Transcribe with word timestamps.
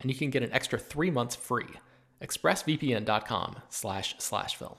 and 0.00 0.10
you 0.10 0.16
can 0.16 0.30
get 0.30 0.42
an 0.42 0.52
extra 0.52 0.78
three 0.78 1.10
months 1.10 1.36
free. 1.36 1.66
ExpressVPN.com 2.22 3.56
slash 3.68 4.14
slash 4.18 4.56
film. 4.56 4.76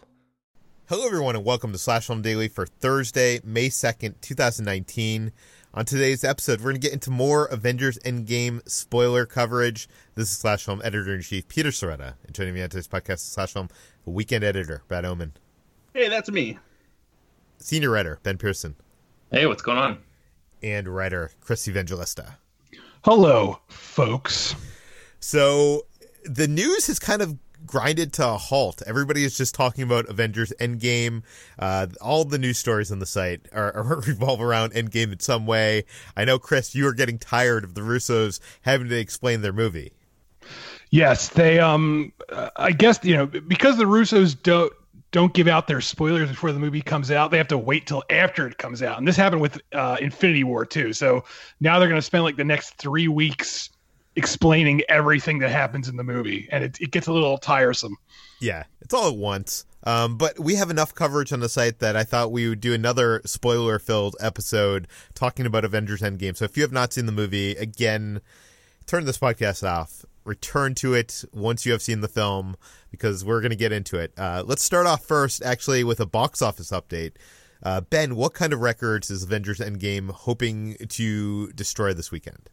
Hello, 0.87 1.05
everyone, 1.05 1.37
and 1.37 1.45
welcome 1.45 1.71
to 1.71 1.77
Slash 1.77 2.07
Film 2.07 2.21
Daily 2.21 2.49
for 2.49 2.65
Thursday, 2.65 3.39
May 3.45 3.69
2nd, 3.69 4.19
2019. 4.19 5.31
On 5.73 5.85
today's 5.85 6.25
episode, 6.25 6.59
we're 6.59 6.71
going 6.71 6.81
to 6.81 6.81
get 6.81 6.91
into 6.91 7.09
more 7.09 7.45
Avengers 7.45 7.97
Endgame 7.99 8.67
spoiler 8.69 9.25
coverage. 9.25 9.87
This 10.15 10.29
is 10.29 10.37
Slash 10.37 10.65
Film 10.65 10.81
Editor 10.83 11.15
in 11.15 11.21
Chief 11.21 11.47
Peter 11.47 11.69
Sciretta, 11.69 12.15
and 12.25 12.35
joining 12.35 12.53
me 12.53 12.61
on 12.61 12.69
today's 12.69 12.89
podcast 12.89 13.13
is 13.13 13.21
Slash 13.21 13.53
Film 13.53 13.69
Weekend 14.05 14.43
Editor 14.43 14.83
Brad 14.89 15.05
Oman. 15.05 15.31
Hey, 15.93 16.09
that's 16.09 16.29
me. 16.29 16.59
Senior 17.57 17.91
Writer 17.91 18.19
Ben 18.23 18.37
Pearson. 18.37 18.75
Hey, 19.31 19.45
what's 19.45 19.61
going 19.61 19.77
on? 19.77 19.99
And 20.61 20.89
Writer 20.89 21.31
Chris 21.39 21.69
Evangelista. 21.69 22.37
Hello, 23.05 23.61
folks. 23.69 24.55
So 25.21 25.85
the 26.25 26.47
news 26.47 26.87
has 26.87 26.99
kind 26.99 27.21
of 27.21 27.37
grinded 27.65 28.11
to 28.13 28.27
a 28.27 28.37
halt. 28.37 28.81
Everybody 28.85 29.23
is 29.23 29.37
just 29.37 29.55
talking 29.55 29.83
about 29.83 30.09
Avengers 30.09 30.51
Endgame. 30.59 31.23
Uh, 31.57 31.87
all 32.01 32.25
the 32.25 32.37
news 32.37 32.57
stories 32.57 32.91
on 32.91 32.99
the 32.99 33.05
site 33.05 33.47
are, 33.53 33.73
are, 33.75 34.01
revolve 34.01 34.41
around 34.41 34.73
Endgame 34.73 35.13
in 35.13 35.19
some 35.19 35.45
way. 35.45 35.85
I 36.17 36.25
know, 36.25 36.39
Chris, 36.39 36.75
you 36.75 36.87
are 36.87 36.93
getting 36.93 37.17
tired 37.17 37.63
of 37.63 37.75
the 37.75 37.81
Russos 37.81 38.39
having 38.61 38.89
to 38.89 38.99
explain 38.99 39.41
their 39.41 39.53
movie. 39.53 39.93
Yes, 40.89 41.29
they. 41.29 41.59
Um, 41.59 42.11
I 42.57 42.73
guess 42.73 42.99
you 43.03 43.15
know 43.15 43.25
because 43.25 43.77
the 43.77 43.85
Russos 43.85 44.35
don't 44.41 44.73
don't 45.11 45.33
give 45.33 45.47
out 45.47 45.67
their 45.67 45.79
spoilers 45.79 46.27
before 46.27 46.51
the 46.51 46.59
movie 46.59 46.81
comes 46.81 47.11
out. 47.11 47.31
They 47.31 47.37
have 47.37 47.47
to 47.49 47.57
wait 47.57 47.87
till 47.87 48.03
after 48.09 48.45
it 48.45 48.57
comes 48.57 48.83
out, 48.83 48.97
and 48.97 49.07
this 49.07 49.15
happened 49.15 49.41
with 49.41 49.61
uh, 49.71 49.95
Infinity 50.01 50.43
War 50.43 50.65
too. 50.65 50.91
So 50.91 51.23
now 51.61 51.79
they're 51.79 51.87
going 51.87 51.99
to 51.99 52.05
spend 52.05 52.25
like 52.25 52.35
the 52.35 52.43
next 52.43 52.71
three 52.71 53.07
weeks 53.07 53.69
explaining 54.15 54.81
everything 54.89 55.39
that 55.39 55.51
happens 55.51 55.87
in 55.87 55.95
the 55.95 56.03
movie, 56.03 56.47
and 56.51 56.63
it, 56.63 56.79
it 56.79 56.91
gets 56.91 57.07
a 57.07 57.13
little 57.13 57.37
tiresome. 57.37 57.97
Yeah, 58.39 58.63
it's 58.81 58.93
all 58.93 59.09
at 59.09 59.17
once. 59.17 59.65
Um, 59.83 60.17
but 60.17 60.39
we 60.39 60.55
have 60.55 60.69
enough 60.69 60.93
coverage 60.93 61.33
on 61.33 61.39
the 61.39 61.49
site 61.49 61.79
that 61.79 61.95
I 61.95 62.03
thought 62.03 62.31
we 62.31 62.47
would 62.47 62.61
do 62.61 62.73
another 62.73 63.21
spoiler 63.25 63.79
filled 63.79 64.15
episode 64.19 64.87
talking 65.15 65.45
about 65.45 65.65
Avengers 65.65 66.01
Endgame. 66.01 66.37
So 66.37 66.45
if 66.45 66.55
you 66.55 66.63
have 66.63 66.71
not 66.71 66.93
seen 66.93 67.07
the 67.07 67.11
movie, 67.11 67.51
again, 67.51 68.21
turn 68.85 69.05
this 69.05 69.17
podcast 69.17 69.67
off. 69.67 70.05
Return 70.23 70.75
to 70.75 70.93
it 70.93 71.23
once 71.33 71.65
you 71.65 71.71
have 71.71 71.81
seen 71.81 72.01
the 72.01 72.07
film 72.07 72.55
because 72.91 73.25
we're 73.25 73.41
going 73.41 73.49
to 73.49 73.55
get 73.55 73.71
into 73.71 73.97
it. 73.97 74.13
Uh, 74.15 74.43
let's 74.45 74.61
start 74.61 74.85
off 74.85 75.03
first, 75.03 75.41
actually, 75.43 75.83
with 75.83 75.99
a 75.99 76.05
box 76.05 76.43
office 76.43 76.69
update. 76.69 77.13
Uh, 77.63 77.81
ben, 77.81 78.15
what 78.15 78.35
kind 78.35 78.53
of 78.53 78.59
records 78.59 79.09
is 79.09 79.23
Avengers 79.23 79.59
Endgame 79.59 80.11
hoping 80.11 80.77
to 80.89 81.51
destroy 81.53 81.91
this 81.93 82.11
weekend? 82.11 82.51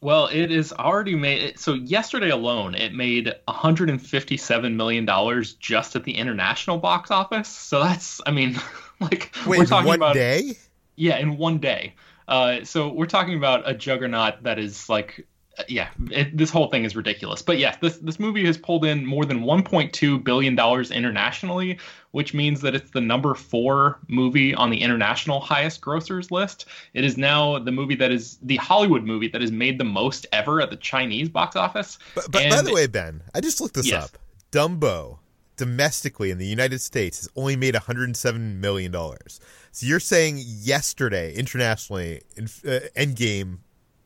Well, 0.00 0.26
it 0.26 0.50
is 0.50 0.72
already 0.72 1.14
made. 1.14 1.58
So 1.58 1.74
yesterday 1.74 2.30
alone, 2.30 2.74
it 2.74 2.92
made 2.92 3.32
157 3.46 4.76
million 4.76 5.04
dollars 5.04 5.54
just 5.54 5.96
at 5.96 6.04
the 6.04 6.16
international 6.16 6.78
box 6.78 7.10
office. 7.10 7.48
So 7.48 7.82
that's, 7.82 8.20
I 8.26 8.30
mean, 8.30 8.60
like 9.00 9.34
Wait, 9.46 9.60
we're 9.60 9.66
talking 9.66 9.88
one 9.88 9.96
about 9.96 10.14
day. 10.14 10.56
Yeah, 10.96 11.18
in 11.18 11.38
one 11.38 11.58
day. 11.58 11.94
Uh, 12.28 12.64
so 12.64 12.92
we're 12.92 13.06
talking 13.06 13.36
about 13.36 13.68
a 13.68 13.74
juggernaut 13.74 14.42
that 14.44 14.58
is 14.58 14.88
like 14.88 15.26
yeah, 15.68 15.88
it, 16.10 16.36
this 16.36 16.50
whole 16.50 16.68
thing 16.68 16.84
is 16.84 16.96
ridiculous. 16.96 17.42
But 17.42 17.58
yes, 17.58 17.76
this 17.80 17.98
this 17.98 18.18
movie 18.18 18.44
has 18.46 18.58
pulled 18.58 18.84
in 18.84 19.06
more 19.06 19.24
than 19.24 19.40
1.2 19.40 20.24
billion 20.24 20.54
dollars 20.54 20.90
internationally, 20.90 21.78
which 22.10 22.34
means 22.34 22.60
that 22.62 22.74
it's 22.74 22.90
the 22.90 23.00
number 23.00 23.34
four 23.34 23.98
movie 24.08 24.54
on 24.54 24.70
the 24.70 24.80
international 24.80 25.40
highest 25.40 25.80
grossers 25.80 26.30
list. 26.30 26.66
It 26.92 27.04
is 27.04 27.16
now 27.16 27.58
the 27.58 27.72
movie 27.72 27.94
that 27.96 28.10
is 28.10 28.38
the 28.42 28.56
Hollywood 28.56 29.04
movie 29.04 29.28
that 29.28 29.40
has 29.40 29.52
made 29.52 29.78
the 29.78 29.84
most 29.84 30.26
ever 30.32 30.60
at 30.60 30.70
the 30.70 30.76
Chinese 30.76 31.28
box 31.28 31.56
office. 31.56 31.98
But, 32.14 32.30
but 32.30 32.50
by 32.50 32.62
the 32.62 32.72
way, 32.72 32.86
Ben, 32.86 33.22
I 33.34 33.40
just 33.40 33.60
looked 33.60 33.74
this 33.74 33.86
yes. 33.86 34.04
up. 34.04 34.18
Dumbo 34.50 35.18
domestically 35.56 36.30
in 36.30 36.38
the 36.38 36.46
United 36.46 36.80
States 36.80 37.18
has 37.18 37.28
only 37.36 37.54
made 37.54 37.74
107 37.74 38.60
million 38.60 38.90
dollars. 38.90 39.40
So 39.70 39.86
you're 39.86 40.00
saying 40.00 40.40
yesterday 40.44 41.34
internationally, 41.34 42.22
in, 42.36 42.44
uh, 42.44 42.80
Endgame 42.96 43.58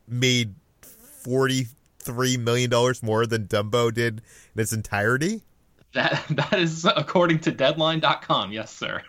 made 0.07 0.55
forty-three 1.29 2.39
million 2.39 2.71
dollars 2.71 3.03
more 3.03 3.27
than 3.27 3.47
Dumbo 3.47 3.93
did 3.93 4.23
in 4.55 4.63
its 4.63 4.73
entirety. 4.73 5.43
That 5.93 6.23
that 6.31 6.59
is 6.59 6.85
according 6.85 7.41
to 7.41 7.51
Deadline.com. 7.51 8.53
Yes, 8.53 8.75
sir. 8.75 9.03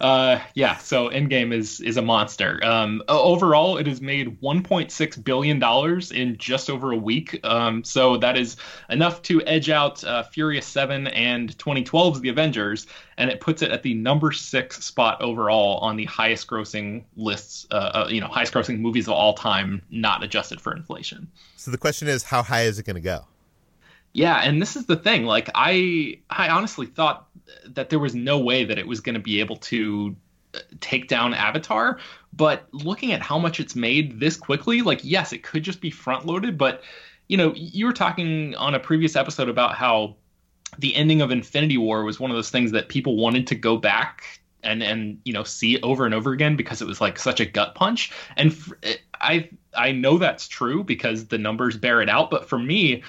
Uh, 0.00 0.38
yeah. 0.54 0.76
So 0.76 1.08
Endgame 1.08 1.52
is 1.52 1.80
is 1.80 1.96
a 1.96 2.02
monster. 2.02 2.60
Um, 2.64 3.02
overall, 3.08 3.78
it 3.78 3.86
has 3.86 4.00
made 4.00 4.40
1.6 4.40 5.24
billion 5.24 5.58
dollars 5.58 6.12
in 6.12 6.36
just 6.36 6.68
over 6.68 6.92
a 6.92 6.96
week. 6.96 7.40
Um, 7.44 7.82
so 7.84 8.18
that 8.18 8.36
is 8.36 8.56
enough 8.90 9.22
to 9.22 9.42
edge 9.44 9.70
out 9.70 10.04
uh, 10.04 10.22
Furious 10.24 10.66
Seven 10.66 11.06
and 11.08 11.56
2012's 11.56 12.20
The 12.20 12.28
Avengers, 12.28 12.86
and 13.16 13.30
it 13.30 13.40
puts 13.40 13.62
it 13.62 13.70
at 13.70 13.82
the 13.82 13.94
number 13.94 14.32
six 14.32 14.84
spot 14.84 15.20
overall 15.22 15.78
on 15.78 15.96
the 15.96 16.04
highest 16.04 16.46
grossing 16.48 17.04
lists. 17.16 17.66
Uh, 17.70 17.74
uh 17.74 18.08
you 18.10 18.20
know, 18.20 18.28
highest 18.28 18.52
grossing 18.52 18.78
movies 18.78 19.06
of 19.08 19.14
all 19.14 19.34
time, 19.34 19.80
not 19.90 20.22
adjusted 20.22 20.60
for 20.60 20.76
inflation. 20.76 21.28
So 21.56 21.70
the 21.70 21.78
question 21.78 22.08
is, 22.08 22.24
how 22.24 22.42
high 22.42 22.62
is 22.62 22.78
it 22.78 22.84
going 22.84 22.96
to 22.96 23.00
go? 23.00 23.24
Yeah, 24.16 24.40
and 24.42 24.62
this 24.62 24.76
is 24.76 24.86
the 24.86 24.96
thing. 24.96 25.26
Like 25.26 25.50
I 25.54 26.20
I 26.30 26.48
honestly 26.48 26.86
thought 26.86 27.28
that 27.66 27.90
there 27.90 27.98
was 27.98 28.14
no 28.14 28.38
way 28.38 28.64
that 28.64 28.78
it 28.78 28.86
was 28.86 29.00
going 29.00 29.14
to 29.14 29.20
be 29.20 29.40
able 29.40 29.56
to 29.56 30.16
uh, 30.54 30.60
take 30.80 31.06
down 31.08 31.34
Avatar, 31.34 31.98
but 32.32 32.66
looking 32.72 33.12
at 33.12 33.20
how 33.20 33.38
much 33.38 33.60
it's 33.60 33.76
made 33.76 34.18
this 34.18 34.38
quickly, 34.38 34.80
like 34.80 35.00
yes, 35.02 35.34
it 35.34 35.42
could 35.42 35.62
just 35.62 35.82
be 35.82 35.90
front 35.90 36.24
loaded, 36.24 36.56
but 36.56 36.82
you 37.28 37.36
know, 37.36 37.52
you 37.54 37.84
were 37.84 37.92
talking 37.92 38.54
on 38.54 38.74
a 38.74 38.80
previous 38.80 39.16
episode 39.16 39.50
about 39.50 39.74
how 39.74 40.16
the 40.78 40.94
ending 40.94 41.20
of 41.20 41.30
Infinity 41.30 41.76
War 41.76 42.02
was 42.02 42.18
one 42.18 42.30
of 42.30 42.36
those 42.38 42.50
things 42.50 42.72
that 42.72 42.88
people 42.88 43.16
wanted 43.16 43.46
to 43.48 43.54
go 43.54 43.76
back 43.76 44.40
and 44.62 44.82
and 44.82 45.20
you 45.26 45.32
know 45.34 45.44
see 45.44 45.78
over 45.82 46.06
and 46.06 46.14
over 46.14 46.32
again 46.32 46.56
because 46.56 46.80
it 46.80 46.88
was 46.88 47.02
like 47.02 47.18
such 47.18 47.38
a 47.40 47.44
gut 47.46 47.74
punch 47.74 48.10
and 48.38 48.56
I 49.20 49.50
I 49.76 49.92
know 49.92 50.16
that's 50.16 50.48
true 50.48 50.82
because 50.82 51.26
the 51.26 51.38
numbers 51.38 51.76
bear 51.76 52.00
it 52.00 52.08
out 52.08 52.30
but 52.30 52.48
for 52.48 52.58
me 52.58 53.02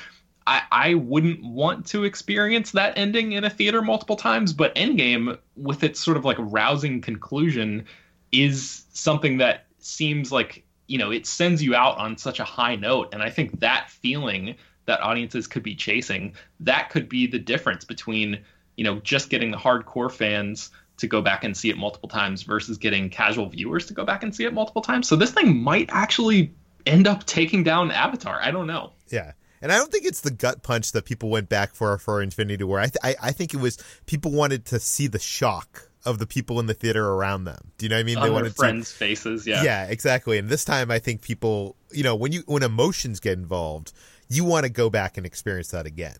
I, 0.47 0.61
I 0.71 0.93
wouldn't 0.93 1.43
want 1.43 1.87
to 1.87 2.05
experience 2.05 2.71
that 2.71 2.97
ending 2.97 3.33
in 3.33 3.43
a 3.43 3.49
theater 3.49 3.81
multiple 3.81 4.15
times, 4.15 4.53
but 4.53 4.73
Endgame, 4.75 5.37
with 5.57 5.83
its 5.83 5.99
sort 5.99 6.15
of 6.15 6.23
like 6.23 6.37
rousing 6.39 7.01
conclusion, 7.01 7.85
is 8.31 8.85
something 8.93 9.39
that 9.39 9.65
seems 9.79 10.31
like, 10.31 10.63
you 10.87 10.97
know, 10.97 11.11
it 11.11 11.27
sends 11.27 11.61
you 11.61 11.75
out 11.75 11.97
on 11.97 12.17
such 12.17 12.39
a 12.39 12.45
high 12.45 12.77
note. 12.77 13.09
And 13.13 13.21
I 13.21 13.29
think 13.29 13.59
that 13.59 13.89
feeling 13.89 14.55
that 14.85 15.01
audiences 15.01 15.47
could 15.47 15.63
be 15.63 15.75
chasing, 15.75 16.33
that 16.61 16.89
could 16.91 17.09
be 17.09 17.27
the 17.27 17.39
difference 17.39 17.83
between, 17.83 18.39
you 18.77 18.85
know, 18.85 19.01
just 19.01 19.29
getting 19.29 19.51
the 19.51 19.57
hardcore 19.57 20.09
fans 20.09 20.71
to 20.95 21.07
go 21.07 21.21
back 21.21 21.43
and 21.43 21.57
see 21.57 21.69
it 21.69 21.77
multiple 21.77 22.07
times 22.07 22.43
versus 22.43 22.77
getting 22.77 23.09
casual 23.09 23.49
viewers 23.49 23.85
to 23.87 23.93
go 23.93 24.05
back 24.05 24.23
and 24.23 24.33
see 24.33 24.45
it 24.45 24.53
multiple 24.53 24.81
times. 24.81 25.09
So 25.09 25.17
this 25.17 25.31
thing 25.31 25.61
might 25.61 25.89
actually 25.91 26.53
end 26.85 27.05
up 27.05 27.25
taking 27.25 27.63
down 27.63 27.91
Avatar. 27.91 28.39
I 28.41 28.51
don't 28.51 28.65
know. 28.65 28.93
Yeah. 29.09 29.33
And 29.61 29.71
I 29.71 29.77
don't 29.77 29.91
think 29.91 30.05
it's 30.05 30.21
the 30.21 30.31
gut 30.31 30.63
punch 30.63 30.91
that 30.91 31.05
people 31.05 31.29
went 31.29 31.49
back 31.49 31.73
for 31.73 31.97
for 31.97 32.21
Infinity 32.21 32.63
War. 32.63 32.79
I, 32.79 32.85
th- 32.85 32.97
I, 33.03 33.15
I 33.21 33.31
think 33.31 33.53
it 33.53 33.57
was 33.57 33.77
people 34.05 34.31
wanted 34.31 34.65
to 34.65 34.79
see 34.79 35.07
the 35.07 35.19
shock 35.19 35.89
of 36.05 36.19
the 36.19 36.27
people 36.27 36.59
in 36.59 36.67
the 36.67 36.73
theater 36.73 37.05
around 37.05 37.43
them. 37.43 37.71
Do 37.77 37.85
you 37.85 37.89
know 37.89 37.97
what 37.97 38.01
I 38.01 38.03
mean? 38.03 38.17
On 38.17 38.23
they 38.23 38.29
wanted 38.29 38.55
friends' 38.55 38.91
to, 38.91 38.97
faces. 38.97 39.45
Yeah. 39.45 39.63
Yeah, 39.63 39.85
exactly. 39.85 40.37
And 40.37 40.47
this 40.47 40.63
time, 40.63 40.89
I 40.89 40.99
think 40.99 41.21
people, 41.21 41.75
you 41.91 42.03
know, 42.03 42.15
when 42.15 42.31
you 42.31 42.43
when 42.45 42.63
emotions 42.63 43.19
get 43.19 43.33
involved, 43.33 43.91
you 44.29 44.45
want 44.45 44.65
to 44.65 44.71
go 44.71 44.89
back 44.89 45.17
and 45.17 45.25
experience 45.25 45.69
that 45.71 45.85
again. 45.85 46.17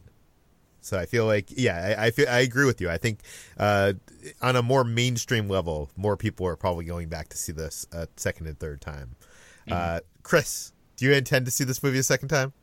So 0.82 0.98
I 0.98 1.06
feel 1.06 1.26
like, 1.26 1.48
yeah, 1.50 1.96
I, 1.98 2.06
I 2.06 2.12
feel 2.12 2.28
I 2.30 2.40
agree 2.40 2.66
with 2.66 2.80
you. 2.80 2.90
I 2.90 2.98
think 2.98 3.20
uh, 3.58 3.94
on 4.42 4.56
a 4.56 4.62
more 4.62 4.84
mainstream 4.84 5.50
level, 5.50 5.90
more 5.98 6.16
people 6.16 6.48
are 6.48 6.56
probably 6.56 6.86
going 6.86 7.10
back 7.10 7.30
to 7.30 7.38
see 7.38 7.52
this 7.52 7.86
a 7.92 8.08
second 8.16 8.48
and 8.48 8.58
third 8.58 8.80
time. 8.82 9.16
Mm-hmm. 9.68 9.74
Uh, 9.74 10.00
Chris, 10.24 10.72
do 10.96 11.06
you 11.06 11.14
intend 11.14 11.46
to 11.46 11.52
see 11.52 11.66
this 11.66 11.84
movie 11.84 12.00
a 12.00 12.04
second 12.04 12.30
time? 12.30 12.54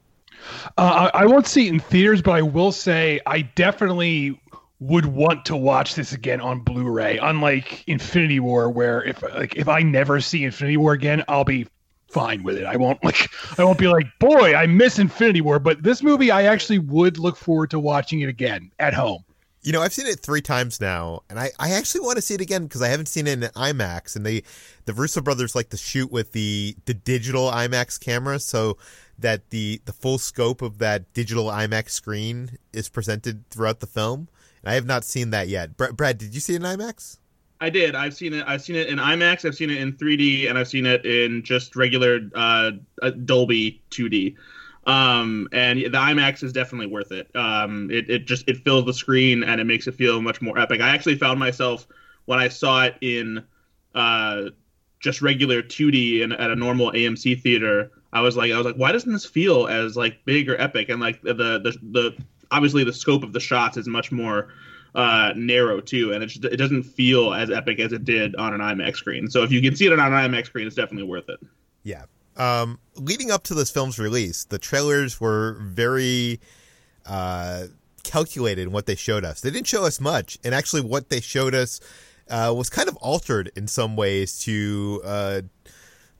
Uh, 0.76 1.10
I, 1.14 1.22
I 1.22 1.26
won't 1.26 1.46
see 1.46 1.66
it 1.66 1.72
in 1.72 1.80
theaters, 1.80 2.22
but 2.22 2.32
I 2.32 2.42
will 2.42 2.72
say 2.72 3.20
I 3.26 3.42
definitely 3.42 4.40
would 4.80 5.06
want 5.06 5.44
to 5.46 5.56
watch 5.56 5.94
this 5.94 6.12
again 6.12 6.40
on 6.40 6.60
Blu-ray. 6.60 7.18
Unlike 7.18 7.84
Infinity 7.86 8.40
War, 8.40 8.70
where 8.70 9.02
if 9.04 9.22
like 9.22 9.56
if 9.56 9.68
I 9.68 9.80
never 9.80 10.20
see 10.20 10.44
Infinity 10.44 10.76
War 10.76 10.92
again, 10.92 11.24
I'll 11.28 11.44
be 11.44 11.66
fine 12.10 12.42
with 12.42 12.56
it. 12.56 12.64
I 12.64 12.76
won't 12.76 13.02
like 13.04 13.28
I 13.58 13.64
won't 13.64 13.78
be 13.78 13.88
like, 13.88 14.06
boy, 14.20 14.54
I 14.54 14.66
miss 14.66 14.98
Infinity 14.98 15.40
War. 15.40 15.58
But 15.58 15.82
this 15.82 16.02
movie, 16.02 16.30
I 16.30 16.44
actually 16.44 16.78
would 16.78 17.18
look 17.18 17.36
forward 17.36 17.70
to 17.70 17.78
watching 17.78 18.20
it 18.20 18.28
again 18.28 18.70
at 18.78 18.94
home. 18.94 19.24
You 19.62 19.72
know, 19.72 19.80
I've 19.80 19.94
seen 19.94 20.06
it 20.06 20.20
three 20.20 20.42
times 20.42 20.78
now, 20.78 21.22
and 21.30 21.40
I, 21.40 21.50
I 21.58 21.70
actually 21.70 22.02
want 22.02 22.16
to 22.16 22.22
see 22.22 22.34
it 22.34 22.42
again 22.42 22.64
because 22.64 22.82
I 22.82 22.88
haven't 22.88 23.06
seen 23.06 23.26
it 23.26 23.42
in 23.42 23.48
IMAX. 23.50 24.14
And 24.14 24.26
they, 24.26 24.42
the 24.84 24.92
Russo 24.92 25.22
brothers, 25.22 25.54
like 25.54 25.70
to 25.70 25.78
shoot 25.78 26.12
with 26.12 26.32
the 26.32 26.76
the 26.84 26.92
digital 26.92 27.50
IMAX 27.50 27.98
camera, 27.98 28.38
so 28.38 28.76
that 29.18 29.50
the 29.50 29.80
the 29.84 29.92
full 29.92 30.18
scope 30.18 30.62
of 30.62 30.78
that 30.78 31.12
digital 31.12 31.46
IMAX 31.46 31.90
screen 31.90 32.58
is 32.72 32.88
presented 32.88 33.48
throughout 33.50 33.80
the 33.80 33.86
film. 33.86 34.28
And 34.62 34.70
I 34.70 34.74
have 34.74 34.86
not 34.86 35.04
seen 35.04 35.30
that 35.30 35.48
yet. 35.48 35.76
Brad, 35.76 35.96
Brad 35.96 36.18
did 36.18 36.34
you 36.34 36.40
see 36.40 36.54
it 36.54 36.56
in 36.56 36.62
IMAX? 36.62 37.18
I 37.60 37.70
did. 37.70 37.94
I've 37.94 38.14
seen 38.14 38.34
it. 38.34 38.44
I've 38.46 38.62
seen 38.62 38.76
it 38.76 38.88
in 38.88 38.98
IMAX. 38.98 39.44
I've 39.44 39.54
seen 39.54 39.70
it 39.70 39.78
in 39.78 39.92
3D, 39.92 40.50
and 40.50 40.58
I've 40.58 40.68
seen 40.68 40.86
it 40.86 41.06
in 41.06 41.42
just 41.42 41.76
regular 41.76 42.20
uh, 42.34 42.72
Dolby 43.24 43.80
2D. 43.90 44.36
Um, 44.86 45.48
and 45.52 45.80
the 45.80 45.88
IMAX 45.88 46.42
is 46.42 46.52
definitely 46.52 46.88
worth 46.88 47.10
it. 47.10 47.34
Um, 47.34 47.90
it, 47.90 48.10
it 48.10 48.26
just 48.26 48.46
it 48.48 48.58
fills 48.64 48.84
the 48.84 48.92
screen 48.92 49.42
and 49.42 49.60
it 49.60 49.64
makes 49.64 49.86
it 49.86 49.94
feel 49.94 50.20
much 50.20 50.42
more 50.42 50.58
epic. 50.58 50.80
I 50.80 50.90
actually 50.90 51.16
found 51.16 51.38
myself 51.38 51.86
when 52.26 52.38
I 52.38 52.48
saw 52.48 52.84
it 52.84 52.96
in 53.00 53.42
uh, 53.94 54.42
just 55.00 55.22
regular 55.22 55.62
2D 55.62 56.22
and 56.22 56.32
at 56.34 56.50
a 56.50 56.56
normal 56.56 56.92
AMC 56.92 57.40
theater. 57.40 57.90
I 58.14 58.20
was 58.20 58.36
like, 58.36 58.52
I 58.52 58.56
was 58.56 58.64
like, 58.64 58.76
why 58.76 58.92
doesn't 58.92 59.12
this 59.12 59.26
feel 59.26 59.66
as 59.66 59.96
like 59.96 60.24
big 60.24 60.48
or 60.48 60.58
epic? 60.58 60.88
And 60.88 61.00
like 61.00 61.20
the 61.22 61.34
the 61.34 61.76
the 61.90 62.24
obviously 62.50 62.84
the 62.84 62.92
scope 62.92 63.24
of 63.24 63.32
the 63.32 63.40
shots 63.40 63.76
is 63.76 63.88
much 63.88 64.12
more 64.12 64.54
uh, 64.94 65.32
narrow 65.34 65.80
too, 65.80 66.12
and 66.12 66.22
it 66.22 66.32
it 66.44 66.56
doesn't 66.56 66.84
feel 66.84 67.34
as 67.34 67.50
epic 67.50 67.80
as 67.80 67.92
it 67.92 68.04
did 68.04 68.36
on 68.36 68.54
an 68.54 68.60
IMAX 68.60 68.96
screen. 68.96 69.28
So 69.28 69.42
if 69.42 69.50
you 69.50 69.60
can 69.60 69.74
see 69.74 69.86
it 69.86 69.92
on 69.92 69.98
an 69.98 70.12
IMAX 70.12 70.46
screen, 70.46 70.66
it's 70.66 70.76
definitely 70.76 71.08
worth 71.08 71.28
it. 71.28 71.40
Yeah. 71.82 72.04
Um, 72.36 72.78
leading 72.94 73.30
up 73.30 73.44
to 73.44 73.54
this 73.54 73.70
film's 73.70 73.98
release, 73.98 74.44
the 74.44 74.58
trailers 74.58 75.20
were 75.20 75.58
very 75.60 76.40
uh, 77.06 77.64
calculated 78.04 78.62
in 78.62 78.72
what 78.72 78.86
they 78.86 78.94
showed 78.94 79.24
us. 79.24 79.40
They 79.40 79.50
didn't 79.50 79.66
show 79.66 79.84
us 79.84 80.00
much, 80.00 80.38
and 80.44 80.54
actually, 80.54 80.82
what 80.82 81.10
they 81.10 81.20
showed 81.20 81.54
us 81.54 81.80
uh, 82.30 82.54
was 82.56 82.70
kind 82.70 82.88
of 82.88 82.96
altered 82.96 83.50
in 83.56 83.66
some 83.66 83.96
ways 83.96 84.38
to 84.40 85.02
uh, 85.04 85.40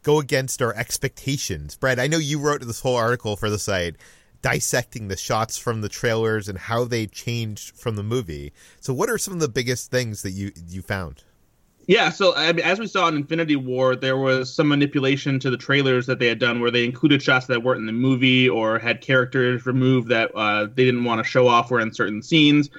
go 0.05 0.21
against 0.21 0.63
our 0.63 0.75
expectations. 0.77 1.75
Brad, 1.75 1.99
I 1.99 2.07
know 2.07 2.19
you 2.19 2.39
wrote 2.39 2.61
this 2.61 2.81
whole 2.81 2.97
article 2.97 3.35
for 3.35 3.51
the 3.51 3.59
site 3.59 3.97
dissecting 4.43 5.09
the 5.09 5.17
shots 5.17 5.57
from 5.57 5.81
the 5.81 5.89
trailers 5.89 6.49
and 6.51 6.59
how 6.59 6.85
they 6.85 7.07
changed 7.07 7.75
from 7.75 7.97
the 7.97 8.03
movie. 8.03 8.53
So, 8.79 8.93
what 8.93 9.09
are 9.09 9.17
some 9.17 9.33
of 9.35 9.41
the 9.41 9.49
biggest 9.49 9.91
things 9.91 10.23
that 10.23 10.31
you 10.31 10.53
you 10.69 10.83
found? 10.83 11.25
Yeah, 11.87 12.11
so 12.11 12.35
I 12.35 12.53
mean, 12.53 12.65
as 12.65 12.79
we 12.79 12.87
saw 12.87 13.09
in 13.09 13.17
Infinity 13.17 13.57
War, 13.57 13.97
there 13.97 14.17
was 14.17 14.53
some 14.53 14.69
manipulation 14.69 15.39
to 15.41 15.51
the 15.51 15.57
trailers 15.57 16.07
that 16.07 16.19
they 16.19 16.27
had 16.27 16.39
done, 16.39 16.61
where 16.61 16.71
they 16.71 16.85
included 16.85 17.23
shots 17.23 17.47
that 17.47 17.63
weren't 17.63 17.81
in 17.81 17.87
the 17.87 17.93
movie 17.93 18.49
or 18.49 18.79
had 18.79 19.01
characters 19.01 19.67
removed 19.67 20.09
that 20.09 20.31
uh, 20.35 20.67
they 20.67 20.85
didn't 20.85 21.05
want 21.05 21.23
to 21.23 21.25
show 21.25 21.49
off 21.49 21.71
or 21.71 21.81
in 21.81 21.93
certain 21.93 22.23
scenes. 22.23 22.71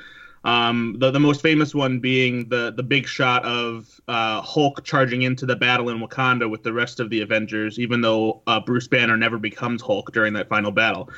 Um, 0.45 0.95
the 0.99 1.09
the 1.09 1.19
most 1.19 1.41
famous 1.41 1.73
one 1.73 1.99
being 1.99 2.47
the 2.49 2.71
the 2.71 2.83
big 2.83 3.07
shot 3.07 3.43
of 3.43 3.99
uh, 4.07 4.41
Hulk 4.41 4.83
charging 4.83 5.23
into 5.23 5.45
the 5.47 5.55
battle 5.55 5.89
in 5.89 5.99
Wakanda 5.99 6.49
with 6.49 6.61
the 6.61 6.71
rest 6.71 6.99
of 6.99 7.09
the 7.09 7.21
Avengers, 7.21 7.79
even 7.79 7.99
though 8.01 8.43
uh, 8.45 8.59
Bruce 8.59 8.87
Banner 8.87 9.17
never 9.17 9.39
becomes 9.39 9.81
Hulk 9.81 10.13
during 10.13 10.33
that 10.33 10.47
final 10.47 10.71
battle. 10.71 11.09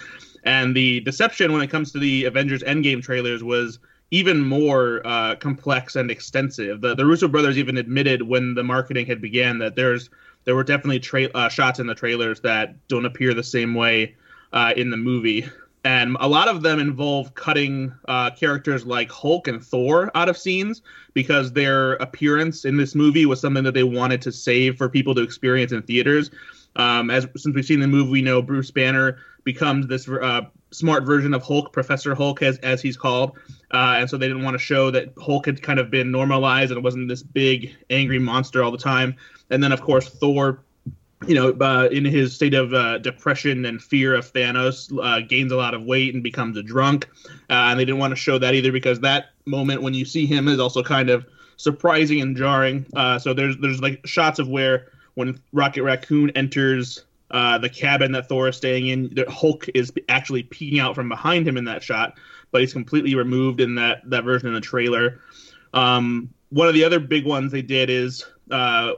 And 0.46 0.74
the 0.74 1.02
deception 1.02 1.52
when 1.52 1.62
it 1.62 1.68
comes 1.68 1.92
to 1.92 2.00
the 2.00 2.24
Avengers 2.24 2.64
Endgame 2.64 3.04
trailers 3.04 3.44
was 3.44 3.80
even 4.12 4.40
more 4.40 5.02
uh, 5.06 5.36
complex 5.36 5.98
and 5.98 6.10
extensive. 6.10 6.80
The 6.80 6.96
the 6.96 7.06
Russo 7.06 7.28
brothers 7.28 7.58
even 7.58 7.78
admitted 7.78 8.22
when 8.22 8.54
the 8.54 8.64
marketing 8.64 9.08
had 9.08 9.22
began 9.22 9.58
that 9.60 9.76
there's 9.76 10.10
there 10.46 10.56
were 10.56 10.64
definitely 10.64 11.02
tra- 11.02 11.30
uh, 11.36 11.50
shots 11.50 11.80
in 11.80 11.88
the 11.88 11.96
trailers 11.96 12.40
that 12.40 12.88
don't 12.88 13.06
appear 13.06 13.34
the 13.34 13.44
same 13.44 13.74
way 13.74 14.16
uh, 14.54 14.72
in 14.78 14.90
the 14.90 14.96
movie, 14.96 15.46
and 15.88 16.18
a 16.20 16.28
lot 16.28 16.50
of 16.50 16.64
them 16.64 16.80
involve 16.80 17.34
cutting 17.34 17.94
uh, 18.10 18.30
characters 18.32 18.86
like 18.86 19.10
Hulk 19.10 19.48
and 19.48 19.64
Thor 19.64 20.12
out 20.16 20.28
of 20.28 20.38
scenes 20.38 20.82
because 21.14 21.54
their 21.54 21.94
appearance 21.94 22.66
in 22.66 22.76
this 22.76 22.94
movie 22.94 23.26
was 23.26 23.40
something 23.40 23.64
that 23.64 23.74
they 23.74 23.84
wanted 23.84 24.22
to 24.24 24.34
save 24.34 24.78
for 24.78 24.90
people 24.90 25.16
to 25.16 25.22
experience 25.22 25.72
in 25.72 25.82
theaters. 25.84 26.30
Um, 26.76 27.10
as 27.10 27.26
since 27.38 27.56
we've 27.56 27.64
seen 27.64 27.80
the 27.80 27.88
movie, 27.88 28.12
we 28.12 28.22
know 28.22 28.42
Bruce 28.42 28.70
Banner 28.70 29.20
becomes 29.46 29.88
this 29.88 30.10
uh, 30.10 30.42
smart 30.72 31.06
version 31.06 31.34
of 31.34 31.42
Hulk, 31.42 31.72
Professor 31.72 32.14
Hulk, 32.14 32.42
as 32.42 32.58
as 32.58 32.82
he's 32.82 32.98
called, 32.98 33.38
uh, 33.72 33.96
and 33.98 34.10
so 34.10 34.18
they 34.18 34.28
didn't 34.28 34.44
want 34.44 34.56
to 34.56 34.60
show 34.60 34.92
that 34.92 35.14
Hulk 35.18 35.46
had 35.46 35.64
kind 35.64 35.80
of 35.80 35.90
been 35.90 36.12
normalized 36.12 36.70
and 36.70 36.80
it 36.80 36.84
wasn't 36.84 37.08
this 37.08 37.24
big 37.24 37.74
angry 37.90 38.20
monster 38.20 38.62
all 38.62 38.72
the 38.72 38.78
time. 38.78 39.16
And 39.52 39.64
then 39.64 39.72
of 39.72 39.80
course 39.80 40.10
Thor, 40.10 40.66
you 41.26 41.34
know, 41.34 41.50
uh, 41.50 41.90
in 41.92 42.06
his 42.06 42.36
state 42.36 42.54
of 42.54 42.74
uh, 42.74 43.00
depression 43.00 43.66
and 43.66 43.82
fear 43.82 44.14
of 44.14 44.32
Thanos, 44.32 44.92
uh, 45.02 45.26
gains 45.26 45.52
a 45.52 45.56
lot 45.56 45.74
of 45.74 45.84
weight 45.84 46.14
and 46.14 46.22
becomes 46.22 46.58
a 46.58 46.64
drunk, 46.64 47.08
uh, 47.50 47.54
and 47.54 47.80
they 47.80 47.86
didn't 47.86 48.00
want 48.00 48.12
to 48.12 48.16
show 48.16 48.38
that 48.38 48.54
either 48.54 48.72
because 48.72 49.00
that 49.00 49.30
moment 49.46 49.82
when 49.82 49.94
you 49.94 50.06
see 50.06 50.26
him 50.26 50.48
is 50.48 50.60
also 50.60 50.84
kind 50.84 51.10
of 51.10 51.26
surprising 51.56 52.22
and 52.22 52.38
jarring. 52.38 52.86
Uh, 52.96 53.18
so 53.18 53.34
there's 53.34 53.58
there's 53.58 53.82
like 53.82 54.06
shots 54.06 54.38
of 54.38 54.48
where 54.48 54.92
when 55.16 55.40
Rocket 55.54 55.82
Raccoon 55.84 56.30
enters 56.32 57.04
uh, 57.32 57.58
the 57.58 57.70
cabin 57.70 58.12
that 58.12 58.30
Thor 58.30 58.48
is 58.48 58.56
staying 58.56 58.88
in. 58.88 59.14
The 59.14 59.30
Hulk 59.30 59.68
is 59.74 59.92
actually 60.10 60.44
peeking 60.44 60.80
out 60.80 60.96
from 60.96 61.10
behind 61.10 61.48
him 61.48 61.58
in 61.58 61.66
that 61.66 61.84
shot, 61.84 62.18
but 62.52 62.62
he's 62.62 62.74
completely 62.74 63.16
removed 63.16 63.60
in 63.60 63.76
that 63.76 64.08
that 64.10 64.24
version 64.24 64.50
of 64.50 64.54
the 64.54 64.62
trailer. 64.62 65.20
Um, 65.74 66.30
one 66.50 66.68
of 66.68 66.74
the 66.74 66.84
other 66.84 67.00
big 67.00 67.26
ones 67.26 67.52
they 67.52 67.62
did 67.62 67.90
is 67.90 68.26
uh, 68.52 68.94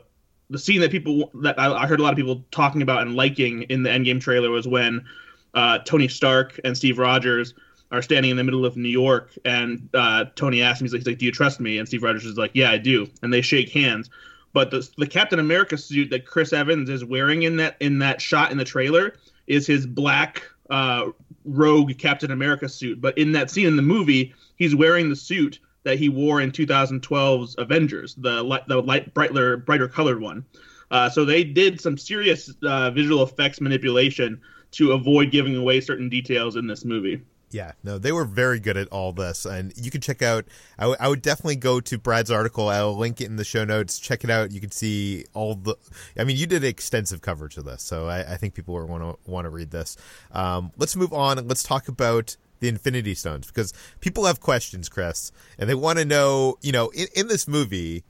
the 0.49 0.59
scene 0.59 0.81
that 0.81 0.91
people 0.91 1.31
that 1.35 1.59
I, 1.59 1.83
I, 1.83 1.87
heard 1.87 1.99
a 1.99 2.03
lot 2.03 2.11
of 2.11 2.17
people 2.17 2.43
talking 2.51 2.81
about 2.81 3.01
and 3.01 3.15
liking 3.15 3.63
in 3.63 3.83
the 3.83 3.89
Endgame 3.89 4.19
trailer 4.19 4.49
was 4.49 4.67
when 4.67 5.05
uh, 5.53 5.79
Tony 5.79 6.07
Stark 6.07 6.59
and 6.63 6.75
Steve 6.75 6.97
Rogers 6.97 7.53
are 7.91 8.01
standing 8.01 8.31
in 8.31 8.37
the 8.37 8.43
middle 8.43 8.65
of 8.65 8.77
New 8.77 8.89
York, 8.89 9.31
and 9.45 9.89
uh, 9.93 10.25
Tony 10.35 10.61
asks 10.61 10.81
him, 10.81 10.85
he's 10.85 10.93
like, 10.93 10.99
he's 10.99 11.07
like, 11.07 11.17
"Do 11.17 11.25
you 11.25 11.31
trust 11.31 11.59
me?" 11.59 11.77
And 11.77 11.87
Steve 11.87 12.03
Rogers 12.03 12.25
is 12.25 12.37
like, 12.37 12.51
"Yeah, 12.53 12.71
I 12.71 12.77
do," 12.77 13.07
and 13.21 13.33
they 13.33 13.41
shake 13.41 13.69
hands 13.69 14.09
but 14.53 14.71
the, 14.71 14.87
the 14.97 15.07
Captain 15.07 15.39
America 15.39 15.77
suit 15.77 16.09
that 16.09 16.25
Chris 16.25 16.53
Evans 16.53 16.89
is 16.89 17.05
wearing 17.05 17.43
in 17.43 17.57
that 17.57 17.77
in 17.79 17.99
that 17.99 18.21
shot 18.21 18.51
in 18.51 18.57
the 18.57 18.65
trailer 18.65 19.15
is 19.47 19.67
his 19.67 19.85
black 19.85 20.43
uh, 20.69 21.07
rogue 21.45 21.97
Captain 21.97 22.31
America 22.31 22.67
suit. 22.67 23.01
But 23.01 23.17
in 23.17 23.31
that 23.33 23.49
scene 23.49 23.67
in 23.67 23.75
the 23.75 23.81
movie, 23.81 24.33
he's 24.57 24.75
wearing 24.75 25.09
the 25.09 25.15
suit 25.15 25.59
that 25.83 25.97
he 25.97 26.09
wore 26.09 26.41
in 26.41 26.51
2012's 26.51 27.55
Avengers, 27.57 28.15
the 28.15 28.43
light, 28.43 28.67
the 28.67 28.81
light 28.81 29.13
brighter 29.13 29.57
brighter 29.57 29.87
colored 29.87 30.21
one. 30.21 30.45
Uh, 30.91 31.09
so 31.09 31.23
they 31.23 31.43
did 31.43 31.79
some 31.79 31.97
serious 31.97 32.51
uh, 32.63 32.91
visual 32.91 33.23
effects 33.23 33.61
manipulation 33.61 34.41
to 34.71 34.91
avoid 34.91 35.31
giving 35.31 35.55
away 35.55 35.81
certain 35.81 36.09
details 36.09 36.55
in 36.55 36.67
this 36.67 36.83
movie. 36.83 37.21
Yeah, 37.51 37.71
no, 37.83 37.97
they 37.97 38.11
were 38.11 38.25
very 38.25 38.59
good 38.59 38.77
at 38.77 38.87
all 38.89 39.11
this, 39.11 39.45
and 39.45 39.73
you 39.75 39.89
can 39.89 40.01
check 40.01 40.21
out. 40.21 40.45
I, 40.77 40.83
w- 40.83 40.97
I 40.99 41.07
would 41.07 41.23
definitely 41.23 41.55
go 41.55 41.79
to 41.79 41.97
Brad's 41.97 42.29
article. 42.29 42.69
I'll 42.69 42.95
link 42.95 43.21
it 43.21 43.25
in 43.25 43.37
the 43.37 43.43
show 43.43 43.65
notes. 43.65 43.97
Check 43.97 44.23
it 44.23 44.29
out. 44.29 44.51
You 44.51 44.61
can 44.61 44.69
see 44.69 45.25
all 45.33 45.55
the. 45.55 45.75
I 46.17 46.25
mean, 46.25 46.37
you 46.37 46.45
did 46.45 46.63
extensive 46.63 47.21
coverage 47.21 47.57
of 47.57 47.65
this, 47.65 47.81
so 47.81 48.07
I, 48.07 48.33
I 48.33 48.37
think 48.37 48.53
people 48.53 48.75
will 48.75 48.85
want 48.85 49.01
to 49.01 49.31
want 49.31 49.45
to 49.45 49.49
read 49.49 49.71
this. 49.71 49.97
Um, 50.31 50.71
let's 50.77 50.95
move 50.95 51.11
on 51.11 51.47
let's 51.47 51.63
talk 51.63 51.87
about 51.87 52.37
the 52.59 52.67
Infinity 52.67 53.15
Stones 53.15 53.47
because 53.47 53.73
people 53.99 54.25
have 54.25 54.39
questions, 54.39 54.89
Chris, 54.89 55.31
and 55.57 55.69
they 55.69 55.75
want 55.75 55.99
to 55.99 56.05
know. 56.05 56.57
You 56.61 56.71
know, 56.71 56.89
in, 56.89 57.07
in 57.15 57.27
this 57.27 57.47
movie, 57.47 58.03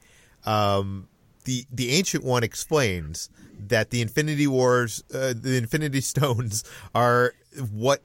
um, 0.45 1.07
the 1.45 1.65
the 1.71 1.91
Ancient 1.91 2.23
One 2.23 2.43
explains 2.43 3.29
that 3.67 3.89
the 3.89 4.01
Infinity 4.01 4.47
Wars, 4.47 5.03
uh, 5.13 5.33
the 5.35 5.57
Infinity 5.57 6.01
Stones, 6.13 6.63
are 6.93 7.33
what 7.71 8.01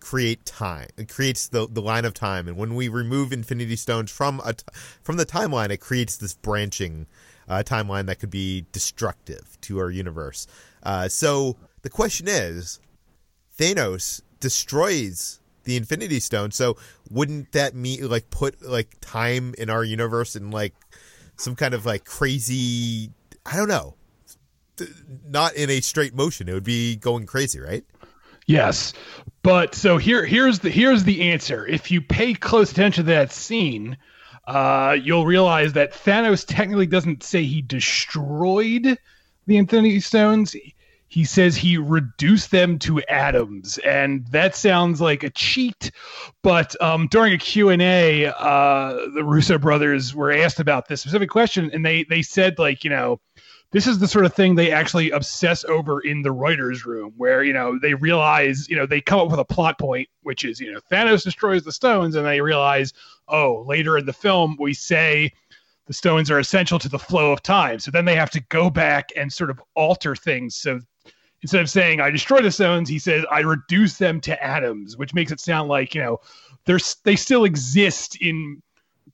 create 0.00 0.44
time. 0.44 0.88
It 0.96 1.08
creates 1.08 1.48
the 1.48 1.68
the 1.68 1.82
line 1.82 2.04
of 2.04 2.14
time, 2.14 2.48
and 2.48 2.56
when 2.56 2.74
we 2.74 2.88
remove 2.88 3.32
Infinity 3.32 3.76
Stones 3.76 4.10
from 4.10 4.40
a 4.44 4.54
t- 4.54 4.64
from 5.02 5.16
the 5.16 5.26
timeline, 5.26 5.70
it 5.70 5.78
creates 5.78 6.16
this 6.16 6.34
branching 6.34 7.06
uh, 7.48 7.62
timeline 7.64 8.06
that 8.06 8.18
could 8.18 8.30
be 8.30 8.66
destructive 8.72 9.58
to 9.62 9.78
our 9.78 9.90
universe. 9.90 10.46
Uh, 10.82 11.08
so 11.08 11.56
the 11.82 11.90
question 11.90 12.28
is, 12.28 12.80
Thanos 13.58 14.22
destroys 14.40 15.40
the 15.68 15.76
Infinity 15.76 16.18
Stone. 16.18 16.50
So 16.50 16.78
wouldn't 17.10 17.52
that 17.52 17.74
mean 17.74 18.08
like 18.08 18.30
put 18.30 18.62
like 18.62 18.96
time 19.02 19.54
in 19.58 19.68
our 19.68 19.84
universe 19.84 20.34
in 20.34 20.50
like 20.50 20.74
some 21.36 21.54
kind 21.54 21.74
of 21.74 21.84
like 21.84 22.04
crazy? 22.06 23.10
I 23.44 23.56
don't 23.56 23.68
know. 23.68 23.94
Not 25.28 25.54
in 25.54 25.68
a 25.68 25.80
straight 25.80 26.14
motion. 26.14 26.48
It 26.48 26.54
would 26.54 26.64
be 26.64 26.96
going 26.96 27.26
crazy, 27.26 27.60
right? 27.60 27.84
Yes, 28.46 28.94
but 29.42 29.74
so 29.74 29.98
here 29.98 30.24
here's 30.24 30.60
the 30.60 30.70
here's 30.70 31.04
the 31.04 31.30
answer. 31.30 31.66
If 31.66 31.90
you 31.90 32.00
pay 32.00 32.32
close 32.32 32.72
attention 32.72 33.04
to 33.04 33.12
that 33.12 33.30
scene, 33.30 33.98
uh, 34.46 34.96
you'll 34.98 35.26
realize 35.26 35.74
that 35.74 35.92
Thanos 35.92 36.46
technically 36.46 36.86
doesn't 36.86 37.22
say 37.22 37.44
he 37.44 37.60
destroyed 37.60 38.98
the 39.46 39.56
Infinity 39.58 40.00
Stones. 40.00 40.56
He 41.08 41.24
says 41.24 41.56
he 41.56 41.78
reduced 41.78 42.50
them 42.50 42.78
to 42.80 43.00
atoms, 43.08 43.78
and 43.78 44.26
that 44.28 44.54
sounds 44.54 45.00
like 45.00 45.22
a 45.22 45.30
cheat. 45.30 45.90
But 46.42 46.80
um, 46.82 47.08
during 47.08 47.32
a 47.32 47.38
Q 47.38 47.70
and 47.70 47.80
A, 47.80 48.26
uh, 48.26 49.08
the 49.14 49.24
Russo 49.24 49.58
brothers 49.58 50.14
were 50.14 50.30
asked 50.30 50.60
about 50.60 50.88
this 50.88 51.00
specific 51.00 51.30
question, 51.30 51.70
and 51.72 51.84
they 51.84 52.04
they 52.04 52.22
said 52.22 52.58
like 52.58 52.84
you 52.84 52.90
know 52.90 53.20
this 53.70 53.86
is 53.86 53.98
the 53.98 54.08
sort 54.08 54.24
of 54.24 54.34
thing 54.34 54.54
they 54.54 54.70
actually 54.70 55.10
obsess 55.10 55.64
over 55.64 56.00
in 56.00 56.22
the 56.22 56.32
writers' 56.32 56.86
room, 56.86 57.12
where 57.16 57.42
you 57.42 57.52
know 57.52 57.78
they 57.78 57.94
realize, 57.94 58.68
you 58.68 58.76
know, 58.76 58.86
they 58.86 59.00
come 59.00 59.20
up 59.20 59.30
with 59.30 59.40
a 59.40 59.44
plot 59.44 59.78
point, 59.78 60.08
which 60.22 60.44
is, 60.44 60.60
you 60.60 60.72
know, 60.72 60.80
Thanos 60.92 61.24
destroys 61.24 61.64
the 61.64 61.72
stones, 61.72 62.16
and 62.16 62.26
they 62.26 62.40
realize, 62.40 62.92
oh, 63.28 63.64
later 63.66 63.96
in 63.96 64.06
the 64.06 64.12
film 64.12 64.56
we 64.58 64.74
say 64.74 65.32
the 65.86 65.94
stones 65.94 66.30
are 66.30 66.38
essential 66.38 66.78
to 66.78 66.88
the 66.88 66.98
flow 66.98 67.32
of 67.32 67.42
time. 67.42 67.78
So 67.78 67.90
then 67.90 68.04
they 68.04 68.14
have 68.14 68.30
to 68.32 68.40
go 68.40 68.68
back 68.68 69.10
and 69.16 69.32
sort 69.32 69.48
of 69.48 69.60
alter 69.74 70.14
things. 70.14 70.54
So 70.54 70.80
instead 71.42 71.60
of 71.60 71.70
saying 71.70 72.00
I 72.00 72.10
destroy 72.10 72.40
the 72.40 72.50
stones, 72.50 72.88
he 72.88 72.98
says 72.98 73.24
I 73.30 73.40
reduce 73.40 73.98
them 73.98 74.20
to 74.22 74.44
atoms, 74.44 74.96
which 74.96 75.14
makes 75.14 75.32
it 75.32 75.40
sound 75.40 75.68
like 75.68 75.94
you 75.94 76.02
know 76.02 76.20
they're 76.64 76.80
they 77.04 77.16
still 77.16 77.44
exist 77.44 78.16
in 78.20 78.62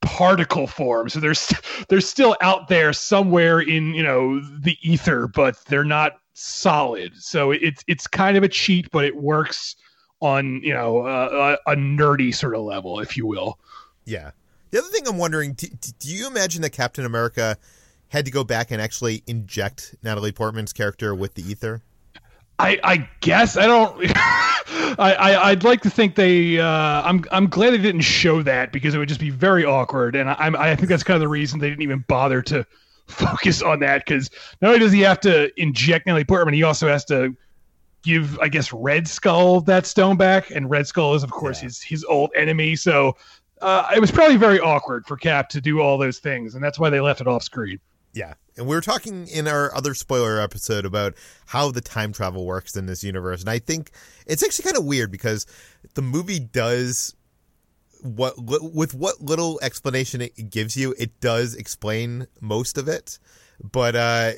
particle 0.00 0.66
form. 0.66 1.08
So 1.08 1.20
they're 1.20 1.34
they're 1.88 2.00
still 2.00 2.36
out 2.40 2.68
there 2.68 2.92
somewhere 2.92 3.60
in 3.60 3.94
you 3.94 4.02
know 4.02 4.40
the 4.40 4.76
ether, 4.82 5.26
but 5.26 5.62
they're 5.66 5.84
not 5.84 6.18
solid. 6.34 7.12
So 7.16 7.50
it's 7.50 7.84
it's 7.86 8.06
kind 8.06 8.36
of 8.36 8.42
a 8.42 8.48
cheat, 8.48 8.90
but 8.90 9.04
it 9.04 9.16
works 9.16 9.76
on 10.20 10.60
you 10.62 10.72
know 10.72 11.06
uh, 11.06 11.56
a, 11.66 11.72
a 11.72 11.76
nerdy 11.76 12.34
sort 12.34 12.54
of 12.54 12.62
level, 12.62 13.00
if 13.00 13.16
you 13.16 13.26
will. 13.26 13.58
Yeah. 14.04 14.32
The 14.70 14.80
other 14.80 14.88
thing 14.88 15.06
I'm 15.06 15.18
wondering, 15.18 15.52
do, 15.52 15.68
do 16.00 16.08
you 16.08 16.26
imagine 16.26 16.62
that 16.62 16.70
Captain 16.70 17.04
America 17.04 17.56
had 18.08 18.24
to 18.24 18.32
go 18.32 18.42
back 18.42 18.72
and 18.72 18.82
actually 18.82 19.22
inject 19.24 19.94
Natalie 20.02 20.32
Portman's 20.32 20.72
character 20.72 21.14
with 21.14 21.34
the 21.34 21.48
ether? 21.48 21.82
I, 22.58 22.78
I 22.84 23.08
guess 23.20 23.56
I 23.56 23.66
don't. 23.66 23.96
I, 24.96 25.14
I 25.16 25.50
would 25.50 25.64
like 25.64 25.80
to 25.82 25.90
think 25.90 26.14
they. 26.14 26.60
Uh, 26.60 26.66
I'm 27.02 27.24
I'm 27.32 27.48
glad 27.48 27.72
they 27.72 27.78
didn't 27.78 28.02
show 28.02 28.42
that 28.42 28.72
because 28.72 28.94
it 28.94 28.98
would 28.98 29.08
just 29.08 29.20
be 29.20 29.30
very 29.30 29.64
awkward, 29.64 30.14
and 30.14 30.30
I 30.30 30.52
I 30.56 30.76
think 30.76 30.88
that's 30.88 31.02
kind 31.02 31.16
of 31.16 31.20
the 31.20 31.28
reason 31.28 31.58
they 31.58 31.68
didn't 31.68 31.82
even 31.82 32.04
bother 32.06 32.42
to 32.42 32.64
focus 33.06 33.60
on 33.60 33.80
that 33.80 34.04
because 34.04 34.30
not 34.60 34.68
only 34.68 34.80
does 34.80 34.92
he 34.92 35.00
have 35.00 35.20
to 35.20 35.50
inject 35.60 36.06
Natalie 36.06 36.24
Portman, 36.24 36.54
he 36.54 36.62
also 36.62 36.88
has 36.88 37.04
to 37.06 37.36
give 38.02 38.38
I 38.38 38.48
guess 38.48 38.72
Red 38.72 39.08
Skull 39.08 39.60
that 39.62 39.86
stone 39.86 40.16
back, 40.16 40.50
and 40.50 40.70
Red 40.70 40.86
Skull 40.86 41.14
is 41.14 41.24
of 41.24 41.30
course 41.30 41.58
yeah. 41.58 41.64
his 41.64 41.82
his 41.82 42.04
old 42.04 42.30
enemy. 42.36 42.76
So 42.76 43.16
uh, 43.62 43.90
it 43.96 44.00
was 44.00 44.12
probably 44.12 44.36
very 44.36 44.60
awkward 44.60 45.06
for 45.06 45.16
Cap 45.16 45.48
to 45.50 45.60
do 45.60 45.80
all 45.80 45.98
those 45.98 46.18
things, 46.18 46.54
and 46.54 46.62
that's 46.62 46.78
why 46.78 46.90
they 46.90 47.00
left 47.00 47.20
it 47.20 47.26
off 47.26 47.42
screen. 47.42 47.80
Yeah. 48.14 48.34
And 48.56 48.66
we 48.66 48.76
were 48.76 48.80
talking 48.80 49.26
in 49.26 49.48
our 49.48 49.74
other 49.74 49.94
spoiler 49.94 50.40
episode 50.40 50.86
about 50.86 51.14
how 51.46 51.70
the 51.72 51.80
time 51.80 52.12
travel 52.12 52.46
works 52.46 52.76
in 52.76 52.86
this 52.86 53.02
universe. 53.02 53.40
And 53.40 53.50
I 53.50 53.58
think 53.58 53.90
it's 54.26 54.42
actually 54.42 54.64
kind 54.64 54.76
of 54.76 54.84
weird 54.84 55.10
because 55.10 55.46
the 55.94 56.02
movie 56.02 56.38
does 56.38 57.14
what 58.02 58.34
with 58.38 58.94
what 58.94 59.20
little 59.20 59.58
explanation 59.62 60.20
it 60.20 60.50
gives 60.50 60.76
you, 60.76 60.94
it 60.98 61.20
does 61.20 61.54
explain 61.54 62.26
most 62.40 62.78
of 62.78 62.86
it. 62.86 63.18
But 63.60 63.96
uh 63.96 64.32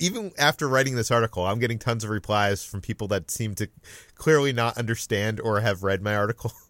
even 0.00 0.32
after 0.38 0.68
writing 0.68 0.94
this 0.94 1.10
article, 1.10 1.44
I'm 1.44 1.58
getting 1.58 1.78
tons 1.78 2.04
of 2.04 2.10
replies 2.10 2.64
from 2.64 2.80
people 2.80 3.08
that 3.08 3.30
seem 3.30 3.54
to 3.56 3.68
clearly 4.14 4.52
not 4.52 4.78
understand 4.78 5.40
or 5.40 5.60
have 5.60 5.82
read 5.82 6.02
my 6.02 6.14
article. 6.14 6.52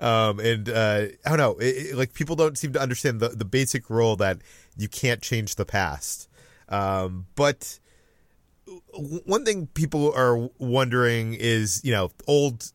um, 0.00 0.40
and 0.40 0.68
uh, 0.68 1.06
I 1.24 1.28
don't 1.28 1.38
know, 1.38 1.56
it, 1.58 1.90
it, 1.90 1.96
like 1.96 2.14
people 2.14 2.36
don't 2.36 2.56
seem 2.58 2.72
to 2.74 2.80
understand 2.80 3.20
the 3.20 3.28
the 3.28 3.44
basic 3.44 3.90
rule 3.90 4.16
that 4.16 4.38
you 4.76 4.88
can't 4.88 5.22
change 5.22 5.56
the 5.56 5.64
past. 5.64 6.28
Um, 6.68 7.26
but 7.34 7.78
one 9.26 9.44
thing 9.44 9.66
people 9.68 10.12
are 10.14 10.48
wondering 10.58 11.34
is, 11.34 11.80
you 11.84 11.92
know, 11.92 12.10
old 12.26 12.72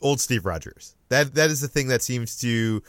old 0.00 0.20
Steve 0.20 0.44
Rogers. 0.44 0.94
That 1.08 1.34
that 1.34 1.50
is 1.50 1.60
the 1.60 1.68
thing 1.68 1.88
that 1.88 2.02
seems 2.02 2.38
to 2.38 2.82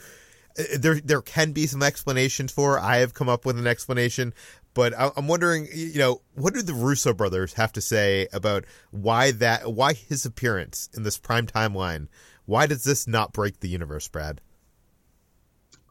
uh, 0.58 0.62
there 0.78 1.00
there 1.00 1.22
can 1.22 1.52
be 1.52 1.66
some 1.66 1.82
explanations 1.82 2.52
for. 2.52 2.78
I 2.78 2.98
have 2.98 3.14
come 3.14 3.28
up 3.28 3.44
with 3.44 3.58
an 3.58 3.66
explanation, 3.66 4.34
but 4.74 4.92
I'm 4.98 5.26
wondering, 5.26 5.68
you 5.72 5.98
know, 5.98 6.22
what 6.34 6.54
do 6.54 6.62
the 6.62 6.74
Russo 6.74 7.12
brothers 7.12 7.54
have 7.54 7.72
to 7.72 7.80
say 7.80 8.28
about 8.32 8.64
why 8.90 9.30
that 9.32 9.72
why 9.72 9.94
his 9.94 10.24
appearance 10.24 10.88
in 10.94 11.02
this 11.02 11.18
prime 11.18 11.46
timeline? 11.46 12.08
Why 12.50 12.66
does 12.66 12.82
this 12.82 13.06
not 13.06 13.32
break 13.32 13.60
the 13.60 13.68
universe, 13.68 14.08
Brad? 14.08 14.40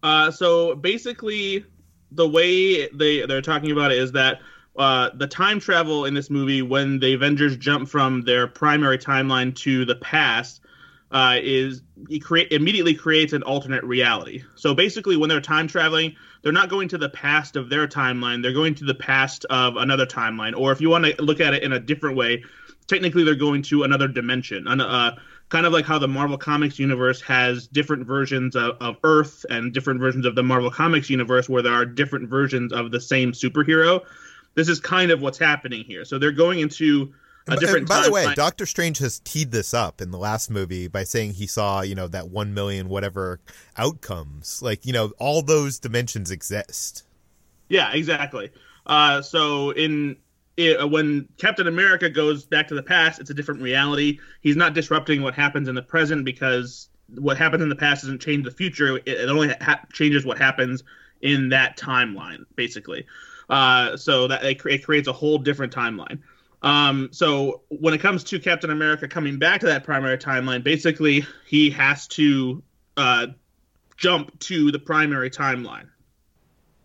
Uh, 0.03 0.29
so 0.29 0.75
basically, 0.75 1.63
the 2.11 2.27
way 2.27 2.89
they 2.89 3.25
they're 3.25 3.41
talking 3.41 3.71
about 3.71 3.93
it 3.93 3.97
is 3.97 4.11
that 4.11 4.41
uh, 4.77 5.11
the 5.13 5.25
time 5.25 5.61
travel 5.61 6.03
in 6.03 6.13
this 6.13 6.29
movie 6.29 6.61
when 6.61 6.99
the 6.99 7.13
Avengers 7.13 7.55
jump 7.55 7.87
from 7.87 8.23
their 8.23 8.45
primary 8.45 8.97
timeline 8.97 9.55
to 9.59 9.85
the 9.85 9.95
past 9.95 10.59
uh, 11.11 11.37
is 11.41 11.81
create 12.21 12.51
immediately 12.51 12.93
creates 12.93 13.31
an 13.31 13.43
alternate 13.43 13.85
reality. 13.85 14.43
So 14.55 14.75
basically, 14.75 15.15
when 15.15 15.29
they're 15.29 15.39
time 15.39 15.69
traveling, 15.69 16.13
they're 16.41 16.51
not 16.51 16.67
going 16.67 16.89
to 16.89 16.97
the 16.97 17.09
past 17.09 17.55
of 17.55 17.69
their 17.69 17.87
timeline; 17.87 18.43
they're 18.43 18.51
going 18.51 18.75
to 18.75 18.83
the 18.83 18.95
past 18.95 19.45
of 19.49 19.77
another 19.77 20.05
timeline. 20.05 20.57
Or 20.57 20.73
if 20.73 20.81
you 20.81 20.89
want 20.89 21.05
to 21.05 21.23
look 21.23 21.39
at 21.39 21.53
it 21.53 21.63
in 21.63 21.71
a 21.71 21.79
different 21.79 22.17
way, 22.17 22.43
technically 22.87 23.23
they're 23.23 23.35
going 23.35 23.61
to 23.61 23.83
another 23.83 24.09
dimension. 24.09 24.67
uh, 24.81 25.11
kind 25.49 25.65
of 25.65 25.73
like 25.73 25.85
how 25.85 25.99
the 25.99 26.07
Marvel 26.07 26.37
Comics 26.37 26.79
universe 26.79 27.21
has 27.21 27.67
different 27.67 28.05
versions 28.05 28.55
of, 28.55 28.77
of 28.79 28.97
Earth 29.03 29.45
and 29.49 29.73
different 29.73 29.99
versions 29.99 30.25
of 30.25 30.35
the 30.35 30.43
Marvel 30.43 30.71
Comics 30.71 31.09
universe 31.09 31.49
where 31.49 31.61
there 31.61 31.73
are 31.73 31.85
different 31.85 32.29
versions 32.29 32.71
of 32.71 32.91
the 32.91 33.01
same 33.01 33.31
superhero. 33.31 34.01
This 34.53 34.69
is 34.69 34.79
kind 34.79 35.11
of 35.11 35.21
what's 35.21 35.39
happening 35.39 35.83
here. 35.83 36.05
So 36.05 36.19
they're 36.19 36.31
going 36.31 36.59
into 36.59 37.13
a 37.47 37.57
different. 37.57 37.87
by 37.87 38.03
the 38.03 38.11
way, 38.11 38.25
line. 38.25 38.35
Doctor 38.35 38.65
Strange 38.65 38.99
has 38.99 39.19
teed 39.19 39.51
this 39.51 39.73
up 39.73 40.01
in 40.01 40.11
the 40.11 40.17
last 40.17 40.51
movie 40.51 40.87
by 40.87 41.03
saying 41.03 41.33
he 41.33 41.47
saw, 41.47 41.81
you 41.81 41.95
know, 41.95 42.07
that 42.07 42.29
one 42.29 42.53
million 42.53 42.87
whatever 42.87 43.39
outcomes. 43.75 44.61
Like, 44.61 44.85
you 44.85 44.93
know, 44.93 45.13
all 45.19 45.41
those 45.41 45.79
dimensions 45.79 46.29
exist. 46.29 47.03
Yeah, 47.69 47.91
exactly. 47.93 48.51
Uh, 48.85 49.21
so 49.21 49.71
in 49.71 50.17
it, 50.59 50.81
uh, 50.81 50.85
when 50.85 51.27
Captain 51.37 51.67
America 51.67 52.09
goes 52.09 52.43
back 52.43 52.67
to 52.67 52.75
the 52.75 52.83
past, 52.83 53.21
it's 53.21 53.29
a 53.29 53.33
different 53.33 53.61
reality. 53.61 54.19
He's 54.41 54.57
not 54.57 54.73
disrupting 54.73 55.21
what 55.21 55.33
happens 55.33 55.69
in 55.69 55.75
the 55.75 55.81
present 55.81 56.25
because 56.25 56.89
what 57.15 57.37
happens 57.37 57.63
in 57.63 57.69
the 57.69 57.77
past 57.77 58.03
doesn't 58.03 58.19
change 58.19 58.43
the 58.43 58.51
future. 58.51 58.97
It, 58.97 59.07
it 59.07 59.29
only 59.29 59.53
ha- 59.61 59.85
changes 59.93 60.25
what 60.25 60.37
happens 60.37 60.83
in 61.21 61.47
that 61.49 61.77
timeline, 61.77 62.43
basically. 62.55 63.05
Uh, 63.49 63.95
so 63.95 64.27
that 64.27 64.43
it, 64.43 64.61
it, 64.65 64.83
creates 64.83 65.07
a 65.07 65.13
whole 65.13 65.37
different 65.37 65.73
timeline. 65.73 66.19
Um, 66.61 67.07
so 67.11 67.61
when 67.69 67.93
it 67.93 68.01
comes 68.01 68.25
to 68.25 68.39
Captain 68.39 68.69
America 68.69 69.07
coming 69.07 69.39
back 69.39 69.61
to 69.61 69.65
that 69.67 69.85
primary 69.85 70.17
timeline, 70.17 70.61
basically 70.61 71.25
he 71.47 71.69
has 71.71 72.05
to 72.09 72.61
uh, 72.97 73.27
jump 73.95 74.37
to 74.39 74.71
the 74.71 74.77
primary 74.77 75.31
timeline. 75.31 75.87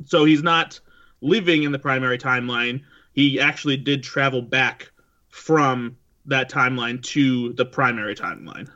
So 0.07 0.25
he's 0.25 0.45
not 0.45 0.79
living 1.21 1.65
in 1.65 1.73
the 1.73 1.79
primary 1.79 2.19
timeline 2.19 2.83
he 3.15 3.41
actually 3.41 3.77
did 3.77 4.03
travel 4.03 4.43
back 4.43 4.91
from 5.29 5.97
that 6.27 6.51
timeline 6.51 7.03
to 7.03 7.53
the 7.55 7.65
primary 7.65 8.15
timeline. 8.15 8.69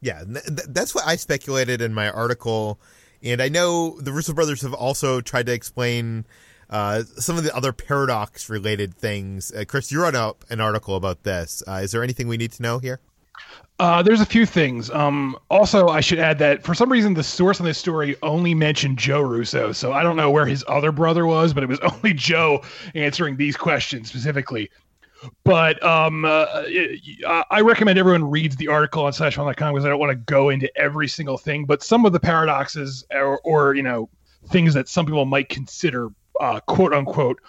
Yeah, 0.00 0.22
that's 0.26 0.94
what 0.94 1.06
I 1.06 1.16
speculated 1.16 1.80
in 1.80 1.92
my 1.92 2.10
article. 2.10 2.78
And 3.22 3.42
I 3.42 3.48
know 3.48 3.98
the 4.00 4.12
Russo 4.12 4.34
brothers 4.34 4.60
have 4.62 4.74
also 4.74 5.20
tried 5.20 5.46
to 5.46 5.52
explain 5.52 6.26
uh, 6.68 7.02
some 7.16 7.38
of 7.38 7.44
the 7.44 7.56
other 7.56 7.72
paradox 7.72 8.50
related 8.50 8.94
things. 8.94 9.50
Uh, 9.52 9.64
Chris, 9.66 9.90
you 9.90 10.02
wrote 10.02 10.14
up 10.14 10.44
an 10.50 10.60
article 10.60 10.96
about 10.96 11.22
this. 11.22 11.62
Uh, 11.66 11.80
is 11.82 11.92
there 11.92 12.02
anything 12.02 12.28
we 12.28 12.36
need 12.36 12.52
to 12.52 12.62
know 12.62 12.78
here? 12.78 13.00
Uh, 13.78 14.02
there's 14.02 14.22
a 14.22 14.26
few 14.26 14.46
things. 14.46 14.90
Um, 14.90 15.36
also, 15.50 15.88
I 15.88 16.00
should 16.00 16.18
add 16.18 16.38
that 16.38 16.62
for 16.62 16.74
some 16.74 16.90
reason 16.90 17.12
the 17.12 17.22
source 17.22 17.60
on 17.60 17.66
this 17.66 17.76
story 17.76 18.16
only 18.22 18.54
mentioned 18.54 18.98
Joe 18.98 19.20
Russo, 19.20 19.72
so 19.72 19.92
I 19.92 20.02
don't 20.02 20.16
know 20.16 20.30
where 20.30 20.46
his 20.46 20.64
other 20.66 20.92
brother 20.92 21.26
was, 21.26 21.52
but 21.52 21.62
it 21.62 21.68
was 21.68 21.80
only 21.94 22.14
Joe 22.14 22.62
answering 22.94 23.36
these 23.36 23.56
questions 23.56 24.08
specifically. 24.08 24.70
But 25.44 25.82
um, 25.82 26.24
uh, 26.24 26.46
I 27.50 27.60
recommend 27.60 27.98
everyone 27.98 28.30
reads 28.30 28.56
the 28.56 28.68
article 28.68 29.04
on 29.04 29.12
SlashFilm.com 29.12 29.74
because 29.74 29.84
I 29.84 29.88
don't 29.88 29.98
want 29.98 30.10
to 30.10 30.32
go 30.32 30.50
into 30.50 30.70
every 30.76 31.08
single 31.08 31.38
thing. 31.38 31.64
But 31.64 31.82
some 31.82 32.04
of 32.06 32.12
the 32.12 32.20
paradoxes, 32.20 33.04
or, 33.10 33.40
or 33.40 33.74
you 33.74 33.82
know, 33.82 34.08
things 34.48 34.74
that 34.74 34.88
some 34.88 35.06
people 35.06 35.24
might 35.24 35.48
consider 35.48 36.10
uh, 36.40 36.60
quote 36.60 36.92
unquote 36.92 37.40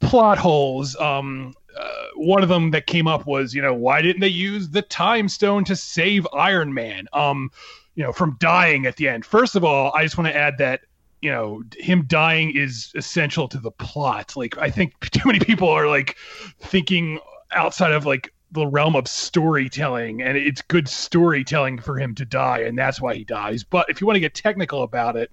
plot 0.00 0.38
holes. 0.38 0.96
Um, 0.96 1.54
uh, 1.76 2.06
one 2.16 2.42
of 2.42 2.48
them 2.48 2.70
that 2.72 2.86
came 2.86 3.06
up 3.06 3.26
was, 3.26 3.54
you 3.54 3.62
know, 3.62 3.74
why 3.74 4.02
didn't 4.02 4.20
they 4.20 4.28
use 4.28 4.68
the 4.68 4.82
time 4.82 5.28
stone 5.28 5.64
to 5.64 5.76
save 5.76 6.26
Iron 6.32 6.72
Man? 6.74 7.06
Um, 7.12 7.50
you 7.94 8.02
know, 8.02 8.12
from 8.12 8.36
dying 8.40 8.86
at 8.86 8.96
the 8.96 9.08
end. 9.08 9.24
First 9.24 9.54
of 9.56 9.64
all, 9.64 9.92
I 9.92 10.02
just 10.02 10.18
want 10.18 10.28
to 10.28 10.36
add 10.36 10.58
that 10.58 10.80
you 11.20 11.30
know 11.30 11.62
him 11.78 12.04
dying 12.06 12.54
is 12.54 12.92
essential 12.94 13.48
to 13.48 13.58
the 13.58 13.70
plot. 13.70 14.36
Like 14.36 14.58
I 14.58 14.70
think 14.70 14.98
too 15.10 15.22
many 15.24 15.38
people 15.38 15.68
are 15.68 15.88
like 15.88 16.16
thinking 16.60 17.18
outside 17.52 17.92
of 17.92 18.04
like 18.04 18.32
the 18.52 18.66
realm 18.66 18.94
of 18.94 19.08
storytelling, 19.08 20.22
and 20.22 20.36
it's 20.36 20.62
good 20.62 20.88
storytelling 20.88 21.78
for 21.78 21.98
him 21.98 22.14
to 22.16 22.24
die, 22.24 22.60
and 22.60 22.78
that's 22.78 23.00
why 23.00 23.14
he 23.14 23.24
dies. 23.24 23.64
But 23.64 23.88
if 23.88 24.00
you 24.00 24.06
want 24.06 24.16
to 24.16 24.20
get 24.20 24.34
technical 24.34 24.82
about 24.82 25.16
it, 25.16 25.30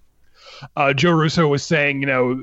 uh, 0.76 0.94
Joe 0.94 1.12
Russo 1.12 1.48
was 1.48 1.64
saying, 1.64 2.00
you 2.00 2.08
know, 2.08 2.42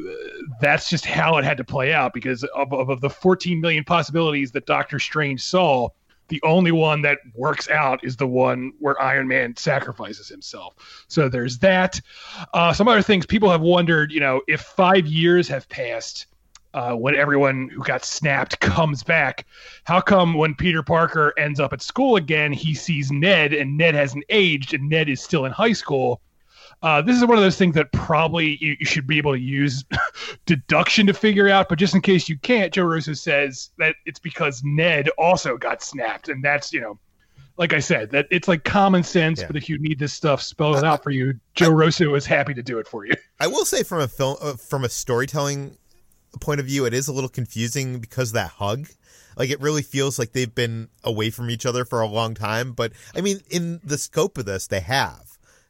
that's 0.60 0.88
just 0.88 1.04
how 1.04 1.36
it 1.36 1.44
had 1.44 1.56
to 1.58 1.64
play 1.64 1.92
out 1.92 2.12
because 2.12 2.42
of, 2.44 2.72
of, 2.72 2.88
of 2.88 3.00
the 3.00 3.10
14 3.10 3.60
million 3.60 3.84
possibilities 3.84 4.52
that 4.52 4.66
Doctor 4.66 4.98
Strange 4.98 5.42
saw, 5.42 5.88
the 6.28 6.40
only 6.42 6.72
one 6.72 7.02
that 7.02 7.18
works 7.34 7.68
out 7.70 8.04
is 8.04 8.16
the 8.16 8.26
one 8.26 8.72
where 8.78 9.00
Iron 9.00 9.28
Man 9.28 9.56
sacrifices 9.56 10.28
himself. 10.28 10.74
So 11.08 11.28
there's 11.28 11.58
that. 11.58 12.00
Uh, 12.52 12.72
some 12.72 12.86
other 12.86 13.02
things 13.02 13.26
people 13.26 13.50
have 13.50 13.62
wondered, 13.62 14.12
you 14.12 14.20
know, 14.20 14.42
if 14.46 14.60
five 14.60 15.06
years 15.06 15.48
have 15.48 15.68
passed. 15.68 16.26
Uh, 16.74 16.92
when 16.92 17.16
everyone 17.16 17.70
who 17.70 17.82
got 17.82 18.04
snapped 18.04 18.60
comes 18.60 19.02
back, 19.02 19.46
how 19.84 20.02
come 20.02 20.34
when 20.34 20.54
Peter 20.54 20.82
Parker 20.82 21.32
ends 21.38 21.58
up 21.58 21.72
at 21.72 21.80
school 21.80 22.16
again, 22.16 22.52
he 22.52 22.74
sees 22.74 23.10
Ned 23.10 23.54
and 23.54 23.78
Ned 23.78 23.94
hasn't 23.94 24.24
aged 24.28 24.74
and 24.74 24.86
Ned 24.86 25.08
is 25.08 25.22
still 25.22 25.46
in 25.46 25.50
high 25.50 25.72
school? 25.72 26.20
Uh, 26.82 27.02
this 27.02 27.16
is 27.16 27.24
one 27.24 27.36
of 27.36 27.42
those 27.42 27.56
things 27.56 27.74
that 27.74 27.90
probably 27.92 28.56
you, 28.60 28.76
you 28.78 28.86
should 28.86 29.06
be 29.06 29.18
able 29.18 29.32
to 29.32 29.40
use 29.40 29.84
deduction 30.46 31.06
to 31.06 31.14
figure 31.14 31.48
out, 31.48 31.68
but 31.68 31.78
just 31.78 31.94
in 31.94 32.00
case 32.00 32.28
you 32.28 32.38
can't, 32.38 32.72
Joe 32.72 32.84
Russo 32.84 33.14
says 33.14 33.70
that 33.78 33.96
it's 34.06 34.20
because 34.20 34.62
Ned 34.64 35.08
also 35.18 35.56
got 35.56 35.82
snapped, 35.82 36.28
and 36.28 36.42
that's 36.42 36.72
you 36.72 36.80
know, 36.80 36.98
like 37.56 37.72
I 37.72 37.80
said, 37.80 38.10
that 38.10 38.28
it's 38.30 38.46
like 38.46 38.62
common 38.62 39.02
sense. 39.02 39.40
Yeah. 39.40 39.48
But 39.48 39.56
if 39.56 39.68
you 39.68 39.78
need 39.78 39.98
this 39.98 40.12
stuff 40.12 40.40
spelled 40.40 40.84
out 40.84 41.02
for 41.02 41.10
you, 41.10 41.34
Joe 41.54 41.70
Russo 41.70 42.14
is 42.14 42.26
happy 42.26 42.54
to 42.54 42.62
do 42.62 42.78
it 42.78 42.86
for 42.86 43.04
you. 43.04 43.14
I 43.40 43.48
will 43.48 43.64
say 43.64 43.82
from 43.82 44.00
a 44.00 44.08
film, 44.08 44.36
uh, 44.40 44.54
from 44.54 44.84
a 44.84 44.88
storytelling 44.88 45.76
point 46.40 46.60
of 46.60 46.66
view, 46.66 46.84
it 46.84 46.94
is 46.94 47.08
a 47.08 47.12
little 47.12 47.28
confusing 47.28 47.98
because 47.98 48.32
that 48.32 48.50
hug. 48.50 48.88
Like 49.36 49.50
it 49.50 49.60
really 49.60 49.82
feels 49.82 50.18
like 50.18 50.32
they've 50.32 50.54
been 50.54 50.88
away 51.02 51.30
from 51.30 51.50
each 51.50 51.66
other 51.66 51.84
for 51.84 52.00
a 52.00 52.06
long 52.06 52.34
time. 52.34 52.72
But 52.72 52.92
I 53.16 53.20
mean, 53.20 53.40
in 53.50 53.80
the 53.82 53.98
scope 53.98 54.38
of 54.38 54.44
this, 54.44 54.68
they 54.68 54.80
have. 54.80 55.27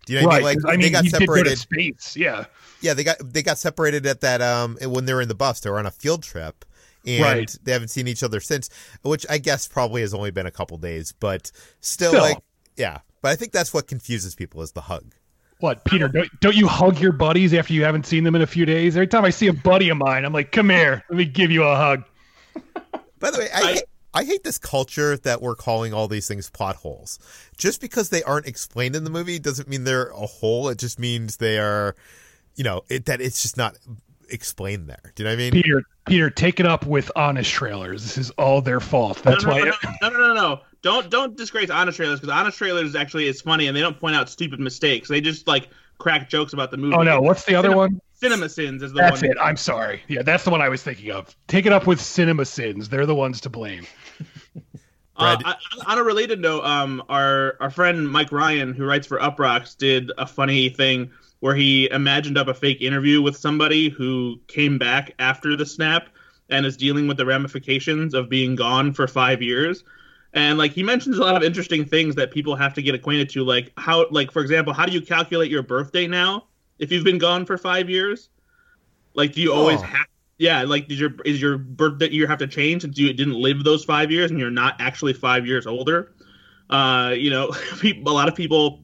Do 0.09 0.15
you 0.15 0.23
know 0.23 0.29
what 0.29 0.43
right, 0.43 0.47
I 0.47 0.55
mean? 0.55 0.63
Like 0.63 0.73
I 0.73 0.77
mean, 0.77 0.81
they 0.81 0.91
got 0.91 1.05
separated. 1.05 1.59
space, 1.59 2.17
yeah. 2.17 2.47
Yeah, 2.81 2.95
they 2.95 3.05
got 3.05 3.17
they 3.21 3.43
got 3.43 3.59
separated 3.59 4.07
at 4.07 4.23
that 4.23 4.41
um 4.41 4.79
when 4.81 5.05
they 5.05 5.13
were 5.13 5.21
in 5.21 5.29
the 5.29 5.35
bus. 5.35 5.61
They 5.61 5.69
were 5.69 5.79
on 5.79 5.85
a 5.85 5.91
field 5.91 6.23
trip, 6.23 6.65
and 7.07 7.23
right. 7.23 7.57
they 7.63 7.73
haven't 7.73 7.89
seen 7.89 8.09
each 8.09 8.23
other 8.23 8.41
since. 8.41 8.71
Which 9.03 9.27
I 9.29 9.37
guess 9.37 9.69
probably 9.69 10.01
has 10.01 10.15
only 10.15 10.31
been 10.31 10.47
a 10.47 10.51
couple 10.51 10.79
days, 10.79 11.13
but 11.13 11.53
still, 11.81 12.13
still. 12.13 12.23
like 12.23 12.39
yeah. 12.79 13.01
But 13.21 13.33
I 13.33 13.37
think 13.37 13.53
that's 13.53 13.75
what 13.75 13.87
confuses 13.87 14.35
people 14.35 14.63
is 14.63 14.73
the 14.73 14.81
hug. 14.81 15.13
What, 15.61 15.85
Peter? 15.85 16.09
Don't, 16.09 16.31
don't 16.41 16.57
you 16.57 16.69
hug 16.69 17.01
your 17.01 17.13
buddies 17.13 17.53
after 17.53 17.75
you 17.75 17.83
haven't 17.83 18.07
seen 18.07 18.25
them 18.25 18.35
in 18.35 18.43
a 18.43 18.47
few 18.47 18.65
days? 18.65 18.97
Every 18.97 19.09
time 19.09 19.25
I 19.25 19.31
see 19.31 19.49
a 19.49 19.53
buddy 19.53 19.91
of 19.91 19.99
mine, 19.99 20.25
I'm 20.25 20.33
like, 20.33 20.53
"Come 20.53 20.71
here, 20.71 21.05
let 21.11 21.19
me 21.19 21.27
give 21.27 21.51
you 21.51 21.65
a 21.65 21.77
hug." 21.77 22.05
By 23.19 23.31
the 23.31 23.39
way, 23.39 23.49
I, 23.53 23.61
I 23.63 23.83
I 24.15 24.25
hate 24.25 24.43
this 24.43 24.59
culture 24.59 25.17
that 25.19 25.43
we're 25.43 25.55
calling 25.55 25.93
all 25.93 26.09
these 26.09 26.27
things 26.27 26.51
plot 26.51 26.77
holes. 26.77 27.19
Just 27.57 27.81
because 27.81 28.09
they 28.09 28.23
aren't 28.23 28.47
explained 28.47 28.97
in 28.97 29.05
the 29.05 29.11
movie 29.11 29.39
doesn't 29.39 29.69
mean 29.69 29.85
they're 29.85 30.09
a 30.11 30.27
hole. 30.27 30.69
It 30.69 30.79
just 30.79 30.99
means 30.99 31.37
they 31.37 31.59
are, 31.59 31.95
you 32.57 32.65
know, 32.65 32.83
it, 32.89 33.07
that 33.07 33.21
it's 33.21 33.43
just 33.43 33.57
not 33.57 33.77
explained 34.31 34.89
there. 34.89 35.13
Do 35.15 35.23
you 35.23 35.29
know 35.29 35.35
what 35.35 35.41
I 35.41 35.51
mean? 35.51 35.63
Peter, 35.63 35.83
Peter, 36.07 36.31
take 36.31 36.61
it 36.61 36.67
up 36.67 36.87
with 36.87 37.11
honest 37.17 37.51
trailers. 37.51 38.03
This 38.03 38.19
is 38.19 38.31
all 38.33 38.63
their 38.63 38.81
fault. 38.81 39.23
That's 39.23 39.45
no, 39.45 39.51
no, 39.51 39.57
why. 39.57 39.73
No, 40.03 40.09
no, 40.09 40.19
no, 40.19 40.27
no, 40.29 40.35
no. 40.35 40.61
Don't 40.81 41.11
don't 41.11 41.37
disgrace 41.37 41.71
honest 41.71 41.97
trailers 41.97 42.21
because 42.21 42.33
honest 42.33 42.57
trailers 42.57 42.95
actually 42.95 43.27
is 43.27 43.41
funny 43.41 43.67
and 43.67 43.77
they 43.77 43.81
don't 43.81 43.99
point 43.99 44.15
out 44.15 44.29
stupid 44.29 44.61
mistakes. 44.61 45.09
They 45.09 45.21
just 45.21 45.49
like 45.49 45.69
crack 45.99 46.31
jokes 46.31 46.53
about 46.53 46.71
the 46.71 46.77
movie. 46.77 46.95
Oh 46.95 47.03
no, 47.03 47.21
what's 47.21 47.45
the 47.45 47.57
other 47.57 47.77
one? 47.77 48.01
Cinema 48.21 48.49
Sins 48.49 48.83
is 48.83 48.93
the 48.93 49.01
that's 49.01 49.23
one. 49.23 49.29
That's 49.29 49.33
it. 49.33 49.39
I'm 49.41 49.57
sorry. 49.57 50.03
Yeah, 50.09 50.23
that's 50.23 50.43
the 50.43 50.51
one 50.51 50.61
I 50.61 50.69
was 50.69 50.83
thinking 50.83 51.13
of. 51.13 51.35
Take 51.47 51.67
it 51.67 51.73
up 51.73 51.87
with 51.87 52.01
Cinema 52.01 52.45
Sins. 52.45 52.89
They're 52.89 53.07
the 53.07 53.15
ones 53.15 53.41
to 53.43 53.51
blame. 53.51 53.87
Uh, 55.21 55.37
on 55.89 55.99
a 55.99 56.03
related 56.05 56.39
note, 56.39 56.63
um, 56.63 57.03
our 57.09 57.57
our 57.59 57.71
friend 57.71 58.09
Mike 58.09 58.31
Ryan, 58.31 58.73
who 58.73 58.85
writes 58.85 59.05
for 59.05 59.19
Uproxx, 59.19 59.77
did 59.77 60.13
a 60.17 60.25
funny 60.25 60.69
thing 60.69 61.11
where 61.41 61.57
he 61.57 61.91
imagined 61.91 62.39
up 62.39 62.47
a 62.47 62.55
fake 62.55 62.81
interview 62.81 63.21
with 63.21 63.37
somebody 63.37 63.89
who 63.89 64.39
came 64.47 64.79
back 64.79 65.13
after 65.19 65.57
the 65.57 65.67
snap 65.67 66.11
and 66.51 66.65
is 66.65 66.77
dealing 66.77 67.09
with 67.09 67.17
the 67.17 67.27
ramifications 67.27 68.15
of 68.15 68.29
being 68.29 68.55
gone 68.55 68.93
for 68.93 69.09
five 69.09 69.43
years. 69.43 69.83
And 70.35 70.57
like 70.57 70.71
he 70.71 70.85
mentions 70.85 71.19
a 71.19 71.23
lot 71.23 71.35
of 71.35 71.43
interesting 71.43 71.85
things 71.85 72.15
that 72.15 72.31
people 72.31 72.55
have 72.55 72.75
to 72.75 72.83
get 72.83 72.95
acquainted 72.95 73.29
to, 73.31 73.43
like 73.43 73.73
how, 73.77 74.09
like 74.11 74.31
for 74.31 74.41
example, 74.41 74.73
how 74.73 74.87
do 74.87 74.93
you 74.93 75.01
calculate 75.01 75.51
your 75.51 75.65
birthday 75.65 76.07
now 76.07 76.45
if 76.79 76.93
you've 76.93 77.05
been 77.05 77.19
gone 77.19 77.45
for 77.47 77.59
five 77.59 77.89
years? 77.91 78.29
Like, 79.15 79.33
do 79.33 79.41
you 79.41 79.53
oh. 79.53 79.57
always 79.57 79.81
have 79.81 80.07
yeah, 80.39 80.63
like 80.63 80.87
did 80.87 80.99
your 80.99 81.11
is 81.25 81.43
your 81.43 81.59
birth 81.59 82.01
year 82.01 82.29
have 82.29 82.39
to 82.39 82.47
change 82.47 82.83
since 82.83 82.97
you 82.97 83.13
didn't 83.13 83.35
live 83.35 83.65
those 83.65 83.85
five 83.85 84.11
years 84.11 84.31
and 84.31 84.39
you're 84.39 84.51
not 84.51 84.77
actually 84.79 85.13
five 85.13 85.47
years 85.47 85.67
older? 85.67 86.15
Uh, 86.71 87.13
you 87.17 87.29
know, 87.29 87.51
a 87.85 88.01
lot 88.03 88.29
of 88.29 88.37
people 88.37 88.83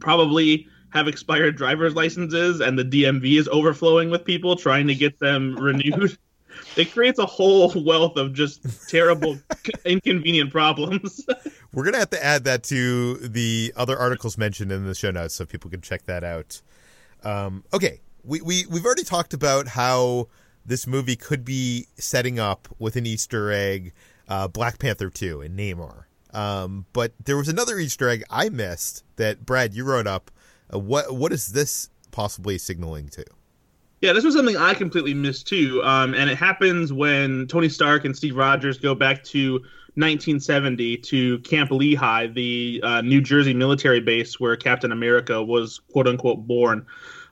probably 0.00 0.68
have 0.90 1.08
expired 1.08 1.56
driver's 1.56 1.94
licenses 1.94 2.60
and 2.60 2.78
the 2.78 2.84
DMV 2.84 3.38
is 3.38 3.48
overflowing 3.48 4.10
with 4.10 4.24
people 4.24 4.54
trying 4.54 4.86
to 4.86 4.94
get 4.94 5.18
them 5.18 5.56
renewed. 5.58 6.18
it 6.76 6.92
creates 6.92 7.18
a 7.18 7.24
whole 7.24 7.72
wealth 7.82 8.18
of 8.18 8.34
just 8.34 8.90
terrible, 8.90 9.38
inconvenient 9.86 10.50
problems. 10.50 11.24
We're 11.72 11.84
gonna 11.84 11.98
have 11.98 12.10
to 12.10 12.22
add 12.22 12.44
that 12.44 12.64
to 12.64 13.14
the 13.16 13.72
other 13.76 13.98
articles 13.98 14.36
mentioned 14.36 14.70
in 14.70 14.84
the 14.84 14.94
show 14.94 15.10
notes 15.10 15.34
so 15.34 15.46
people 15.46 15.70
can 15.70 15.80
check 15.80 16.04
that 16.04 16.22
out. 16.22 16.60
Um, 17.24 17.64
okay, 17.72 18.00
we 18.24 18.40
we 18.40 18.66
we've 18.66 18.84
already 18.84 19.04
talked 19.04 19.34
about 19.34 19.68
how 19.68 20.28
this 20.64 20.86
movie 20.86 21.16
could 21.16 21.44
be 21.44 21.86
setting 21.96 22.38
up 22.38 22.68
with 22.78 22.96
an 22.96 23.06
Easter 23.06 23.50
egg 23.50 23.92
uh, 24.28 24.48
Black 24.48 24.78
Panther 24.78 25.10
2 25.10 25.40
and 25.42 25.58
Namor. 25.58 26.04
Um, 26.32 26.86
but 26.92 27.12
there 27.22 27.36
was 27.36 27.48
another 27.48 27.78
Easter 27.78 28.08
egg 28.08 28.24
I 28.30 28.48
missed 28.48 29.04
that 29.16 29.44
Brad 29.44 29.74
you 29.74 29.84
wrote 29.84 30.06
up. 30.06 30.30
Uh, 30.72 30.78
what 30.78 31.14
what 31.14 31.32
is 31.32 31.48
this 31.48 31.90
possibly 32.10 32.58
signaling 32.58 33.08
to? 33.10 33.24
Yeah, 34.02 34.12
this 34.12 34.24
was 34.24 34.34
something 34.34 34.56
I 34.56 34.74
completely 34.74 35.14
missed 35.14 35.46
too. 35.46 35.80
Um, 35.84 36.12
and 36.14 36.28
it 36.28 36.36
happens 36.36 36.92
when 36.92 37.46
Tony 37.46 37.68
Stark 37.68 38.04
and 38.04 38.16
Steve 38.16 38.36
Rogers 38.36 38.76
go 38.76 38.96
back 38.96 39.22
to 39.26 39.52
1970 39.94 40.96
to 40.96 41.38
Camp 41.40 41.70
Lehigh, 41.70 42.26
the 42.26 42.80
uh, 42.82 43.00
New 43.02 43.20
Jersey 43.20 43.54
military 43.54 44.00
base 44.00 44.40
where 44.40 44.56
Captain 44.56 44.90
America 44.90 45.40
was 45.40 45.80
quote 45.92 46.08
unquote 46.08 46.48
born. 46.48 46.84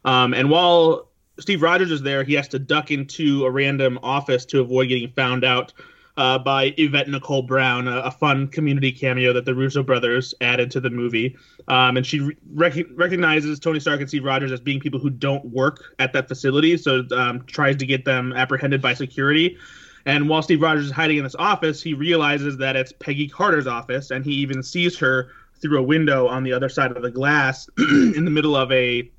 Um, 0.05 0.33
and 0.33 0.49
while 0.49 1.09
Steve 1.41 1.61
Rogers 1.61 1.91
is 1.91 2.03
there, 2.03 2.23
he 2.23 2.35
has 2.35 2.47
to 2.49 2.61
duck 2.61 2.93
into 2.93 3.45
a 3.47 3.51
random 3.51 3.99
office 4.05 4.45
to 4.47 4.61
avoid 4.61 4.91
getting 4.91 5.11
found 5.11 5.43
out 5.43 5.73
uh, 6.21 6.39
by 6.39 6.75
Yvette 6.77 7.09
Nicole 7.09 7.41
Brown, 7.41 7.89
a, 7.89 8.01
a, 8.01 8.11
fun 8.11 8.47
community 8.47 8.93
cameo 8.93 9.33
that 9.33 9.47
the 9.47 9.55
Russo 9.55 9.83
brothers 9.83 10.35
added 10.43 10.71
to 10.73 10.79
the 10.79 10.91
movie. 10.91 11.35
Um, 11.67 11.97
and 11.97 12.05
she 12.05 12.37
rec- 12.53 12.87
recognizes 12.95 13.59
Tony 13.59 13.81
Stark 13.81 14.01
and 14.01 14.09
Steve 14.09 14.25
Rogers 14.25 14.53
as 14.53 14.61
being 14.61 14.81
people 14.81 15.01
who 15.01 15.09
don't 15.09 15.43
work 15.47 15.95
at 15.99 16.13
that 16.13 16.29
facility, 16.29 16.77
so 16.77 17.07
um, 17.13 17.43
tries 17.47 17.77
to 17.77 17.87
get 17.87 18.05
them 18.05 18.35
apprehended 18.35 18.83
by 18.83 18.93
security. 18.93 19.57
And 20.05 20.29
while 20.29 20.43
Steve 20.43 20.61
Rogers 20.61 20.87
is 20.87 20.93
hiding 20.93 21.17
in 21.17 21.25
this 21.25 21.37
office, 21.37 21.83
he 21.83 21.95
realizes 21.95 22.59
that 22.59 22.77
it's 22.77 22.93
Peggy 22.93 23.27
Carter's 23.27 23.67
office, 23.67 24.11
and 24.11 24.23
he 24.23 24.33
even 24.33 24.63
sees 24.63 24.99
her 24.99 25.31
through 25.63 25.79
a 25.79 25.83
window 25.83 26.29
on 26.29 26.43
the 26.43 26.53
other 26.53 26.69
side 26.69 26.95
of 26.95 27.03
the 27.03 27.11
glass 27.11 27.67
in 27.79 28.27
the 28.27 28.31
middle 28.31 28.57
of 28.57 28.71
a 28.73 29.11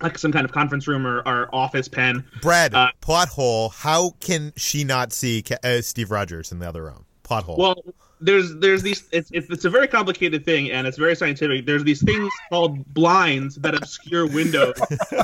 like 0.00 0.18
some 0.18 0.32
kind 0.32 0.44
of 0.44 0.52
conference 0.52 0.86
room 0.86 1.06
or, 1.06 1.18
or 1.20 1.54
office 1.54 1.88
pen. 1.88 2.24
Brad, 2.42 2.74
uh, 2.74 2.90
plot 3.00 3.28
hole. 3.28 3.70
How 3.70 4.10
can 4.20 4.52
she 4.56 4.84
not 4.84 5.12
see 5.12 5.42
uh, 5.64 5.80
Steve 5.80 6.10
Rogers 6.10 6.52
in 6.52 6.58
the 6.58 6.68
other 6.68 6.84
room? 6.84 7.04
Plot 7.22 7.44
hole. 7.44 7.56
Well, 7.56 7.82
there's 8.20 8.54
there's 8.56 8.82
these. 8.82 9.08
It's, 9.12 9.30
it's, 9.32 9.50
it's 9.50 9.64
a 9.64 9.70
very 9.70 9.88
complicated 9.88 10.44
thing, 10.44 10.70
and 10.70 10.86
it's 10.86 10.96
very 10.96 11.16
scientific. 11.16 11.66
There's 11.66 11.84
these 11.84 12.02
things 12.02 12.32
called 12.50 12.84
blinds 12.94 13.56
that 13.56 13.74
obscure 13.74 14.26
windows 14.26 14.74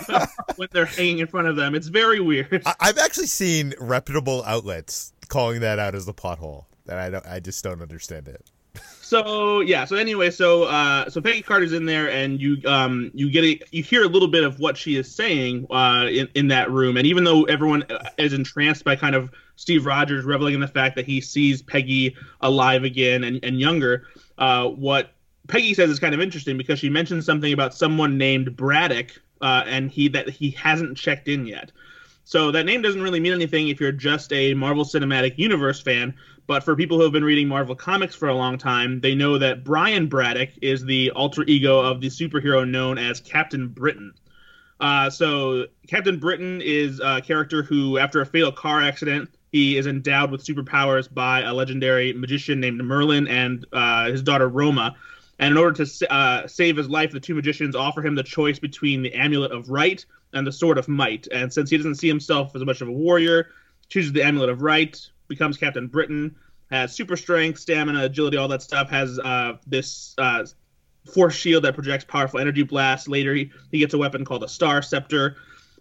when 0.56 0.68
they're 0.72 0.84
hanging 0.84 1.18
in 1.20 1.26
front 1.26 1.48
of 1.48 1.56
them. 1.56 1.74
It's 1.74 1.88
very 1.88 2.20
weird. 2.20 2.62
I, 2.66 2.74
I've 2.80 2.98
actually 2.98 3.28
seen 3.28 3.74
reputable 3.78 4.42
outlets 4.44 5.12
calling 5.28 5.60
that 5.60 5.78
out 5.78 5.94
as 5.94 6.06
the 6.06 6.12
plot 6.12 6.38
hole. 6.38 6.66
That 6.86 6.98
I 6.98 7.10
don't. 7.10 7.26
I 7.26 7.40
just 7.40 7.62
don't 7.64 7.80
understand 7.80 8.28
it. 8.28 8.50
So 9.12 9.60
yeah. 9.60 9.84
So 9.84 9.96
anyway, 9.96 10.30
so 10.30 10.64
uh, 10.64 11.10
so 11.10 11.20
Peggy 11.20 11.42
Carter's 11.42 11.74
in 11.74 11.84
there, 11.84 12.10
and 12.10 12.40
you 12.40 12.56
um 12.64 13.10
you 13.12 13.30
get 13.30 13.44
a, 13.44 13.60
you 13.70 13.82
hear 13.82 14.04
a 14.04 14.08
little 14.08 14.28
bit 14.28 14.42
of 14.42 14.58
what 14.58 14.78
she 14.78 14.96
is 14.96 15.14
saying 15.14 15.66
uh 15.70 16.06
in 16.10 16.28
in 16.34 16.48
that 16.48 16.70
room, 16.70 16.96
and 16.96 17.06
even 17.06 17.22
though 17.24 17.42
everyone 17.44 17.84
is 18.16 18.32
entranced 18.32 18.84
by 18.84 18.96
kind 18.96 19.14
of 19.14 19.30
Steve 19.56 19.84
Rogers 19.84 20.24
reveling 20.24 20.54
in 20.54 20.60
the 20.60 20.68
fact 20.68 20.96
that 20.96 21.04
he 21.04 21.20
sees 21.20 21.60
Peggy 21.60 22.16
alive 22.40 22.84
again 22.84 23.22
and 23.24 23.38
and 23.44 23.60
younger, 23.60 24.06
uh, 24.38 24.68
what 24.68 25.12
Peggy 25.46 25.74
says 25.74 25.90
is 25.90 25.98
kind 25.98 26.14
of 26.14 26.20
interesting 26.20 26.56
because 26.56 26.78
she 26.78 26.88
mentions 26.88 27.26
something 27.26 27.52
about 27.52 27.74
someone 27.74 28.16
named 28.16 28.56
Braddock, 28.56 29.10
uh, 29.42 29.62
and 29.66 29.90
he 29.90 30.08
that 30.08 30.30
he 30.30 30.52
hasn't 30.52 30.96
checked 30.96 31.28
in 31.28 31.46
yet. 31.46 31.70
So 32.24 32.50
that 32.52 32.64
name 32.64 32.82
doesn't 32.82 33.02
really 33.02 33.20
mean 33.20 33.32
anything 33.32 33.68
if 33.68 33.80
you're 33.80 33.92
just 33.92 34.32
a 34.32 34.54
Marvel 34.54 34.84
Cinematic 34.84 35.36
Universe 35.36 35.82
fan. 35.82 36.14
But 36.46 36.64
for 36.64 36.74
people 36.74 36.96
who 36.96 37.04
have 37.04 37.12
been 37.12 37.24
reading 37.24 37.48
Marvel 37.48 37.74
comics 37.74 38.14
for 38.14 38.28
a 38.28 38.34
long 38.34 38.58
time, 38.58 39.00
they 39.00 39.14
know 39.14 39.38
that 39.38 39.64
Brian 39.64 40.08
Braddock 40.08 40.50
is 40.60 40.84
the 40.84 41.10
alter 41.12 41.44
ego 41.46 41.78
of 41.78 42.00
the 42.00 42.08
superhero 42.08 42.68
known 42.68 42.98
as 42.98 43.20
Captain 43.20 43.68
Britain. 43.68 44.12
Uh, 44.80 45.08
so 45.08 45.66
Captain 45.86 46.18
Britain 46.18 46.60
is 46.60 47.00
a 47.00 47.20
character 47.20 47.62
who, 47.62 47.98
after 47.98 48.20
a 48.20 48.26
fatal 48.26 48.50
car 48.50 48.82
accident, 48.82 49.30
he 49.52 49.76
is 49.76 49.86
endowed 49.86 50.30
with 50.30 50.44
superpowers 50.44 51.12
by 51.12 51.42
a 51.42 51.54
legendary 51.54 52.12
magician 52.12 52.58
named 52.58 52.82
Merlin 52.82 53.28
and 53.28 53.64
uh, 53.72 54.06
his 54.06 54.22
daughter 54.22 54.48
Roma. 54.48 54.96
And 55.38 55.52
in 55.52 55.58
order 55.58 55.84
to 55.84 56.12
uh, 56.12 56.46
save 56.48 56.76
his 56.76 56.88
life, 56.88 57.12
the 57.12 57.20
two 57.20 57.34
magicians 57.34 57.76
offer 57.76 58.04
him 58.04 58.14
the 58.14 58.22
choice 58.22 58.58
between 58.58 59.02
the 59.02 59.14
Amulet 59.14 59.52
of 59.52 59.70
Right 59.70 60.04
and 60.32 60.46
the 60.46 60.52
Sword 60.52 60.78
of 60.78 60.88
Might. 60.88 61.28
And 61.30 61.52
since 61.52 61.70
he 61.70 61.76
doesn't 61.76 61.96
see 61.96 62.08
himself 62.08 62.56
as 62.56 62.64
much 62.64 62.80
of 62.80 62.88
a 62.88 62.92
warrior, 62.92 63.50
chooses 63.88 64.12
the 64.12 64.24
Amulet 64.24 64.48
of 64.48 64.62
Right, 64.62 64.98
becomes 65.32 65.56
Captain 65.56 65.86
Britain, 65.86 66.36
has 66.70 66.94
super 66.94 67.16
strength, 67.16 67.58
stamina, 67.58 68.04
agility, 68.04 68.36
all 68.36 68.48
that 68.48 68.62
stuff. 68.62 68.90
Has 68.90 69.18
uh, 69.18 69.54
this 69.66 70.14
uh, 70.18 70.44
force 71.12 71.34
shield 71.34 71.64
that 71.64 71.74
projects 71.74 72.04
powerful 72.04 72.40
energy 72.40 72.62
blasts. 72.62 73.08
Later, 73.08 73.34
he, 73.34 73.50
he 73.70 73.78
gets 73.78 73.94
a 73.94 73.98
weapon 73.98 74.24
called 74.24 74.42
a 74.44 74.48
Star 74.48 74.82
Scepter, 74.82 75.36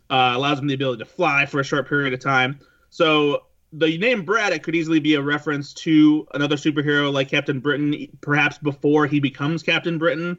uh, 0.09 0.33
allows 0.35 0.59
him 0.59 0.67
the 0.67 0.73
ability 0.73 1.03
to 1.03 1.09
fly 1.09 1.45
for 1.45 1.59
a 1.59 1.63
short 1.63 1.87
period 1.87 2.13
of 2.13 2.19
time. 2.19 2.59
So 2.89 3.43
the 3.73 3.97
name 3.97 4.23
Braddock 4.25 4.63
could 4.63 4.75
easily 4.75 4.99
be 4.99 5.15
a 5.15 5.21
reference 5.21 5.73
to 5.73 6.27
another 6.33 6.55
superhero 6.55 7.11
like 7.11 7.29
Captain 7.29 7.59
Britain, 7.59 8.07
perhaps 8.19 8.57
before 8.57 9.07
he 9.07 9.19
becomes 9.19 9.63
Captain 9.63 9.97
Britain. 9.97 10.37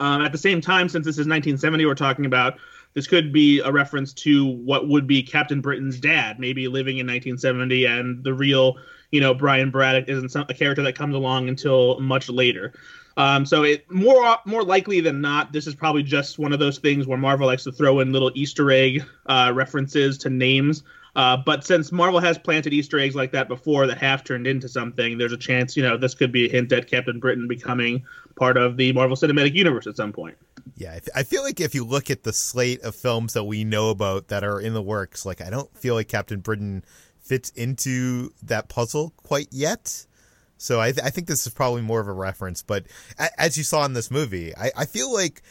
Um, 0.00 0.22
at 0.22 0.32
the 0.32 0.38
same 0.38 0.60
time, 0.60 0.88
since 0.88 1.04
this 1.04 1.14
is 1.14 1.26
1970, 1.26 1.86
we're 1.86 1.94
talking 1.94 2.26
about 2.26 2.58
this 2.94 3.06
could 3.06 3.32
be 3.32 3.60
a 3.60 3.72
reference 3.72 4.12
to 4.12 4.46
what 4.46 4.88
would 4.88 5.06
be 5.06 5.22
Captain 5.22 5.60
Britain's 5.60 5.98
dad, 5.98 6.38
maybe 6.38 6.68
living 6.68 6.98
in 6.98 7.06
1970, 7.06 7.86
and 7.86 8.22
the 8.24 8.34
real, 8.34 8.76
you 9.10 9.20
know, 9.20 9.34
Brian 9.34 9.70
Braddock 9.70 10.08
isn't 10.08 10.30
some, 10.30 10.46
a 10.48 10.54
character 10.54 10.82
that 10.82 10.94
comes 10.94 11.14
along 11.14 11.48
until 11.48 11.98
much 12.00 12.28
later. 12.28 12.72
Um, 13.16 13.44
so 13.44 13.62
it 13.62 13.90
more 13.90 14.38
more 14.46 14.62
likely 14.62 15.00
than 15.00 15.20
not, 15.20 15.52
this 15.52 15.66
is 15.66 15.74
probably 15.74 16.02
just 16.02 16.38
one 16.38 16.52
of 16.52 16.58
those 16.58 16.78
things 16.78 17.06
where 17.06 17.18
Marvel 17.18 17.46
likes 17.46 17.64
to 17.64 17.72
throw 17.72 18.00
in 18.00 18.12
little 18.12 18.30
Easter 18.34 18.70
egg 18.70 19.04
uh, 19.26 19.52
references 19.54 20.16
to 20.18 20.30
names. 20.30 20.82
Uh, 21.14 21.36
but 21.36 21.62
since 21.62 21.92
Marvel 21.92 22.20
has 22.20 22.38
planted 22.38 22.72
Easter 22.72 22.98
eggs 22.98 23.14
like 23.14 23.32
that 23.32 23.46
before 23.46 23.86
that 23.86 23.98
have 23.98 24.24
turned 24.24 24.46
into 24.46 24.66
something, 24.66 25.18
there's 25.18 25.32
a 25.32 25.36
chance, 25.36 25.76
you 25.76 25.82
know, 25.82 25.98
this 25.98 26.14
could 26.14 26.32
be 26.32 26.46
a 26.46 26.48
hint 26.48 26.72
at 26.72 26.88
Captain 26.88 27.20
Britain 27.20 27.46
becoming 27.46 28.02
part 28.34 28.56
of 28.56 28.78
the 28.78 28.92
Marvel 28.94 29.14
Cinematic 29.14 29.54
Universe 29.54 29.86
at 29.86 29.96
some 29.96 30.10
point. 30.10 30.36
Yeah, 30.76 30.98
I 31.14 31.22
feel 31.22 31.42
like 31.42 31.60
if 31.60 31.74
you 31.74 31.84
look 31.84 32.10
at 32.10 32.22
the 32.22 32.32
slate 32.32 32.82
of 32.82 32.94
films 32.94 33.32
that 33.34 33.44
we 33.44 33.64
know 33.64 33.90
about 33.90 34.28
that 34.28 34.44
are 34.44 34.60
in 34.60 34.74
the 34.74 34.82
works, 34.82 35.24
like 35.26 35.40
I 35.40 35.50
don't 35.50 35.74
feel 35.76 35.94
like 35.94 36.08
Captain 36.08 36.40
Britain 36.40 36.84
fits 37.20 37.50
into 37.50 38.32
that 38.42 38.68
puzzle 38.68 39.12
quite 39.16 39.48
yet. 39.50 40.06
So 40.58 40.80
I, 40.80 40.92
th- 40.92 41.04
I 41.04 41.10
think 41.10 41.26
this 41.26 41.46
is 41.46 41.52
probably 41.52 41.82
more 41.82 42.00
of 42.00 42.08
a 42.08 42.12
reference. 42.12 42.62
But 42.62 42.86
a- 43.18 43.40
as 43.40 43.56
you 43.58 43.64
saw 43.64 43.84
in 43.84 43.94
this 43.94 44.10
movie, 44.10 44.56
I, 44.56 44.70
I 44.76 44.84
feel 44.84 45.12
like 45.12 45.42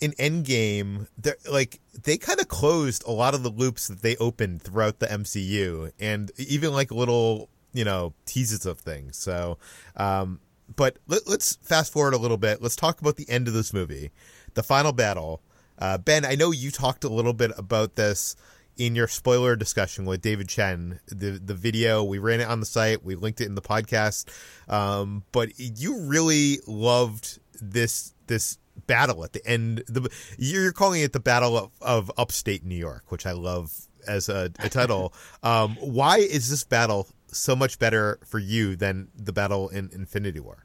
in 0.00 0.12
Endgame, 0.12 1.06
they 1.16 1.32
like 1.50 1.80
they 2.02 2.16
kind 2.16 2.40
of 2.40 2.48
closed 2.48 3.04
a 3.06 3.12
lot 3.12 3.34
of 3.34 3.42
the 3.42 3.50
loops 3.50 3.88
that 3.88 4.02
they 4.02 4.16
opened 4.16 4.62
throughout 4.62 4.98
the 4.98 5.06
MCU, 5.06 5.92
and 6.00 6.30
even 6.36 6.72
like 6.72 6.90
little 6.90 7.48
you 7.72 7.84
know 7.84 8.12
teases 8.26 8.66
of 8.66 8.80
things. 8.80 9.16
So, 9.16 9.58
um, 9.96 10.40
but 10.74 10.98
let, 11.06 11.26
us 11.28 11.58
fast 11.62 11.92
forward 11.92 12.14
a 12.14 12.18
little 12.18 12.36
bit. 12.36 12.62
Let's 12.62 12.76
talk 12.76 13.00
about 13.00 13.16
the 13.16 13.28
end 13.28 13.48
of 13.48 13.54
this 13.54 13.72
movie, 13.72 14.10
the 14.54 14.62
final 14.62 14.92
battle. 14.92 15.42
Uh, 15.78 15.98
ben, 15.98 16.24
I 16.24 16.34
know 16.34 16.50
you 16.50 16.70
talked 16.70 17.04
a 17.04 17.08
little 17.08 17.32
bit 17.32 17.52
about 17.56 17.96
this 17.96 18.36
in 18.76 18.94
your 18.94 19.08
spoiler 19.08 19.56
discussion 19.56 20.04
with 20.04 20.20
David 20.20 20.48
Chen. 20.48 21.00
The 21.06 21.32
the 21.32 21.54
video 21.54 22.02
we 22.02 22.18
ran 22.18 22.40
it 22.40 22.48
on 22.48 22.60
the 22.60 22.66
site, 22.66 23.04
we 23.04 23.14
linked 23.14 23.40
it 23.40 23.46
in 23.46 23.54
the 23.54 23.62
podcast. 23.62 24.28
Um, 24.68 25.24
but 25.32 25.50
you 25.58 26.00
really 26.02 26.58
loved 26.66 27.38
this 27.60 28.14
this 28.26 28.58
battle 28.86 29.24
at 29.24 29.32
the 29.32 29.46
end. 29.46 29.84
The 29.86 30.10
you're 30.38 30.72
calling 30.72 31.02
it 31.02 31.12
the 31.12 31.20
Battle 31.20 31.56
of, 31.56 31.70
of 31.80 32.12
Upstate 32.16 32.64
New 32.64 32.76
York, 32.76 33.10
which 33.10 33.26
I 33.26 33.32
love 33.32 33.72
as 34.06 34.28
a, 34.28 34.50
a 34.58 34.68
title. 34.68 35.14
um, 35.42 35.76
why 35.80 36.18
is 36.18 36.50
this 36.50 36.64
battle 36.64 37.08
so 37.34 37.54
much 37.56 37.78
better 37.78 38.18
for 38.24 38.38
you 38.38 38.76
than 38.76 39.08
the 39.14 39.32
battle 39.32 39.68
in 39.68 39.90
Infinity 39.92 40.40
War? 40.40 40.64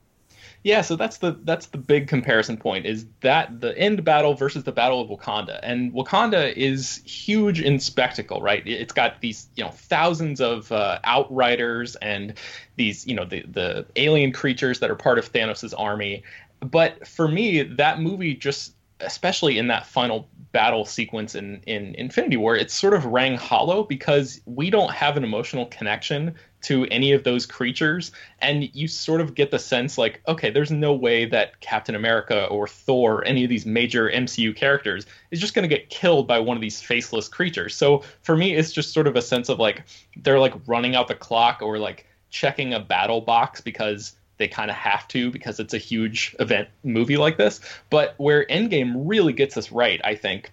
Yeah, 0.64 0.82
so 0.82 0.98
that's 0.98 1.18
the 1.18 1.40
that's 1.44 1.68
the 1.68 1.78
big 1.78 2.10
comparison 2.10 2.58
point 2.58 2.86
is 2.86 3.06
that 3.22 3.62
the 3.62 3.78
end 3.78 4.04
battle 4.04 4.34
versus 4.34 4.66
the 4.66 4.74
battle 4.74 5.00
of 5.00 5.08
Wakanda. 5.08 5.60
And 5.64 5.94
Wakanda 5.94 6.54
is 6.54 7.02
huge 7.06 7.62
in 7.62 7.80
spectacle, 7.80 8.42
right? 8.42 8.62
It's 8.68 8.92
got 8.92 9.22
these, 9.22 9.48
you 9.56 9.64
know, 9.64 9.70
thousands 9.70 10.42
of 10.42 10.70
uh, 10.74 11.00
outriders 11.06 11.96
and 11.98 12.34
these, 12.76 13.08
you 13.08 13.16
know, 13.16 13.24
the 13.24 13.44
the 13.44 13.86
alien 13.96 14.34
creatures 14.34 14.80
that 14.82 14.92
are 14.92 14.96
part 14.96 15.18
of 15.18 15.32
Thanos' 15.32 15.74
army 15.78 16.24
but 16.60 17.08
for 17.08 17.28
me, 17.28 17.64
that 17.64 18.02
movie 18.02 18.34
just, 18.36 18.74
especially 19.00 19.58
in 19.58 19.68
that 19.68 19.86
final 19.86 20.28
battle 20.52 20.86
sequence 20.86 21.36
in, 21.36 21.62
in 21.66 21.96
Infinity 21.96 22.38
War, 22.38 22.56
it 22.56 22.72
sort 22.72 22.94
of 22.94 23.06
rang 23.06 23.38
hollow 23.38 23.84
because 23.84 24.42
we 24.46 24.70
don't 24.70 24.92
have 24.92 25.16
an 25.16 25.24
emotional 25.24 25.68
connection 25.68 26.36
to 26.62 26.86
any 26.86 27.12
of 27.14 27.24
those 27.24 27.46
creatures. 27.46 28.12
And 28.40 28.74
you 28.76 28.88
sort 28.88 29.22
of 29.22 29.36
get 29.36 29.52
the 29.52 29.60
sense 29.60 29.98
like, 29.98 30.22
okay, 30.28 30.50
there's 30.50 30.72
no 30.72 30.94
way 30.94 31.26
that 31.26 31.60
Captain 31.62 31.96
America 31.96 32.46
or 32.48 32.68
Thor, 32.68 33.20
or 33.20 33.24
any 33.24 33.44
of 33.44 33.50
these 33.50 33.66
major 33.66 34.10
MCU 34.10 34.56
characters, 34.56 35.06
is 35.32 35.40
just 35.40 35.54
going 35.54 35.68
to 35.68 35.74
get 35.74 35.90
killed 35.90 36.28
by 36.28 36.40
one 36.40 36.58
of 36.58 36.62
these 36.62 36.82
faceless 36.82 37.28
creatures. 37.28 37.76
So 37.76 38.04
for 38.22 38.36
me, 38.36 38.56
it's 38.56 38.72
just 38.72 38.94
sort 38.94 39.08
of 39.08 39.16
a 39.16 39.22
sense 39.22 39.50
of 39.50 39.60
like, 39.60 39.84
they're 40.18 40.40
like 40.40 40.54
running 40.68 40.96
out 40.96 41.08
the 41.08 41.16
clock 41.16 41.62
or 41.62 41.78
like 41.80 42.06
checking 42.30 42.74
a 42.74 42.80
battle 42.80 43.22
box 43.22 43.62
because 43.62 44.16
they 44.38 44.48
kind 44.48 44.72
of 44.72 44.78
have 44.78 45.08
to 45.10 45.30
because 45.32 45.60
it's 45.60 45.74
a 45.74 45.78
huge 45.78 46.36
event 46.40 46.70
movie 46.84 47.18
like 47.18 47.38
this. 47.38 47.60
But 47.90 48.16
where 48.18 48.46
Endgame 48.48 48.94
really 48.96 49.34
gets 49.34 49.58
us 49.58 49.72
right, 49.72 50.02
I 50.04 50.16
think, 50.16 50.52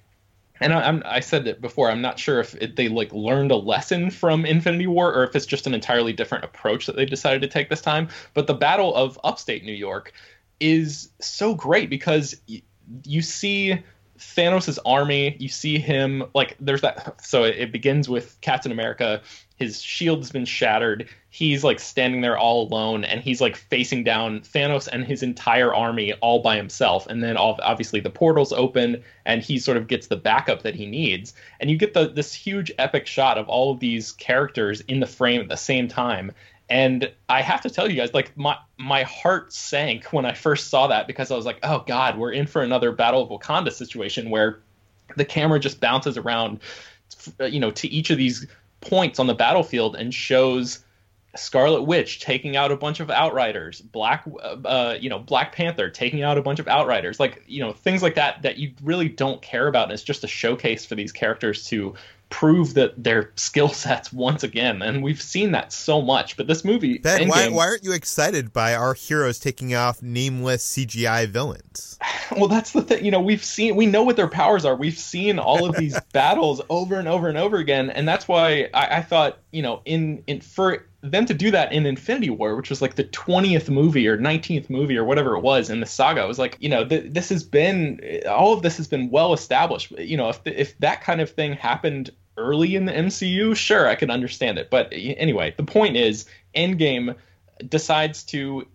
and 0.61 0.73
I, 0.73 1.16
I 1.16 1.21
said 1.21 1.47
it 1.47 1.61
before. 1.61 1.90
I'm 1.90 2.01
not 2.01 2.19
sure 2.19 2.40
if 2.40 2.55
it, 2.57 2.77
they 2.77 2.88
like 2.88 3.12
learned 3.12 3.51
a 3.51 3.57
lesson 3.57 4.11
from 4.11 4.45
Infinity 4.47 4.87
War 4.87 5.12
or 5.14 5.25
if 5.25 5.37
it's 5.37 5.47
just 5.47 5.66
an 5.66 5.75
entirely 5.75 6.12
different 6.12 6.45
approach 6.45 6.87
that 6.87 6.97
they 6.97 7.05
decided 7.05 7.42
to 7.42 7.49
take 7.49 7.69
this 7.69 7.83
time. 7.83 8.09
But 8.35 8.47
the 8.47 8.55
Battle 8.55 8.95
of 8.95 9.19
Upstate 9.25 9.64
New 9.64 9.73
York 9.73 10.12
is 10.61 11.11
so 11.21 11.55
great 11.55 11.90
because 11.90 12.40
y- 12.49 12.62
you 13.05 13.23
see 13.23 13.83
Thanos' 14.18 14.79
army. 14.85 15.37
You 15.38 15.48
see 15.48 15.79
him 15.79 16.24
like 16.35 16.57
there's 16.61 16.83
that. 16.83 17.24
So 17.24 17.44
it, 17.44 17.57
it 17.57 17.72
begins 17.72 18.09
with 18.09 18.38
Captain 18.40 18.72
America 18.72 19.22
his 19.57 19.81
shield's 19.81 20.31
been 20.31 20.44
shattered. 20.44 21.09
He's 21.31 21.64
like 21.64 21.81
standing 21.81 22.20
there 22.20 22.38
all 22.38 22.68
alone, 22.68 23.05
and 23.05 23.20
he's 23.20 23.40
like 23.40 23.57
facing 23.57 24.05
down 24.05 24.40
Thanos 24.40 24.87
and 24.87 25.05
his 25.05 25.22
entire 25.22 25.74
army 25.74 26.12
all 26.14 26.40
by 26.40 26.57
himself. 26.57 27.07
And 27.07 27.22
then 27.22 27.37
obviously 27.37 28.00
the 28.00 28.11
portals 28.11 28.52
open, 28.52 29.02
and 29.24 29.42
he 29.42 29.59
sort 29.59 29.79
of 29.79 29.88
gets 29.88 30.07
the 30.07 30.16
backup 30.16 30.62
that 30.62 30.74
he 30.74 30.87
needs. 30.87 31.33
And 31.59 31.70
you 31.70 31.79
get 31.79 31.94
the 31.94 32.09
this 32.09 32.35
huge 32.35 32.70
epic 32.79 33.07
shot 33.07 33.38
of 33.38 33.48
all 33.48 33.72
of 33.72 33.81
these 33.81 34.12
characters 34.12 34.83
in 34.83 35.00
the 35.00 35.07
frame 35.07 35.40
at 35.40 35.48
the 35.48 35.57
same 35.57 35.88
time. 35.88 36.33
And 36.68 37.12
I 37.29 37.42
have 37.42 37.61
to 37.62 37.70
tell 37.70 37.88
you 37.88 37.96
guys, 37.96 38.12
like 38.12 38.37
my 38.37 38.57
my 38.76 39.05
heart 39.05 39.52
sank 39.52 40.12
when 40.12 40.24
I 40.24 40.33
first 40.33 40.68
saw 40.68 40.88
that 40.88 41.07
because 41.07 41.31
I 41.31 41.37
was 41.37 41.46
like, 41.46 41.61
oh 41.62 41.85
God, 41.87 42.18
we're 42.18 42.33
in 42.33 42.46
for 42.46 42.62
another 42.62 42.90
Battle 42.90 43.22
of 43.22 43.29
Wakanda 43.29 43.72
situation 43.72 44.31
where 44.31 44.61
the 45.16 45.24
camera 45.24 45.61
just 45.61 45.81
bounces 45.81 46.16
around, 46.16 46.61
you 47.40 47.61
know, 47.61 47.70
to 47.70 47.88
each 47.88 48.11
of 48.11 48.18
these 48.18 48.46
points 48.81 49.20
on 49.20 49.29
the 49.29 49.35
battlefield 49.35 49.94
and 49.94 50.12
shows 50.12 50.81
Scarlet 51.37 51.83
Witch 51.83 52.20
taking 52.20 52.57
out 52.57 52.72
a 52.72 52.76
bunch 52.76 53.00
of 53.00 53.11
Outriders, 53.11 53.81
Black, 53.81 54.24
uh, 54.42 54.96
you 54.98 55.09
know, 55.09 55.18
Black 55.18 55.55
Panther 55.55 55.90
taking 55.90 56.22
out 56.22 56.38
a 56.38 56.42
bunch 56.42 56.59
of 56.59 56.66
Outriders, 56.68 57.20
like 57.20 57.42
you 57.46 57.61
know 57.61 57.72
things 57.72 58.02
like 58.02 58.14
that 58.14 58.42
that 58.42 58.59
you 58.59 58.72
really 58.83 59.09
don't 59.09 59.40
care 59.42 59.68
about. 59.68 59.85
And 59.85 59.92
it's 59.92 60.02
just 60.02 60.24
a 60.24 60.29
showcase 60.29 60.85
for 60.85 60.94
these 60.94 61.12
characters 61.12 61.64
to 61.68 61.94
prove 62.28 62.74
that 62.74 63.02
their 63.02 63.32
skill 63.36 63.68
sets 63.68 64.12
once 64.12 64.42
again. 64.42 64.82
And 64.82 65.02
we've 65.02 65.20
seen 65.20 65.52
that 65.52 65.72
so 65.72 66.02
much. 66.02 66.36
But 66.36 66.46
this 66.46 66.64
movie, 66.64 66.98
Ben, 66.98 67.28
why, 67.28 67.48
why 67.48 67.66
aren't 67.66 67.84
you 67.84 67.92
excited 67.92 68.52
by 68.52 68.74
our 68.74 68.94
heroes 68.94 69.38
taking 69.38 69.74
off 69.74 70.02
nameless 70.02 70.66
CGI 70.76 71.28
villains? 71.28 71.98
Well, 72.36 72.48
that's 72.48 72.72
the 72.72 72.82
thing. 72.82 73.04
You 73.04 73.12
know, 73.12 73.20
we've 73.20 73.44
seen, 73.44 73.76
we 73.76 73.86
know 73.86 74.02
what 74.02 74.16
their 74.16 74.26
powers 74.26 74.64
are. 74.64 74.74
We've 74.74 74.98
seen 74.98 75.38
all 75.38 75.64
of 75.64 75.76
these 75.76 75.96
battles 76.12 76.60
over 76.68 76.96
and 76.96 77.06
over 77.06 77.28
and 77.28 77.38
over 77.38 77.56
again, 77.58 77.88
and 77.88 78.06
that's 78.06 78.26
why 78.26 78.68
I, 78.74 78.96
I 78.96 79.02
thought, 79.02 79.38
you 79.52 79.62
know, 79.62 79.80
in 79.84 80.24
in 80.26 80.40
for 80.40 80.86
them 81.11 81.27
to 81.27 81.35
do 81.35 81.51
that 81.51 81.73
in 81.73 81.87
Infinity 81.87 82.31
War, 82.31 82.57
which 82.57 82.71
was 82.71 82.83
like 82.83 82.95
the 82.95 83.05
20th 83.05 83.69
movie 83.69 84.07
or 84.07 84.16
19th 84.19 84.71
movie 84.71 84.97
or 84.97 85.05
whatever 85.05 85.37
it 85.37 85.40
was 85.40 85.71
in 85.71 85.81
the 85.81 85.87
saga, 85.87 86.23
it 86.23 86.29
was 86.29 86.38
like, 86.38 86.57
you 86.61 86.69
know, 86.69 86.85
th- 86.85 87.12
this 87.12 87.29
has 87.29 87.42
been, 87.42 88.01
all 88.29 88.53
of 88.53 88.62
this 88.62 88.77
has 88.77 88.88
been 88.88 89.11
well 89.11 89.33
established. 89.33 89.90
You 89.92 90.16
know, 90.16 90.29
if, 90.29 90.40
if 90.45 90.79
that 90.79 91.03
kind 91.03 91.21
of 91.21 91.31
thing 91.31 91.55
happened 91.55 92.11
early 92.37 92.77
in 92.77 92.85
the 92.85 92.92
MCU, 92.92 93.57
sure, 93.57 93.88
I 93.88 93.95
can 93.95 94.11
understand 94.11 94.59
it. 94.59 94.71
But 94.71 94.88
anyway, 94.92 95.55
the 95.57 95.64
point 95.64 95.97
is, 95.97 96.27
Endgame 96.55 97.14
decides 97.69 98.23
to 98.25 98.66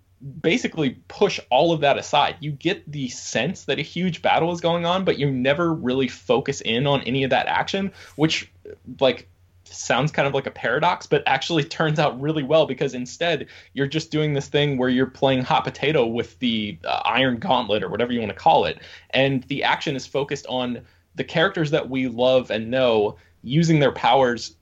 basically 0.42 0.92
push 1.08 1.40
all 1.50 1.72
of 1.72 1.82
that 1.82 1.98
aside. 1.98 2.36
You 2.40 2.52
get 2.52 2.90
the 2.92 3.10
sense 3.10 3.66
that 3.66 3.80
a 3.80 3.84
huge 3.84 4.22
battle 4.22 4.52
is 4.52 4.62
going 4.62 4.86
on, 4.86 5.04
but 5.04 5.18
you 5.18 5.30
never 5.30 5.74
really 5.74 6.08
focus 6.08 6.62
in 6.62 6.88
on 6.88 7.02
any 7.02 7.24
of 7.24 7.32
that 7.32 7.48
action, 7.48 7.92
which, 8.16 8.52
like, 9.00 9.28
sounds 9.72 10.12
kind 10.12 10.28
of 10.28 10.34
like 10.34 10.48
a 10.48 10.52
paradox, 10.52 11.06
but 11.06 11.24
actually 11.26 11.64
turns 11.64 12.00
out 12.00 12.20
really 12.20 12.44
well 12.44 12.66
because 12.66 12.94
instead 12.94 13.48
you're 13.74 13.88
just 13.88 14.12
doing 14.12 14.34
this 14.34 14.48
thing 14.48 14.78
where 14.78 14.90
you're 14.90 15.06
playing 15.06 15.44
hot 15.44 15.64
potato 15.64 16.06
with 16.06 16.38
the 16.40 16.78
uh, 16.86 17.02
Iron 17.06 17.38
Gauntlet 17.38 17.84
or 17.84 17.90
whatever 17.90 18.12
you 18.12 18.20
want 18.20 18.32
to 18.32 18.38
call 18.38 18.66
it. 18.66 18.80
And 19.12 19.44
the 19.44 19.64
action 19.64 19.96
is 19.96 20.06
focused 20.06 20.46
on 20.48 20.82
the 21.16 21.24
characters 21.24 21.72
that 21.72 21.90
we 21.90 22.08
love 22.08 22.52
and 22.52 22.72
know 22.72 23.18
using 23.44 23.80
their 23.80 23.92
powers 23.92 24.56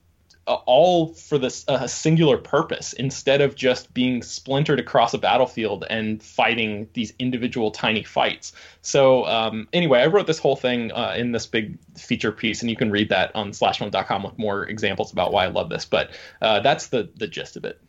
all 0.54 1.14
for 1.14 1.38
this 1.38 1.64
a 1.68 1.72
uh, 1.72 1.86
singular 1.86 2.36
purpose 2.36 2.92
instead 2.94 3.40
of 3.40 3.54
just 3.54 3.92
being 3.94 4.22
splintered 4.22 4.80
across 4.80 5.14
a 5.14 5.18
battlefield 5.18 5.84
and 5.90 6.22
fighting 6.22 6.88
these 6.94 7.12
individual 7.18 7.70
tiny 7.70 8.02
fights. 8.02 8.52
So 8.82 9.26
um, 9.26 9.68
anyway, 9.72 10.00
I 10.00 10.06
wrote 10.06 10.26
this 10.26 10.38
whole 10.38 10.56
thing 10.56 10.92
uh, 10.92 11.14
in 11.16 11.32
this 11.32 11.46
big 11.46 11.78
feature 11.96 12.32
piece, 12.32 12.60
and 12.60 12.70
you 12.70 12.76
can 12.76 12.90
read 12.90 13.08
that 13.10 13.34
on 13.34 13.50
slashfilm.com 13.50 14.22
with 14.22 14.38
more 14.38 14.64
examples 14.64 15.12
about 15.12 15.32
why 15.32 15.44
I 15.44 15.48
love 15.48 15.68
this. 15.68 15.84
But 15.84 16.10
uh, 16.40 16.60
that's 16.60 16.88
the 16.88 17.10
the 17.16 17.26
gist 17.26 17.56
of 17.56 17.64
it. 17.64 17.80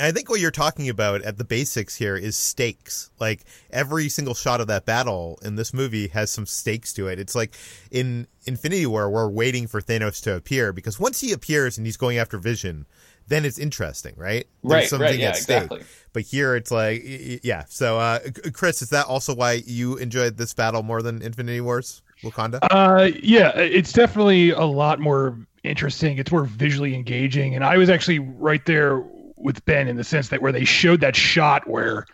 I 0.00 0.10
think 0.10 0.28
what 0.28 0.40
you're 0.40 0.50
talking 0.50 0.88
about 0.88 1.22
at 1.22 1.38
the 1.38 1.44
basics 1.44 1.96
here 1.96 2.16
is 2.16 2.36
stakes. 2.36 3.10
Like 3.20 3.44
every 3.70 4.08
single 4.08 4.34
shot 4.34 4.60
of 4.60 4.66
that 4.66 4.84
battle 4.84 5.38
in 5.42 5.56
this 5.56 5.72
movie 5.72 6.08
has 6.08 6.30
some 6.30 6.46
stakes 6.46 6.92
to 6.94 7.08
it. 7.08 7.18
It's 7.18 7.34
like 7.34 7.54
in 7.90 8.26
Infinity 8.46 8.86
War, 8.86 9.08
we're 9.08 9.28
waiting 9.28 9.66
for 9.66 9.80
Thanos 9.80 10.22
to 10.24 10.34
appear 10.34 10.72
because 10.72 10.98
once 10.98 11.20
he 11.20 11.32
appears 11.32 11.78
and 11.78 11.86
he's 11.86 11.96
going 11.96 12.18
after 12.18 12.36
Vision, 12.38 12.86
then 13.28 13.44
it's 13.44 13.58
interesting, 13.58 14.14
right? 14.16 14.46
There's 14.62 14.72
right, 14.72 14.88
something 14.88 15.08
right, 15.08 15.18
yeah, 15.18 15.28
at 15.30 15.36
stake. 15.36 15.64
Exactly. 15.64 15.84
But 16.12 16.22
here 16.22 16.56
it's 16.56 16.70
like, 16.70 17.02
yeah. 17.42 17.64
So, 17.68 17.98
uh, 17.98 18.20
Chris, 18.52 18.82
is 18.82 18.90
that 18.90 19.06
also 19.06 19.34
why 19.34 19.62
you 19.66 19.96
enjoyed 19.96 20.36
this 20.36 20.54
battle 20.54 20.82
more 20.82 21.02
than 21.02 21.22
Infinity 21.22 21.60
Wars, 21.60 22.02
Wakanda? 22.22 22.58
Uh, 22.70 23.10
yeah, 23.22 23.56
it's 23.56 23.92
definitely 23.92 24.50
a 24.50 24.64
lot 24.64 25.00
more 25.00 25.38
interesting. 25.64 26.18
It's 26.18 26.30
more 26.30 26.44
visually 26.44 26.94
engaging, 26.94 27.54
and 27.54 27.64
I 27.64 27.76
was 27.76 27.90
actually 27.90 28.20
right 28.20 28.64
there 28.64 29.04
with 29.36 29.64
Ben 29.64 29.88
in 29.88 29.96
the 29.96 30.04
sense 30.04 30.28
that 30.28 30.42
where 30.42 30.52
they 30.52 30.64
showed 30.64 31.00
that 31.00 31.16
shot 31.16 31.68
where 31.68 32.06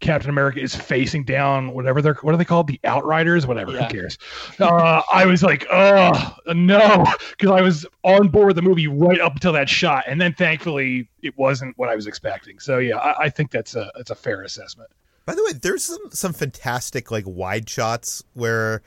Captain 0.00 0.30
America 0.30 0.60
is 0.60 0.74
facing 0.74 1.24
down 1.24 1.72
whatever 1.72 2.00
they're 2.00 2.14
what 2.22 2.34
are 2.34 2.38
they 2.38 2.44
called 2.44 2.66
the 2.66 2.80
Outriders 2.84 3.46
whatever 3.46 3.72
yeah. 3.72 3.86
who 3.86 3.92
cares 3.92 4.18
uh, 4.58 5.02
I 5.12 5.26
was 5.26 5.42
like 5.42 5.66
oh 5.70 6.36
no 6.46 7.04
because 7.30 7.50
I 7.50 7.60
was 7.60 7.86
on 8.02 8.28
board 8.28 8.48
with 8.48 8.56
the 8.56 8.62
movie 8.62 8.88
right 8.88 9.20
up 9.20 9.34
until 9.34 9.52
that 9.52 9.68
shot 9.68 10.04
and 10.06 10.20
then 10.20 10.32
thankfully 10.32 11.08
it 11.22 11.36
wasn't 11.36 11.76
what 11.76 11.90
I 11.90 11.96
was 11.96 12.06
expecting 12.06 12.58
so 12.58 12.78
yeah 12.78 12.96
I, 12.96 13.24
I 13.24 13.28
think 13.28 13.50
that's 13.50 13.76
a 13.76 13.92
that's 13.94 14.10
a 14.10 14.14
fair 14.14 14.42
assessment. 14.42 14.90
By 15.26 15.34
the 15.34 15.44
way, 15.44 15.52
there's 15.52 15.84
some 15.84 16.10
some 16.10 16.32
fantastic 16.32 17.10
like 17.10 17.24
wide 17.26 17.68
shots 17.68 18.24
where 18.34 18.82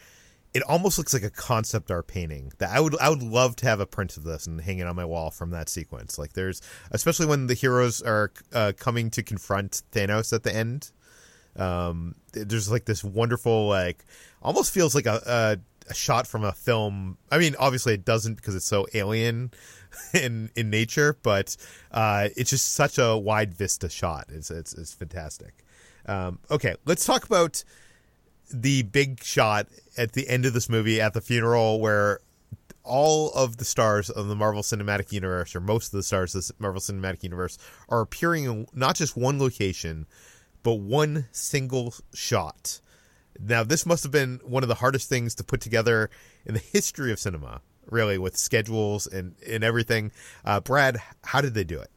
it 0.54 0.62
almost 0.64 0.98
looks 0.98 1.14
like 1.14 1.24
a 1.24 1.30
concept 1.30 1.90
art 1.90 2.08
painting 2.08 2.52
that 2.60 2.70
I 2.70 2.80
would 2.80 3.00
I 3.00 3.10
would 3.10 3.24
love 3.24 3.56
to 3.58 3.66
have 3.68 3.80
a 3.80 3.88
print 3.88 4.18
of 4.18 4.24
this 4.24 4.46
and 4.46 4.62
hang 4.62 4.80
it 4.80 4.88
on 4.88 4.96
my 4.96 5.06
wall 5.06 5.32
from 5.32 5.50
that 5.52 5.68
sequence. 5.68 6.18
Like 6.20 6.34
there's 6.34 6.62
especially 6.92 7.26
when 7.26 7.48
the 7.48 7.56
heroes 7.56 8.02
are 8.02 8.32
uh, 8.54 8.74
coming 8.78 9.10
to 9.12 9.24
confront 9.24 9.82
Thanos 9.92 10.32
at 10.32 10.44
the 10.44 10.56
end. 10.56 10.92
Um, 11.56 12.16
there's 12.34 12.72
like 12.72 12.86
this 12.86 13.04
wonderful 13.04 13.68
like 13.68 14.06
almost 14.42 14.74
feels 14.74 14.96
like 14.96 15.06
a, 15.06 15.22
a, 15.26 15.90
a 15.90 15.94
shot 15.94 16.28
from 16.28 16.44
a 16.44 16.52
film. 16.52 17.18
I 17.32 17.40
mean, 17.40 17.56
obviously 17.58 17.96
it 17.96 18.06
doesn't 18.06 18.36
because 18.36 18.56
it's 18.56 18.66
so 18.66 18.86
alien 18.94 19.52
in 20.14 20.52
in 20.56 20.70
nature, 20.70 21.18
but 21.24 21.58
uh, 21.92 22.30
it's 22.38 22.52
just 22.52 22.74
such 22.74 23.00
a 23.00 23.18
wide 23.18 23.56
vista 23.56 23.90
shot. 23.90 24.26
It's 24.30 24.52
it's, 24.52 24.74
it's 24.74 24.94
fantastic. 24.94 25.64
Um, 26.06 26.40
okay, 26.52 26.76
let's 26.86 27.06
talk 27.06 27.26
about 27.26 27.64
the 28.54 28.84
big 28.84 29.24
shot 29.24 29.68
at 29.98 30.14
the 30.14 30.28
end 30.30 30.46
of 30.46 30.54
this 30.54 30.70
movie 30.70 31.02
at 31.02 31.14
the 31.14 31.22
funeral 31.22 31.80
where 31.80 32.20
all 32.84 33.32
of 33.32 33.58
the 33.58 33.66
stars 33.66 34.10
of 34.10 34.28
the 34.28 34.36
Marvel 34.36 34.62
Cinematic 34.62 35.12
Universe, 35.12 35.56
or 35.56 35.62
most 35.62 35.88
of 35.88 35.98
the 35.98 36.04
stars 36.04 36.36
of 36.36 36.46
the 36.46 36.54
Marvel 36.60 36.82
Cinematic 36.82 37.24
Universe, 37.24 37.58
are 37.90 38.02
appearing 38.02 38.44
in 38.44 38.68
not 38.74 38.96
just 38.96 39.16
one 39.16 39.40
location, 39.40 40.06
but 40.64 40.76
one 40.76 41.28
single 41.32 41.94
shot. 42.14 42.80
Now, 43.40 43.64
this 43.64 43.86
must 43.86 44.04
have 44.04 44.12
been 44.12 44.40
one 44.44 44.64
of 44.64 44.70
the 44.70 44.76
hardest 44.76 45.10
things 45.10 45.34
to 45.36 45.44
put 45.44 45.62
together 45.62 46.10
in 46.46 46.54
the 46.54 46.60
history 46.60 47.12
of 47.12 47.20
cinema, 47.20 47.62
really, 47.90 48.18
with 48.18 48.38
schedules 48.38 49.08
and, 49.08 49.36
and 49.48 49.64
everything. 49.64 50.12
Uh, 50.46 50.60
Brad, 50.60 51.02
how 51.24 51.42
did 51.42 51.54
they 51.54 51.64
do 51.64 51.80
it? 51.80 51.90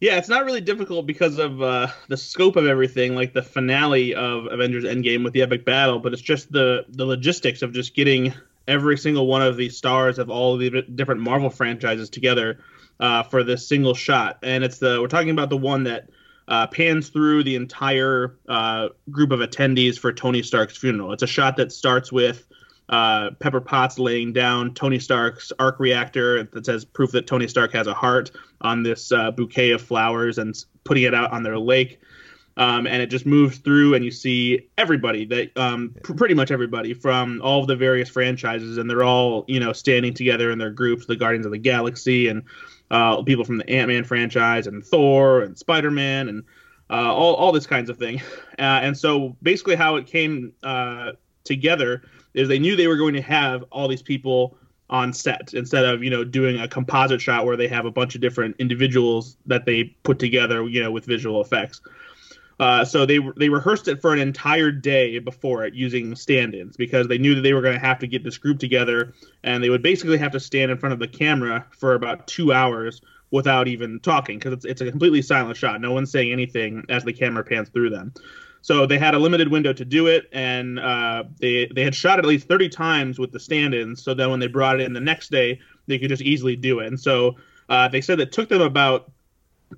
Yeah, 0.00 0.16
it's 0.16 0.28
not 0.28 0.44
really 0.44 0.60
difficult 0.60 1.06
because 1.06 1.38
of 1.38 1.60
uh, 1.60 1.88
the 2.06 2.16
scope 2.16 2.54
of 2.54 2.66
everything, 2.66 3.16
like 3.16 3.32
the 3.32 3.42
finale 3.42 4.14
of 4.14 4.46
Avengers 4.46 4.84
Endgame 4.84 5.24
with 5.24 5.32
the 5.32 5.42
epic 5.42 5.64
battle, 5.64 5.98
but 5.98 6.12
it's 6.12 6.22
just 6.22 6.52
the 6.52 6.84
the 6.88 7.04
logistics 7.04 7.62
of 7.62 7.72
just 7.72 7.94
getting 7.94 8.32
every 8.68 8.96
single 8.96 9.26
one 9.26 9.42
of 9.42 9.56
the 9.56 9.68
stars 9.70 10.18
of 10.18 10.30
all 10.30 10.54
of 10.54 10.60
the 10.60 10.82
different 10.82 11.20
Marvel 11.20 11.50
franchises 11.50 12.10
together 12.10 12.60
uh, 13.00 13.24
for 13.24 13.42
this 13.42 13.66
single 13.66 13.94
shot. 13.94 14.38
And 14.42 14.62
it's 14.62 14.78
the 14.78 15.00
we're 15.00 15.08
talking 15.08 15.30
about 15.30 15.50
the 15.50 15.56
one 15.56 15.84
that 15.84 16.10
uh, 16.46 16.68
pans 16.68 17.08
through 17.08 17.42
the 17.42 17.56
entire 17.56 18.36
uh, 18.48 18.88
group 19.10 19.32
of 19.32 19.40
attendees 19.40 19.98
for 19.98 20.12
Tony 20.12 20.42
Stark's 20.44 20.76
funeral. 20.76 21.12
It's 21.12 21.24
a 21.24 21.26
shot 21.26 21.56
that 21.56 21.72
starts 21.72 22.12
with 22.12 22.46
uh, 22.88 23.30
Pepper 23.38 23.60
Potts 23.60 23.98
laying 23.98 24.32
down 24.32 24.72
Tony 24.74 24.98
Stark's 24.98 25.52
arc 25.58 25.78
reactor 25.78 26.44
that 26.44 26.64
says 26.64 26.84
proof 26.84 27.12
that 27.12 27.26
Tony 27.26 27.46
Stark 27.46 27.72
has 27.72 27.86
a 27.86 27.94
heart 27.94 28.30
on 28.62 28.82
this 28.82 29.12
uh, 29.12 29.30
bouquet 29.30 29.72
of 29.72 29.82
flowers 29.82 30.38
and 30.38 30.64
putting 30.84 31.02
it 31.02 31.14
out 31.14 31.32
on 31.32 31.42
their 31.42 31.58
lake. 31.58 32.00
Um, 32.56 32.88
and 32.88 33.00
it 33.00 33.06
just 33.06 33.24
moves 33.24 33.58
through, 33.58 33.94
and 33.94 34.04
you 34.04 34.10
see 34.10 34.68
everybody 34.76 35.24
that 35.26 35.56
um, 35.56 35.94
pr- 36.02 36.14
pretty 36.14 36.34
much 36.34 36.50
everybody 36.50 36.92
from 36.92 37.40
all 37.40 37.60
of 37.60 37.68
the 37.68 37.76
various 37.76 38.08
franchises, 38.08 38.78
and 38.78 38.90
they're 38.90 39.04
all 39.04 39.44
you 39.46 39.60
know 39.60 39.72
standing 39.72 40.12
together 40.12 40.50
in 40.50 40.58
their 40.58 40.72
groups, 40.72 41.06
the 41.06 41.14
Guardians 41.14 41.46
of 41.46 41.52
the 41.52 41.58
Galaxy, 41.58 42.26
and 42.26 42.42
uh, 42.90 43.22
people 43.22 43.44
from 43.44 43.58
the 43.58 43.70
Ant 43.70 43.86
Man 43.86 44.02
franchise, 44.02 44.66
and 44.66 44.84
Thor, 44.84 45.42
and 45.42 45.56
Spider 45.56 45.92
Man, 45.92 46.28
and 46.28 46.42
uh, 46.90 47.14
all 47.14 47.34
all 47.34 47.52
this 47.52 47.66
kinds 47.66 47.90
of 47.90 47.96
thing. 47.96 48.20
Uh, 48.58 48.80
and 48.82 48.98
so 48.98 49.36
basically, 49.40 49.76
how 49.76 49.94
it 49.94 50.08
came 50.08 50.52
uh, 50.64 51.12
together 51.44 52.02
is 52.34 52.48
they 52.48 52.58
knew 52.58 52.76
they 52.76 52.86
were 52.86 52.96
going 52.96 53.14
to 53.14 53.22
have 53.22 53.64
all 53.70 53.88
these 53.88 54.02
people 54.02 54.56
on 54.90 55.12
set 55.12 55.52
instead 55.52 55.84
of 55.84 56.02
you 56.02 56.10
know 56.10 56.24
doing 56.24 56.58
a 56.58 56.68
composite 56.68 57.20
shot 57.20 57.44
where 57.44 57.56
they 57.56 57.68
have 57.68 57.84
a 57.84 57.90
bunch 57.90 58.14
of 58.14 58.20
different 58.20 58.56
individuals 58.58 59.36
that 59.44 59.66
they 59.66 59.84
put 60.02 60.18
together 60.18 60.66
you 60.66 60.82
know 60.82 60.90
with 60.90 61.04
visual 61.04 61.40
effects. 61.40 61.80
Uh, 62.60 62.84
so 62.84 63.06
they 63.06 63.20
they 63.36 63.48
rehearsed 63.48 63.86
it 63.86 64.00
for 64.00 64.12
an 64.12 64.18
entire 64.18 64.72
day 64.72 65.18
before 65.20 65.64
it 65.64 65.74
using 65.74 66.16
stand-ins 66.16 66.76
because 66.76 67.06
they 67.06 67.18
knew 67.18 67.34
that 67.34 67.42
they 67.42 67.52
were 67.52 67.62
going 67.62 67.74
to 67.74 67.80
have 67.80 68.00
to 68.00 68.06
get 68.06 68.24
this 68.24 68.36
group 68.36 68.58
together 68.58 69.14
and 69.44 69.62
they 69.62 69.70
would 69.70 69.82
basically 69.82 70.18
have 70.18 70.32
to 70.32 70.40
stand 70.40 70.70
in 70.70 70.76
front 70.78 70.92
of 70.92 70.98
the 70.98 71.06
camera 71.06 71.64
for 71.70 71.94
about 71.94 72.26
two 72.26 72.52
hours 72.52 73.00
without 73.30 73.68
even 73.68 74.00
talking 74.00 74.38
because 74.38 74.52
it's, 74.52 74.64
it's 74.64 74.80
a 74.80 74.90
completely 74.90 75.22
silent 75.22 75.56
shot. 75.56 75.80
No 75.80 75.92
one's 75.92 76.10
saying 76.10 76.32
anything 76.32 76.84
as 76.88 77.04
the 77.04 77.12
camera 77.12 77.44
pans 77.44 77.68
through 77.68 77.90
them. 77.90 78.12
So 78.68 78.84
they 78.84 78.98
had 78.98 79.14
a 79.14 79.18
limited 79.18 79.48
window 79.48 79.72
to 79.72 79.82
do 79.82 80.08
it, 80.08 80.28
and 80.30 80.78
uh, 80.78 81.24
they 81.40 81.70
they 81.74 81.82
had 81.82 81.94
shot 81.94 82.18
at 82.18 82.26
least 82.26 82.48
30 82.48 82.68
times 82.68 83.18
with 83.18 83.32
the 83.32 83.40
stand-ins. 83.40 84.02
So 84.02 84.12
then 84.12 84.28
when 84.28 84.40
they 84.40 84.46
brought 84.46 84.78
it 84.78 84.84
in 84.84 84.92
the 84.92 85.00
next 85.00 85.30
day, 85.30 85.58
they 85.86 85.98
could 85.98 86.10
just 86.10 86.20
easily 86.20 86.54
do 86.54 86.80
it. 86.80 86.88
And 86.88 87.00
so 87.00 87.36
uh, 87.70 87.88
they 87.88 88.02
said 88.02 88.20
it 88.20 88.30
took 88.30 88.50
them 88.50 88.60
about 88.60 89.10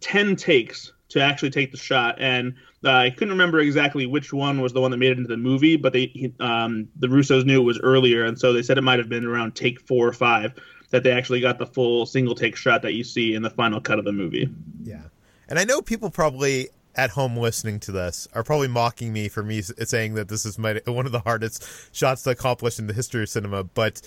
10 0.00 0.34
takes 0.34 0.92
to 1.10 1.22
actually 1.22 1.50
take 1.50 1.70
the 1.70 1.76
shot. 1.76 2.16
And 2.18 2.52
uh, 2.84 2.90
I 2.90 3.10
couldn't 3.10 3.30
remember 3.30 3.60
exactly 3.60 4.06
which 4.06 4.32
one 4.32 4.60
was 4.60 4.72
the 4.72 4.80
one 4.80 4.90
that 4.90 4.96
made 4.96 5.12
it 5.12 5.18
into 5.18 5.28
the 5.28 5.36
movie, 5.36 5.76
but 5.76 5.92
they 5.92 6.32
um, 6.40 6.88
the 6.96 7.06
Russos 7.06 7.44
knew 7.44 7.60
it 7.60 7.64
was 7.64 7.78
earlier, 7.78 8.24
and 8.24 8.36
so 8.36 8.52
they 8.52 8.62
said 8.62 8.76
it 8.76 8.82
might 8.82 8.98
have 8.98 9.08
been 9.08 9.24
around 9.24 9.54
take 9.54 9.80
four 9.82 10.08
or 10.08 10.12
five 10.12 10.52
that 10.90 11.04
they 11.04 11.12
actually 11.12 11.40
got 11.40 11.60
the 11.60 11.66
full 11.66 12.06
single 12.06 12.34
take 12.34 12.56
shot 12.56 12.82
that 12.82 12.94
you 12.94 13.04
see 13.04 13.34
in 13.34 13.42
the 13.42 13.50
final 13.50 13.80
cut 13.80 14.00
of 14.00 14.04
the 14.04 14.10
movie. 14.10 14.50
Yeah. 14.82 15.02
And 15.48 15.60
I 15.60 15.64
know 15.64 15.80
people 15.80 16.10
probably 16.10 16.70
at 16.94 17.10
home 17.10 17.36
listening 17.36 17.80
to 17.80 17.92
this 17.92 18.28
are 18.34 18.42
probably 18.42 18.68
mocking 18.68 19.12
me 19.12 19.28
for 19.28 19.42
me 19.42 19.62
saying 19.62 20.14
that 20.14 20.28
this 20.28 20.44
is 20.44 20.58
my 20.58 20.80
one 20.86 21.06
of 21.06 21.12
the 21.12 21.20
hardest 21.20 21.66
shots 21.94 22.22
to 22.24 22.30
accomplish 22.30 22.78
in 22.78 22.86
the 22.86 22.94
history 22.94 23.22
of 23.22 23.28
cinema, 23.28 23.64
but 23.64 24.02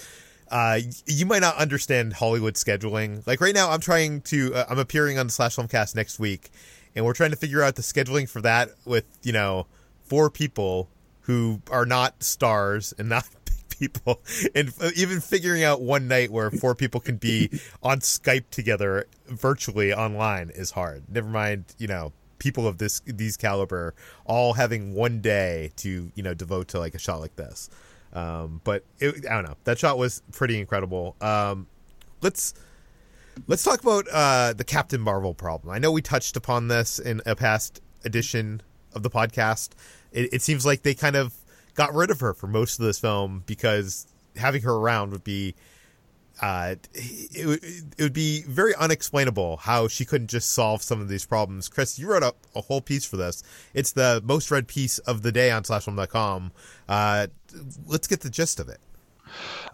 uh, 0.52 0.80
you 1.08 1.26
might 1.26 1.42
not 1.42 1.56
understand 1.58 2.14
Hollywood 2.14 2.56
scheduling. 2.56 3.26
Like 3.26 3.42
right 3.42 3.56
now, 3.56 3.72
I'm 3.72 3.80
trying 3.80 4.22
to. 4.22 4.54
Uh, 4.54 4.66
I'm 4.70 4.80
appearing 4.80 5.18
on 5.18 5.28
the 5.28 5.34
Slash 5.34 5.56
Filmcast 5.56 5.96
next 5.96 6.20
week, 6.20 6.52
and 6.96 7.06
we're 7.06 7.14
trying 7.14 7.32
to 7.32 7.36
figure 7.36 7.64
out 7.64 7.76
the 7.76 7.82
scheduling 7.82 8.30
for 8.30 8.42
that 8.42 8.70
with 8.86 9.06
you 9.24 9.34
know 9.34 9.66
four 10.04 10.30
people 10.30 10.90
who 11.22 11.62
are 11.72 11.86
not 11.86 12.22
stars 12.22 12.94
and 13.00 13.10
not 13.10 13.28
people, 13.70 14.22
and 14.54 14.72
even 14.96 15.22
figuring 15.22 15.64
out 15.64 15.82
one 15.82 16.08
night 16.08 16.30
where 16.30 16.52
four 16.52 16.76
people 16.76 17.00
can 17.00 17.16
be 17.16 17.50
on 17.84 18.00
Skype 18.00 18.50
together 18.52 19.08
virtually 19.28 19.94
online 19.94 20.52
is 20.52 20.72
hard. 20.72 21.04
Never 21.10 21.30
mind, 21.30 21.66
you 21.80 21.88
know, 21.88 22.12
people 22.44 22.68
of 22.68 22.78
this 22.78 23.02
these 23.06 23.38
caliber 23.38 23.96
all 24.26 24.54
having 24.54 24.94
one 24.94 25.22
day 25.22 25.72
to 25.78 26.12
you 26.14 26.22
know 26.22 26.34
devote 26.34 26.68
to 26.68 26.80
like 26.80 26.94
a 26.94 27.00
shot 27.00 27.22
like 27.22 27.36
this. 27.38 27.70
Um, 28.12 28.60
but 28.64 28.84
it, 29.00 29.26
I 29.26 29.36
don't 29.36 29.46
know. 29.46 29.56
That 29.64 29.80
shot 29.80 29.98
was 29.98 30.22
pretty 30.34 30.60
incredible. 30.60 31.16
Um, 31.22 31.68
let's 32.22 32.54
let's 33.48 33.64
talk 33.64 33.82
about 33.82 34.06
uh, 34.12 34.54
the 34.54 34.66
Captain 34.66 35.00
Marvel 35.00 35.34
problem. 35.34 35.74
I 35.74 35.80
know 35.80 35.92
we 35.92 36.02
touched 36.02 36.36
upon 36.36 36.68
this 36.68 37.00
in 37.00 37.22
a 37.26 37.36
past 37.36 37.82
edition 38.04 38.62
of 38.94 39.04
the 39.04 39.10
podcast. 39.10 39.70
It, 40.12 40.34
it 40.34 40.42
seems 40.42 40.66
like 40.66 40.84
they 40.84 40.94
kind 40.94 41.16
of 41.16 41.34
got 41.76 41.94
rid 41.96 42.12
of 42.12 42.20
her 42.20 42.34
for 42.34 42.48
most 42.48 42.78
of 42.78 42.86
this 42.86 43.00
film 43.00 43.44
because 43.46 44.06
having 44.36 44.62
her 44.64 44.74
around 44.74 45.12
would 45.12 45.24
be 45.24 45.56
uh, 46.44 46.76
it, 46.94 47.64
it 47.98 48.04
would 48.04 48.12
be 48.12 48.42
very 48.42 48.76
unexplainable 48.76 49.56
how 49.56 49.88
she 49.88 50.04
couldn't 50.04 50.28
just 50.28 50.52
solve 50.52 50.84
some 50.84 51.00
of 51.00 51.08
these 51.08 51.26
problems. 51.26 51.70
Chris, 51.70 51.98
you 51.98 52.06
wrote 52.06 52.22
up 52.22 52.36
a 52.54 52.60
whole 52.60 52.82
piece 52.82 53.06
for 53.06 53.16
this. 53.16 53.44
It's 53.74 53.94
the 53.94 54.22
most 54.26 54.52
read 54.52 54.68
piece 54.68 54.98
of 55.00 55.22
the 55.22 55.32
day 55.32 55.52
on 55.52 55.64
slashfilm.com. 55.64 56.52
Uh, 56.90 57.28
let's 57.88 58.08
get 58.08 58.20
the 58.20 58.30
gist 58.30 58.60
of 58.60 58.68
it. 58.68 58.82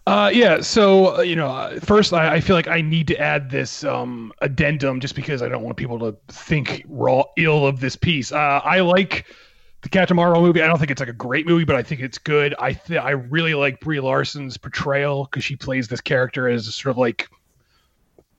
Uh, 0.05 0.29
yeah, 0.31 0.61
so 0.61 1.17
uh, 1.17 1.21
you 1.21 1.35
know, 1.35 1.47
uh, 1.47 1.79
first 1.79 2.13
I, 2.13 2.35
I, 2.35 2.39
feel 2.39 2.55
like 2.55 2.67
I 2.67 2.81
need 2.81 3.07
to 3.07 3.17
add 3.17 3.49
this 3.49 3.83
um, 3.83 4.31
addendum 4.41 4.99
just 4.99 5.15
because 5.15 5.41
I 5.41 5.49
don't 5.49 5.63
want 5.63 5.75
people 5.75 5.97
to 5.99 6.15
think 6.27 6.83
raw 6.87 7.23
ill 7.35 7.65
of 7.65 7.79
this 7.79 7.95
piece. 7.95 8.31
Uh, 8.31 8.61
I 8.63 8.81
like 8.81 9.25
the 9.81 9.89
Captain 9.89 10.15
Marvel 10.15 10.41
movie. 10.41 10.61
I 10.61 10.67
don't 10.67 10.77
think 10.77 10.91
it's 10.91 10.99
like 10.99 11.09
a 11.09 11.13
great 11.13 11.47
movie, 11.47 11.63
but 11.63 11.75
I 11.75 11.83
think 11.83 12.01
it's 12.01 12.17
good. 12.17 12.53
I 12.59 12.73
th- 12.73 12.99
I 12.99 13.11
really 13.11 13.53
like 13.53 13.79
Brie 13.79 13.99
Larson's 13.99 14.57
portrayal 14.57 15.25
because 15.25 15.43
she 15.43 15.55
plays 15.55 15.87
this 15.87 16.01
character 16.01 16.49
as 16.49 16.73
sort 16.75 16.91
of 16.91 16.97
like 16.97 17.29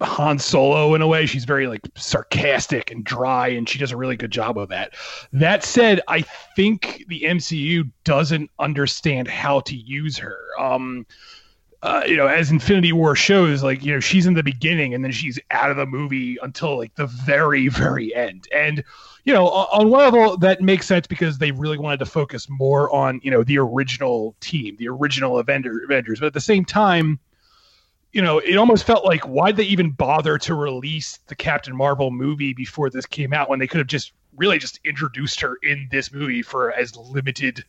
Han 0.01 0.39
Solo 0.39 0.95
in 0.95 1.03
a 1.03 1.07
way. 1.07 1.27
She's 1.27 1.45
very 1.45 1.67
like 1.67 1.81
sarcastic 1.97 2.91
and 2.91 3.05
dry, 3.05 3.49
and 3.49 3.69
she 3.69 3.79
does 3.79 3.93
a 3.93 3.97
really 3.97 4.17
good 4.17 4.31
job 4.31 4.59
of 4.59 4.69
that. 4.69 4.95
That 5.33 5.65
said, 5.65 6.01
I 6.09 6.23
think 6.57 7.05
the 7.09 7.23
MCU 7.23 7.91
doesn't 8.05 8.51
understand 8.59 9.29
how 9.29 9.61
to 9.61 9.77
use 9.77 10.19
her. 10.19 10.39
Um, 10.59 11.07
uh, 11.83 12.03
you 12.07 12.17
know, 12.17 12.27
as 12.27 12.51
Infinity 12.51 12.93
War 12.93 13.17
shows, 13.17 13.63
like 13.63 13.83
you 13.83 13.95
know, 13.95 14.01
she's 14.01 14.27
in 14.27 14.35
the 14.35 14.43
beginning 14.43 14.93
and 14.93 15.03
then 15.03 15.13
she's 15.13 15.39
out 15.51 15.71
of 15.71 15.79
the 15.79 15.87
movie 15.87 16.37
until 16.43 16.77
like 16.77 16.95
the 16.97 17.07
very, 17.07 17.69
very 17.69 18.15
end. 18.15 18.47
And 18.55 18.85
you 19.25 19.35
know, 19.35 19.49
on 19.49 19.91
one 19.91 20.13
level, 20.13 20.37
that 20.39 20.61
makes 20.61 20.87
sense 20.87 21.07
because 21.07 21.39
they 21.39 21.51
really 21.51 21.79
wanted 21.79 21.99
to 21.99 22.07
focus 22.07 22.49
more 22.49 22.93
on 22.95 23.21
you 23.23 23.31
know 23.31 23.43
the 23.43 23.59
original 23.59 24.35
team, 24.41 24.77
the 24.79 24.89
original 24.89 25.39
Avenger, 25.39 25.83
Avengers. 25.85 26.21
But 26.21 26.27
at 26.27 26.35
the 26.35 26.41
same 26.41 26.65
time, 26.65 27.19
you 28.13 28.23
know, 28.23 28.39
it 28.39 28.57
almost 28.57 28.85
felt 28.85 29.05
like 29.05 29.23
why'd 29.23 29.57
they 29.57 29.65
even 29.65 29.91
bother 29.91 30.39
to 30.39 30.55
release 30.55 31.19
the 31.29 31.35
Captain 31.35 31.77
Marvel 31.77 32.11
movie 32.11 32.55
before 32.55 32.91
this 32.91 33.07
came 33.07 33.33
out 33.33 33.49
when 33.49 33.59
they 33.59 33.67
could 33.67 33.79
have 33.79 33.87
just 33.87 34.13
really 34.37 34.59
just 34.59 34.81
introduced 34.85 35.41
her 35.41 35.57
in 35.63 35.89
this 35.91 36.13
movie 36.13 36.43
for 36.43 36.73
as 36.73 36.97
limited 36.97 37.65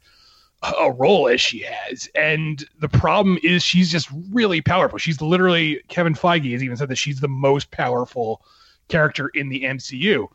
a 0.80 0.92
role 0.92 1.28
as 1.28 1.42
she 1.42 1.60
has. 1.60 2.08
And 2.16 2.64
the 2.80 2.90
problem 2.90 3.40
is 3.44 3.64
she's 3.64 3.92
just 3.92 4.10
really 4.32 4.62
powerful. 4.62 5.00
She's 5.00 5.20
literally 5.22 5.82
Kevin 5.88 6.14
Feige 6.14 6.52
has 6.52 6.64
even 6.64 6.78
said 6.78 6.90
that 6.90 6.98
she's 6.98 7.20
the 7.20 7.28
most 7.28 7.72
powerful 7.72 8.44
character 8.88 9.30
in 9.34 9.50
the 9.50 9.64
MCU. 9.64 10.28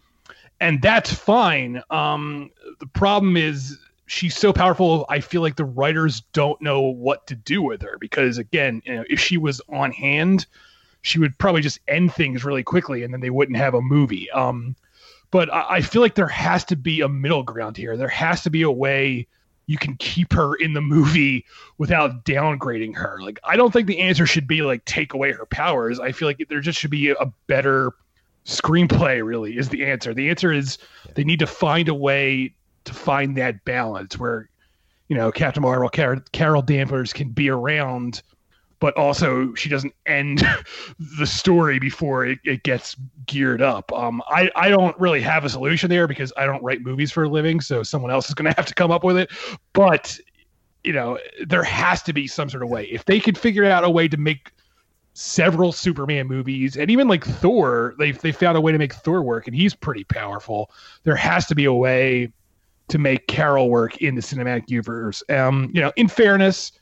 And 0.60 0.80
that's 0.80 1.12
fine. 1.12 1.82
Um, 1.90 2.50
the 2.80 2.86
problem 2.86 3.36
is 3.36 3.78
she's 4.06 4.36
so 4.36 4.52
powerful. 4.52 5.04
I 5.08 5.20
feel 5.20 5.42
like 5.42 5.56
the 5.56 5.64
writers 5.64 6.22
don't 6.32 6.60
know 6.62 6.80
what 6.80 7.26
to 7.26 7.34
do 7.34 7.62
with 7.62 7.82
her 7.82 7.98
because, 7.98 8.38
again, 8.38 8.82
you 8.84 8.94
know, 8.94 9.04
if 9.10 9.20
she 9.20 9.36
was 9.36 9.60
on 9.68 9.92
hand, 9.92 10.46
she 11.02 11.18
would 11.18 11.38
probably 11.38 11.60
just 11.60 11.80
end 11.86 12.12
things 12.12 12.44
really 12.44 12.62
quickly, 12.62 13.02
and 13.02 13.12
then 13.12 13.20
they 13.20 13.30
wouldn't 13.30 13.58
have 13.58 13.74
a 13.74 13.82
movie. 13.82 14.30
Um, 14.30 14.76
but 15.30 15.52
I, 15.52 15.76
I 15.76 15.80
feel 15.80 16.02
like 16.02 16.14
there 16.14 16.26
has 16.26 16.64
to 16.66 16.76
be 16.76 17.00
a 17.00 17.08
middle 17.08 17.42
ground 17.42 17.76
here. 17.76 17.96
There 17.96 18.08
has 18.08 18.42
to 18.44 18.50
be 18.50 18.62
a 18.62 18.70
way 18.70 19.26
you 19.66 19.76
can 19.76 19.96
keep 19.96 20.32
her 20.32 20.54
in 20.54 20.72
the 20.72 20.80
movie 20.80 21.44
without 21.76 22.24
downgrading 22.24 22.96
her. 22.96 23.18
Like, 23.20 23.40
I 23.44 23.56
don't 23.56 23.72
think 23.72 23.88
the 23.88 23.98
answer 23.98 24.26
should 24.26 24.46
be 24.46 24.62
like 24.62 24.84
take 24.84 25.12
away 25.12 25.32
her 25.32 25.46
powers. 25.46 26.00
I 26.00 26.12
feel 26.12 26.28
like 26.28 26.44
there 26.48 26.60
just 26.60 26.78
should 26.78 26.90
be 26.90 27.10
a 27.10 27.32
better 27.46 27.92
screenplay. 28.46 29.24
Really, 29.24 29.56
is 29.56 29.68
the 29.68 29.85
answer. 29.85 30.14
The 30.14 30.30
answer 30.30 30.52
is 30.52 30.78
they 31.14 31.24
need 31.24 31.40
to 31.40 31.46
find 31.46 31.88
a 31.88 31.94
way 31.94 32.54
to 32.85 32.94
find 32.94 33.37
that 33.37 33.64
balance 33.64 34.18
where 34.18 34.48
you 35.09 35.16
know 35.16 35.30
Captain 35.30 35.62
Marvel, 35.62 35.88
Car- 35.88 36.24
Carol 36.32 36.62
Danvers 36.62 37.12
can 37.12 37.28
be 37.28 37.50
around, 37.50 38.22
but 38.80 38.96
also 38.96 39.52
she 39.54 39.68
doesn't 39.68 39.92
end 40.06 40.42
the 41.18 41.26
story 41.26 41.78
before 41.78 42.24
it, 42.24 42.38
it 42.44 42.62
gets 42.62 42.96
geared 43.26 43.61
up. 43.61 43.92
Um, 43.92 44.22
I 44.28 44.50
I 44.56 44.68
don't 44.68 44.98
really 44.98 45.20
have 45.20 45.44
a 45.44 45.50
solution 45.50 45.90
there 45.90 46.06
because 46.06 46.32
I 46.37 46.46
don't 46.46 46.62
write 46.62 46.80
movies 46.80 47.12
for 47.12 47.24
a 47.24 47.28
living, 47.28 47.61
so 47.61 47.82
someone 47.82 48.11
else 48.11 48.28
is 48.28 48.35
going 48.35 48.50
to 48.50 48.56
have 48.56 48.66
to 48.66 48.74
come 48.74 48.90
up 48.90 49.04
with 49.04 49.18
it. 49.18 49.30
But 49.72 50.18
you 50.85 50.92
know, 50.92 51.18
there 51.44 51.64
has 51.64 52.00
to 52.04 52.12
be 52.12 52.28
some 52.28 52.48
sort 52.48 52.62
of 52.62 52.68
way. 52.68 52.85
If 52.85 53.04
they 53.06 53.18
could 53.18 53.37
figure 53.37 53.64
out 53.64 53.82
a 53.82 53.90
way 53.90 54.06
to 54.06 54.16
make 54.16 54.52
several 55.18 55.72
Superman 55.72 56.26
movies 56.26 56.76
and 56.76 56.90
even 56.90 57.09
like 57.09 57.24
Thor, 57.24 57.94
they 57.98 58.12
they 58.12 58.33
found 58.33 58.59
a 58.59 58.61
way 58.61 58.70
to 58.70 58.79
make 58.79 58.92
Thor 58.92 59.22
work, 59.22 59.46
and 59.46 59.57
he's 59.57 59.74
pretty 59.74 60.05
powerful. 60.05 60.70
There 61.05 61.16
has 61.16 61.46
to 61.46 61.55
be 61.55 61.64
a 61.64 61.72
way 61.72 62.33
to 62.88 62.98
make 62.98 63.26
Carol 63.26 63.70
work 63.70 63.96
in 64.02 64.14
the 64.14 64.20
cinematic 64.20 64.68
universe. 64.68 65.22
Um, 65.31 65.70
you 65.72 65.81
know, 65.81 65.90
in 65.96 66.09
fairness, 66.09 66.72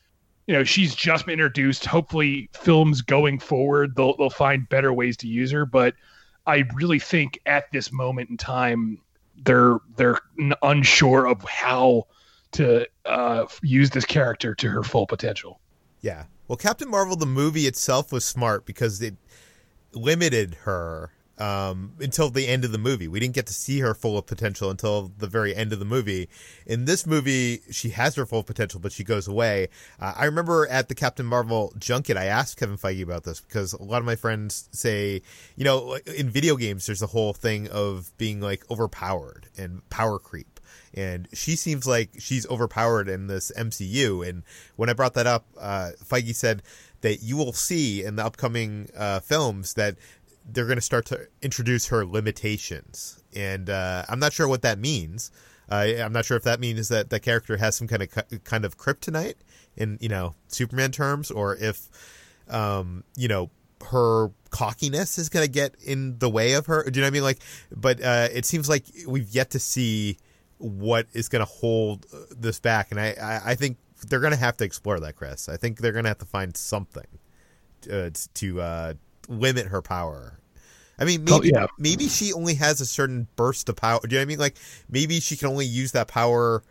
you 0.48 0.54
know, 0.54 0.64
she's 0.64 0.96
just 0.96 1.26
been 1.26 1.34
introduced. 1.34 1.86
Hopefully, 1.86 2.50
films 2.52 3.02
going 3.02 3.38
forward, 3.38 3.94
they'll 3.94 4.16
they'll 4.16 4.30
find 4.30 4.68
better 4.68 4.92
ways 4.92 5.16
to 5.18 5.28
use 5.28 5.52
her. 5.52 5.64
But 5.64 5.94
I 6.44 6.64
really 6.74 6.98
think 6.98 7.38
at 7.46 7.70
this 7.70 7.92
moment 7.92 8.30
in 8.30 8.36
time, 8.36 8.98
they're 9.44 9.78
they're 9.96 10.18
unsure 10.62 11.26
of 11.28 11.44
how 11.44 12.08
to 12.52 12.84
uh, 13.04 13.46
use 13.62 13.90
this 13.90 14.04
character 14.04 14.56
to 14.56 14.68
her 14.68 14.82
full 14.82 15.06
potential. 15.06 15.60
Yeah. 16.04 16.24
Well, 16.48 16.58
Captain 16.58 16.90
Marvel, 16.90 17.16
the 17.16 17.24
movie 17.24 17.66
itself 17.66 18.12
was 18.12 18.26
smart 18.26 18.66
because 18.66 19.00
it 19.00 19.16
limited 19.94 20.54
her 20.64 21.12
um, 21.38 21.94
until 21.98 22.28
the 22.28 22.46
end 22.46 22.66
of 22.66 22.72
the 22.72 22.78
movie. 22.78 23.08
We 23.08 23.20
didn't 23.20 23.34
get 23.34 23.46
to 23.46 23.54
see 23.54 23.80
her 23.80 23.94
full 23.94 24.18
of 24.18 24.26
potential 24.26 24.68
until 24.68 25.12
the 25.16 25.26
very 25.26 25.56
end 25.56 25.72
of 25.72 25.78
the 25.78 25.86
movie. 25.86 26.28
In 26.66 26.84
this 26.84 27.06
movie, 27.06 27.62
she 27.70 27.88
has 27.88 28.16
her 28.16 28.26
full 28.26 28.42
potential, 28.42 28.80
but 28.80 28.92
she 28.92 29.02
goes 29.02 29.26
away. 29.26 29.68
Uh, 29.98 30.12
I 30.14 30.26
remember 30.26 30.68
at 30.68 30.88
the 30.90 30.94
Captain 30.94 31.24
Marvel 31.24 31.72
junket, 31.78 32.18
I 32.18 32.26
asked 32.26 32.58
Kevin 32.58 32.76
Feige 32.76 33.02
about 33.02 33.24
this 33.24 33.40
because 33.40 33.72
a 33.72 33.82
lot 33.82 34.00
of 34.00 34.04
my 34.04 34.14
friends 34.14 34.68
say, 34.72 35.22
you 35.56 35.64
know, 35.64 35.98
in 36.18 36.28
video 36.28 36.56
games, 36.56 36.84
there's 36.84 37.00
a 37.00 37.06
whole 37.06 37.32
thing 37.32 37.66
of 37.70 38.12
being 38.18 38.42
like 38.42 38.70
overpowered 38.70 39.48
and 39.56 39.88
power 39.88 40.18
creep. 40.18 40.53
And 40.96 41.28
she 41.32 41.56
seems 41.56 41.86
like 41.86 42.10
she's 42.18 42.48
overpowered 42.48 43.08
in 43.08 43.26
this 43.26 43.50
MCU. 43.58 44.26
And 44.28 44.44
when 44.76 44.88
I 44.88 44.92
brought 44.92 45.14
that 45.14 45.26
up, 45.26 45.46
uh, 45.58 45.90
Feige 46.04 46.34
said 46.34 46.62
that 47.00 47.22
you 47.22 47.36
will 47.36 47.52
see 47.52 48.04
in 48.04 48.16
the 48.16 48.24
upcoming 48.24 48.88
uh, 48.96 49.20
films 49.20 49.74
that 49.74 49.96
they're 50.44 50.66
going 50.66 50.76
to 50.76 50.82
start 50.82 51.06
to 51.06 51.26
introduce 51.42 51.88
her 51.88 52.04
limitations, 52.04 53.22
and 53.34 53.70
uh, 53.70 54.04
I'm 54.08 54.18
not 54.18 54.32
sure 54.32 54.46
what 54.46 54.62
that 54.62 54.78
means. 54.78 55.30
Uh, 55.70 55.86
I'm 55.98 56.12
not 56.12 56.26
sure 56.26 56.36
if 56.36 56.42
that 56.42 56.60
means 56.60 56.88
that 56.88 57.08
the 57.10 57.18
character 57.18 57.56
has 57.56 57.76
some 57.76 57.88
kind 57.88 58.02
of 58.02 58.44
kind 58.44 58.64
of 58.64 58.76
kryptonite 58.76 59.36
in 59.76 59.98
you 60.00 60.08
know 60.08 60.34
Superman 60.48 60.92
terms, 60.92 61.30
or 61.30 61.56
if 61.56 61.88
um, 62.48 63.04
you 63.16 63.28
know 63.28 63.50
her 63.90 64.30
cockiness 64.50 65.18
is 65.18 65.28
going 65.28 65.44
to 65.44 65.50
get 65.50 65.74
in 65.84 66.18
the 66.18 66.28
way 66.28 66.52
of 66.54 66.66
her. 66.66 66.88
Do 66.88 66.98
you 66.98 67.02
know 67.02 67.06
what 67.06 67.12
I 67.12 67.14
mean? 67.14 67.22
Like, 67.22 67.38
but 67.74 68.02
uh, 68.02 68.28
it 68.32 68.44
seems 68.44 68.68
like 68.68 68.84
we've 69.06 69.28
yet 69.30 69.50
to 69.50 69.58
see 69.58 70.18
what 70.58 71.06
is 71.12 71.28
going 71.28 71.40
to 71.40 71.50
hold 71.50 72.06
this 72.30 72.60
back, 72.60 72.90
and 72.90 73.00
I, 73.00 73.14
I, 73.20 73.50
I 73.50 73.54
think 73.54 73.78
they're 74.08 74.20
going 74.20 74.32
to 74.32 74.38
have 74.38 74.56
to 74.58 74.64
explore 74.64 75.00
that, 75.00 75.16
Chris. 75.16 75.48
I 75.48 75.56
think 75.56 75.78
they're 75.78 75.92
going 75.92 76.04
to 76.04 76.10
have 76.10 76.18
to 76.18 76.26
find 76.26 76.56
something 76.56 77.06
uh, 77.90 78.10
to 78.34 78.60
uh, 78.60 78.94
limit 79.28 79.66
her 79.66 79.82
power. 79.82 80.38
I 80.98 81.04
mean, 81.04 81.24
maybe, 81.24 81.52
oh, 81.54 81.60
yeah. 81.60 81.66
maybe 81.78 82.08
she 82.08 82.32
only 82.32 82.54
has 82.54 82.80
a 82.80 82.86
certain 82.86 83.26
burst 83.34 83.68
of 83.68 83.76
power. 83.76 84.00
Do 84.00 84.14
you 84.14 84.18
know 84.18 84.20
what 84.20 84.22
I 84.22 84.26
mean? 84.26 84.38
Like, 84.38 84.56
maybe 84.88 85.18
she 85.18 85.36
can 85.36 85.48
only 85.48 85.66
use 85.66 85.92
that 85.92 86.06
power 86.06 86.62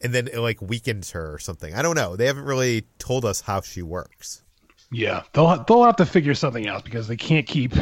and 0.00 0.14
then 0.14 0.28
it 0.28 0.38
like 0.38 0.60
weakens 0.62 1.10
her 1.12 1.34
or 1.34 1.38
something. 1.38 1.74
I 1.74 1.82
don't 1.82 1.96
know. 1.96 2.16
They 2.16 2.26
haven't 2.26 2.44
really 2.44 2.84
told 2.98 3.24
us 3.24 3.40
how 3.40 3.60
she 3.60 3.82
works. 3.82 4.42
Yeah, 4.90 5.22
they'll 5.32 5.64
they'll 5.64 5.84
have 5.84 5.96
to 5.96 6.06
figure 6.06 6.34
something 6.34 6.66
out 6.66 6.84
because 6.84 7.08
they 7.08 7.16
can't 7.16 7.46
keep 7.46 7.74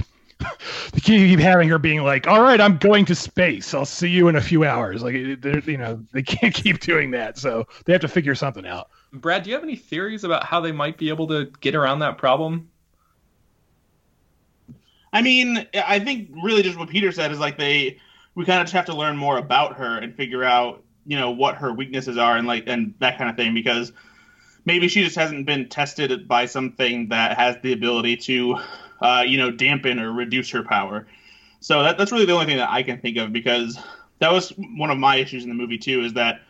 they 0.93 1.01
can't 1.01 1.29
keep 1.29 1.41
having 1.41 1.69
her 1.69 1.79
being 1.79 2.03
like, 2.03 2.27
"All 2.27 2.41
right, 2.41 2.61
I'm 2.61 2.79
going 2.79 3.05
to 3.07 3.15
space. 3.15 3.75
I'll 3.75 3.85
see 3.85 4.09
you 4.09 4.29
in 4.29 4.37
a 4.37 4.41
few 4.41 4.65
hours." 4.65 5.03
Like, 5.03 5.15
you 5.15 5.77
know, 5.79 6.05
they 6.13 6.23
can't 6.25 6.55
keep 6.55 6.81
doing 6.81 7.11
that, 7.13 7.39
so 7.39 7.67
they 7.85 7.93
have 7.93 8.03
to 8.03 8.09
figure 8.09 8.35
something 8.35 8.67
out. 8.67 8.91
Brad, 9.13 9.43
do 9.43 9.51
you 9.51 9.57
have 9.57 9.65
any 9.65 9.77
theories 9.77 10.25
about 10.25 10.45
how 10.45 10.61
they 10.61 10.73
might 10.73 10.99
be 10.99 11.09
able 11.09 11.27
to 11.29 11.47
get 11.61 11.75
around 11.75 12.01
that 12.01 12.19
problem? 12.19 12.71
I 15.13 15.23
mean, 15.23 15.67
I 15.75 15.99
think 15.99 16.31
really 16.43 16.63
just 16.63 16.79
what 16.79 16.91
Peter 16.91 17.11
said 17.13 17.33
is 17.33 17.39
like 17.39 17.57
they 17.57 17.99
we 18.35 18.45
kind 18.45 18.61
of 18.61 18.67
just 18.67 18.75
have 18.75 18.87
to 18.87 18.95
learn 18.95 19.17
more 19.17 19.39
about 19.39 19.77
her 19.77 19.99
and 19.99 20.15
figure 20.15 20.45
out 20.45 20.83
you 21.07 21.17
know 21.17 21.31
what 21.31 21.55
her 21.57 21.73
weaknesses 21.73 22.19
are 22.19 22.37
and 22.37 22.47
like 22.47 22.65
and 22.67 22.95
that 22.99 23.17
kind 23.17 23.31
of 23.31 23.37
thing 23.37 23.55
because 23.55 23.93
maybe 24.67 24.89
she 24.89 25.03
just 25.03 25.17
hasn't 25.17 25.47
been 25.47 25.69
tested 25.69 26.29
by 26.29 26.45
something 26.45 27.09
that 27.09 27.39
has 27.39 27.57
the 27.63 27.73
ability 27.73 28.17
to, 28.17 28.59
uh, 29.01 29.25
you 29.27 29.39
know, 29.39 29.51
dampen 29.51 29.99
or 29.99 30.13
reduce 30.13 30.51
her 30.51 30.63
power. 30.63 31.07
So 31.61 31.83
that, 31.83 31.99
that's 31.99 32.13
really 32.13 32.27
the 32.27 32.33
only 32.33 32.47
thing 32.47 32.59
that 32.59 32.71
I 32.71 32.83
can 32.83 33.01
think 33.01 33.17
of 33.17 33.33
because 33.33 33.79
that 34.19 34.33
was 34.33 34.51
one 34.51 34.91
of 34.91 34.99
my 34.99 35.17
issues 35.17 35.43
in 35.43 35.49
the 35.49 35.55
movie 35.55 35.79
too. 35.79 36.03
Is 36.03 36.15
that 36.15 36.43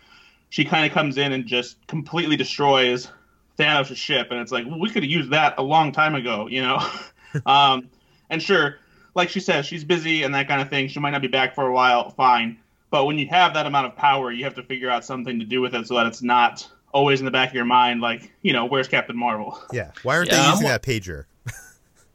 she 0.49 0.65
kind 0.65 0.87
of 0.87 0.93
comes 0.93 1.19
in 1.19 1.33
and 1.33 1.47
just 1.47 1.85
completely 1.87 2.37
destroys 2.37 3.09
Thanos' 3.59 3.97
ship, 3.97 4.29
and 4.31 4.41
it's 4.41 4.53
like 4.53 4.67
well, 4.67 4.79
we 4.79 4.89
could 4.91 5.03
have 5.03 5.11
used 5.11 5.31
that 5.31 5.55
a 5.59 5.63
long 5.63 5.93
time 5.93 6.15
ago, 6.15 6.47
you 6.49 6.63
know. 6.63 6.79
um, 7.47 7.89
and 8.31 8.43
sure, 8.43 8.77
like 9.15 9.29
she 9.29 9.41
says, 9.41 9.67
she's 9.67 9.85
busy 9.85 10.23
and 10.23 10.35
that 10.35 10.49
kind 10.49 10.61
of 10.61 10.69
thing. 10.69 10.89
She 10.89 11.01
might 11.01 11.11
not 11.11 11.23
be 11.23 11.29
back 11.29 11.55
for 11.55 11.67
a 11.67 11.73
while. 11.73 12.11
Fine, 12.11 12.59
but 12.91 13.05
when 13.07 13.19
you 13.19 13.27
have 13.29 13.55
that 13.55 13.67
amount 13.67 13.87
of 13.87 13.97
power, 13.97 14.31
you 14.31 14.45
have 14.45 14.55
to 14.57 14.63
figure 14.63 14.91
out 14.91 15.05
something 15.05 15.39
to 15.41 15.45
do 15.45 15.61
with 15.61 15.75
it 15.75 15.87
so 15.87 15.95
that 15.95 16.07
it's 16.07 16.23
not 16.23 16.69
always 16.93 17.21
in 17.21 17.25
the 17.27 17.31
back 17.31 17.51
of 17.51 17.55
your 17.55 17.65
mind, 17.65 18.01
like 18.01 18.33
you 18.43 18.53
know, 18.53 18.65
where's 18.67 18.89
Captain 18.89 19.17
Marvel? 19.17 19.61
Yeah, 19.73 19.93
why 20.03 20.17
aren't 20.17 20.29
Yeah, 20.29 20.37
they 20.37 20.43
I'm 20.43 20.51
using 20.53 20.67
that 20.69 20.83
pager? 20.83 21.25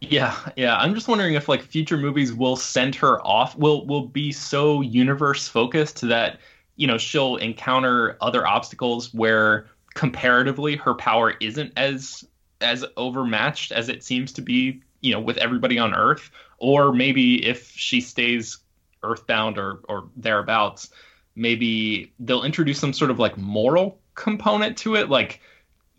Yeah, 0.02 0.36
yeah. 0.56 0.78
I'm 0.78 0.96
just 0.96 1.08
wondering 1.08 1.36
if 1.36 1.48
like 1.48 1.62
future 1.62 1.98
movies 1.98 2.34
will 2.34 2.56
send 2.56 2.96
her 2.96 3.22
off 3.26 3.56
will 3.56 3.86
will 3.86 4.08
be 4.08 4.32
so 4.32 4.82
universe 4.82 5.48
focused 5.48 6.02
that 6.08 6.40
you 6.76 6.88
know 6.88 6.98
she'll 6.98 7.36
encounter 7.38 8.18
other 8.20 8.46
obstacles 8.48 9.14
where 9.14 9.68
comparatively 9.94 10.76
her 10.76 10.96
power 10.96 11.36
isn't 11.40 11.74
as 11.78 12.26
as 12.62 12.84
overmatched 12.98 13.72
as 13.72 13.90
it 13.90 14.04
seems 14.04 14.32
to 14.34 14.42
be, 14.42 14.82
you 15.02 15.12
know, 15.14 15.20
with 15.20 15.38
everybody 15.38 15.78
on 15.78 15.94
Earth, 15.94 16.32
or 16.58 16.92
maybe 16.94 17.46
if 17.46 17.72
she 17.72 18.02
stays 18.02 18.58
earthbound 19.04 19.58
or 19.60 19.82
or 19.88 20.10
thereabouts, 20.16 20.90
maybe 21.36 22.12
they'll 22.20 22.44
introduce 22.44 22.80
some 22.80 22.94
sort 22.94 23.12
of 23.12 23.20
like 23.20 23.38
moral 23.38 24.00
component 24.16 24.78
to 24.78 24.96
it 24.96 25.10
like 25.10 25.40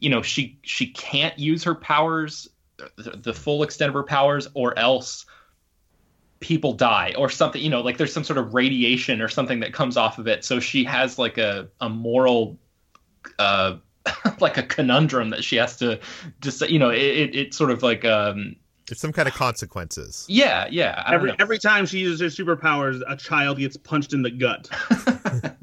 you 0.00 0.10
know 0.10 0.22
she 0.22 0.58
she 0.62 0.88
can't 0.88 1.38
use 1.38 1.62
her 1.64 1.74
powers 1.74 2.48
the, 2.96 3.10
the 3.10 3.34
full 3.34 3.62
extent 3.62 3.88
of 3.88 3.94
her 3.94 4.02
powers 4.02 4.48
or 4.54 4.78
else 4.78 5.26
people 6.40 6.72
die 6.72 7.14
or 7.16 7.30
something 7.30 7.62
you 7.62 7.70
know 7.70 7.80
like 7.80 7.96
there's 7.98 8.12
some 8.12 8.24
sort 8.24 8.36
of 8.38 8.52
radiation 8.52 9.20
or 9.22 9.28
something 9.28 9.60
that 9.60 9.72
comes 9.72 9.96
off 9.96 10.18
of 10.18 10.26
it 10.26 10.44
so 10.44 10.58
she 10.58 10.82
has 10.82 11.16
like 11.18 11.38
a, 11.38 11.68
a 11.80 11.88
moral 11.88 12.58
uh 13.38 13.76
like 14.40 14.56
a 14.58 14.62
conundrum 14.64 15.30
that 15.30 15.44
she 15.44 15.54
has 15.54 15.76
to 15.76 16.00
just 16.40 16.60
you 16.68 16.78
know 16.78 16.90
it, 16.90 16.98
it, 17.00 17.34
it 17.36 17.54
sort 17.54 17.70
of 17.70 17.84
like 17.84 18.04
um 18.04 18.56
There's 18.88 18.98
some 19.00 19.12
kind 19.12 19.28
of 19.28 19.34
consequences. 19.34 20.26
yeah 20.28 20.66
yeah 20.68 21.00
I 21.06 21.14
Every 21.14 21.32
every 21.38 21.58
time 21.60 21.86
she 21.86 22.00
uses 22.00 22.20
her 22.20 22.44
superpowers, 22.44 23.00
a 23.08 23.16
child 23.16 23.58
gets 23.58 23.76
punched 23.76 24.12
in 24.12 24.22
the 24.22 24.30
gut. 24.30 24.68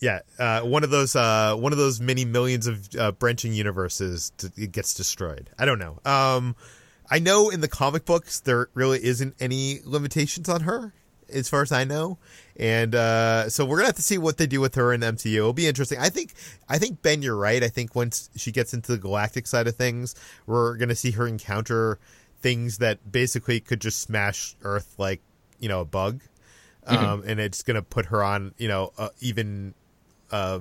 Yeah, 0.00 0.20
uh, 0.38 0.60
one 0.60 0.84
of 0.84 0.90
those 0.90 1.16
uh, 1.16 1.56
one 1.56 1.72
of 1.72 1.78
those 1.78 2.00
many 2.00 2.24
millions 2.24 2.66
of 2.66 2.88
uh, 2.96 3.12
branching 3.12 3.52
universes 3.52 4.32
t- 4.38 4.48
it 4.56 4.72
gets 4.72 4.94
destroyed. 4.94 5.50
I 5.58 5.64
don't 5.64 5.80
know. 5.80 5.98
Um, 6.04 6.54
I 7.10 7.18
know 7.18 7.50
in 7.50 7.60
the 7.60 7.68
comic 7.68 8.04
books 8.04 8.38
there 8.40 8.68
really 8.74 9.04
isn't 9.04 9.34
any 9.40 9.80
limitations 9.84 10.48
on 10.48 10.60
her, 10.62 10.92
as 11.28 11.48
far 11.48 11.62
as 11.62 11.72
I 11.72 11.82
know, 11.82 12.18
and 12.56 12.94
uh, 12.94 13.50
so 13.50 13.64
we're 13.64 13.78
gonna 13.78 13.88
have 13.88 13.96
to 13.96 14.02
see 14.02 14.18
what 14.18 14.36
they 14.36 14.46
do 14.46 14.60
with 14.60 14.76
her 14.76 14.92
in 14.92 15.00
MCU. 15.00 15.34
It'll 15.34 15.52
be 15.52 15.66
interesting. 15.66 15.98
I 15.98 16.10
think 16.10 16.32
I 16.68 16.78
think 16.78 17.02
Ben, 17.02 17.20
you're 17.20 17.36
right. 17.36 17.62
I 17.64 17.68
think 17.68 17.96
once 17.96 18.30
she 18.36 18.52
gets 18.52 18.72
into 18.72 18.92
the 18.92 18.98
galactic 18.98 19.48
side 19.48 19.66
of 19.66 19.74
things, 19.74 20.14
we're 20.46 20.76
gonna 20.76 20.94
see 20.94 21.10
her 21.12 21.26
encounter 21.26 21.98
things 22.40 22.78
that 22.78 23.10
basically 23.10 23.58
could 23.58 23.80
just 23.80 23.98
smash 23.98 24.54
Earth 24.62 24.94
like 24.96 25.22
you 25.58 25.68
know 25.68 25.80
a 25.80 25.84
bug. 25.84 26.22
Um, 26.86 27.22
and 27.26 27.38
it's 27.38 27.62
going 27.62 27.74
to 27.74 27.82
put 27.82 28.06
her 28.06 28.24
on, 28.24 28.54
you 28.56 28.66
know, 28.66 28.94
uh, 28.96 29.10
even 29.20 29.74
uh, 30.30 30.60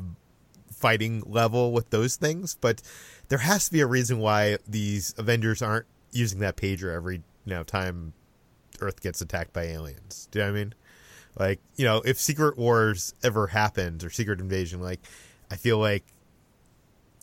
fighting 0.72 1.24
level 1.26 1.72
with 1.72 1.90
those 1.90 2.16
things. 2.16 2.58
But 2.60 2.82
there 3.30 3.40
has 3.40 3.66
to 3.66 3.72
be 3.72 3.82
a 3.82 3.88
reason 3.88 4.20
why 4.20 4.58
these 4.68 5.14
Avengers 5.18 5.62
aren't 5.62 5.86
using 6.12 6.40
that 6.40 6.56
pager 6.56 6.94
every 6.94 7.18
you 7.46 7.54
know 7.54 7.64
time 7.64 8.14
Earth 8.80 9.02
gets 9.02 9.22
attacked 9.22 9.54
by 9.54 9.64
aliens. 9.64 10.28
Do 10.32 10.40
you 10.40 10.46
know 10.46 10.52
what 10.52 10.58
I 10.58 10.60
mean? 10.60 10.74
Like 11.38 11.60
you 11.76 11.86
know, 11.86 12.02
if 12.06 12.20
Secret 12.20 12.58
Wars 12.58 13.14
ever 13.24 13.48
happens 13.48 14.04
or 14.04 14.10
Secret 14.10 14.40
Invasion, 14.40 14.82
like 14.82 15.02
I 15.52 15.56
feel 15.56 15.78
like 15.78 16.04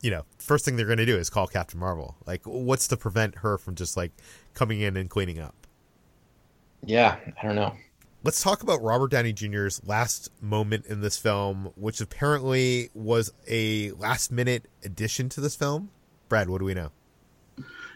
you 0.02 0.10
know, 0.10 0.24
first 0.38 0.66
thing 0.66 0.76
they're 0.76 0.84
going 0.84 0.98
to 0.98 1.06
do 1.06 1.16
is 1.16 1.30
call 1.30 1.46
Captain 1.46 1.80
Marvel. 1.80 2.14
Like, 2.26 2.42
what's 2.44 2.88
to 2.88 2.96
prevent 2.98 3.36
her 3.36 3.56
from 3.56 3.74
just 3.74 3.96
like 3.96 4.12
coming 4.52 4.82
in 4.82 4.98
and 4.98 5.08
cleaning 5.08 5.38
up? 5.38 5.54
yeah 6.86 7.16
i 7.40 7.46
don't 7.46 7.56
know 7.56 7.74
Let's 8.24 8.42
talk 8.42 8.62
about 8.62 8.82
Robert 8.82 9.10
Downey 9.10 9.34
Jr.'s 9.34 9.82
last 9.84 10.30
moment 10.40 10.86
in 10.86 11.02
this 11.02 11.18
film, 11.18 11.72
which 11.76 12.00
apparently 12.00 12.88
was 12.94 13.30
a 13.46 13.90
last 13.90 14.32
minute 14.32 14.64
addition 14.82 15.28
to 15.28 15.42
this 15.42 15.54
film. 15.54 15.90
Brad, 16.30 16.48
what 16.48 16.60
do 16.60 16.64
we 16.64 16.72
know? 16.72 16.90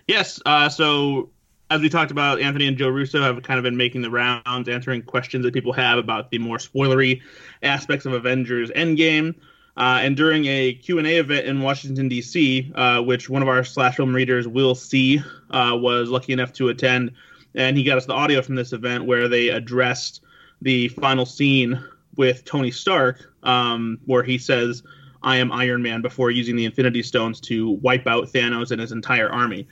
Yes. 0.07 0.39
Uh, 0.45 0.69
so 0.69 1.31
as 1.71 1.81
we 1.81 1.89
talked 1.89 2.11
about, 2.11 2.43
Anthony 2.43 2.67
and 2.67 2.77
Joe 2.77 2.91
Russo 2.91 3.23
have 3.23 3.43
kind 3.43 3.57
of 3.57 3.65
been 3.65 3.79
making 3.79 4.03
the 4.03 4.11
rounds, 4.11 4.69
answering 4.69 5.01
questions 5.01 5.47
that 5.47 5.55
people 5.55 5.73
have 5.73 5.97
about 5.97 6.31
the 6.31 6.39
more 6.39 6.59
spoilery 6.59 7.23
aspects 7.63 8.05
of 8.05 8.13
Avengers 8.13 8.71
Endgame. 8.73 9.35
Uh, 9.79 10.01
and 10.03 10.15
during 10.15 10.45
a 10.45 10.75
Q&A 10.75 11.17
event 11.17 11.47
in 11.47 11.63
Washington, 11.63 12.07
D.C., 12.09 12.71
uh, 12.75 13.01
which 13.01 13.31
one 13.31 13.41
of 13.41 13.49
our 13.49 13.65
slash 13.65 13.97
film 13.97 14.15
readers, 14.15 14.47
Will 14.47 14.75
C., 14.75 15.23
uh, 15.51 15.73
was 15.75 16.11
lucky 16.11 16.35
enough 16.35 16.53
to 16.55 16.69
attend, 16.69 17.13
and 17.55 17.77
he 17.77 17.85
got 17.85 17.99
us 17.99 18.07
the 18.07 18.15
audio 18.15 18.43
from 18.43 18.55
this 18.55 18.73
event 18.73 19.05
where 19.05 19.29
they 19.29 19.49
addressed 19.49 20.23
the 20.63 20.89
final 20.89 21.25
scene 21.27 21.83
with 22.17 22.45
Tony 22.45 22.71
Stark, 22.71 23.33
um, 23.45 23.99
where 24.07 24.23
he 24.23 24.39
says, 24.39 24.83
I 25.23 25.37
am 25.37 25.53
Iron 25.53 25.83
Man, 25.83 26.03
before 26.03 26.31
using 26.31 26.57
the 26.57 26.65
Infinity 26.65 27.03
Stones 27.03 27.41
to 27.43 27.71
wipe 27.71 28.07
out 28.07 28.29
Thanos 28.29 28.71
and 28.71 28.81
his 28.81 28.93
entire 28.93 29.31
army. 29.31 29.67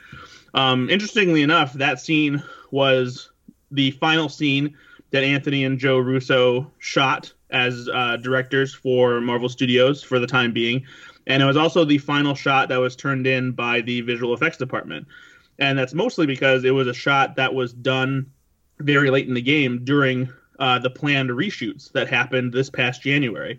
Um, 0.54 0.88
interestingly 0.88 1.42
enough, 1.42 1.72
that 1.74 2.00
scene 2.00 2.42
was 2.70 3.30
the 3.70 3.90
final 3.92 4.28
scene 4.28 4.76
that 5.10 5.22
Anthony 5.22 5.64
and 5.64 5.78
Joe 5.78 5.98
Russo 5.98 6.70
shot 6.78 7.32
as 7.50 7.88
uh, 7.92 8.16
directors 8.16 8.74
for 8.74 9.20
Marvel 9.20 9.48
Studios 9.48 10.02
for 10.02 10.18
the 10.18 10.26
time 10.26 10.52
being. 10.52 10.84
And 11.26 11.42
it 11.42 11.46
was 11.46 11.56
also 11.56 11.84
the 11.84 11.98
final 11.98 12.34
shot 12.34 12.68
that 12.68 12.78
was 12.78 12.96
turned 12.96 13.26
in 13.26 13.52
by 13.52 13.80
the 13.80 14.00
visual 14.00 14.34
effects 14.34 14.56
department. 14.56 15.06
And 15.58 15.78
that's 15.78 15.94
mostly 15.94 16.26
because 16.26 16.64
it 16.64 16.70
was 16.70 16.86
a 16.86 16.94
shot 16.94 17.36
that 17.36 17.54
was 17.54 17.72
done 17.72 18.30
very 18.78 19.10
late 19.10 19.26
in 19.26 19.34
the 19.34 19.42
game 19.42 19.84
during 19.84 20.28
uh, 20.58 20.78
the 20.78 20.90
planned 20.90 21.30
reshoots 21.30 21.90
that 21.92 22.08
happened 22.08 22.52
this 22.52 22.70
past 22.70 23.02
January. 23.02 23.58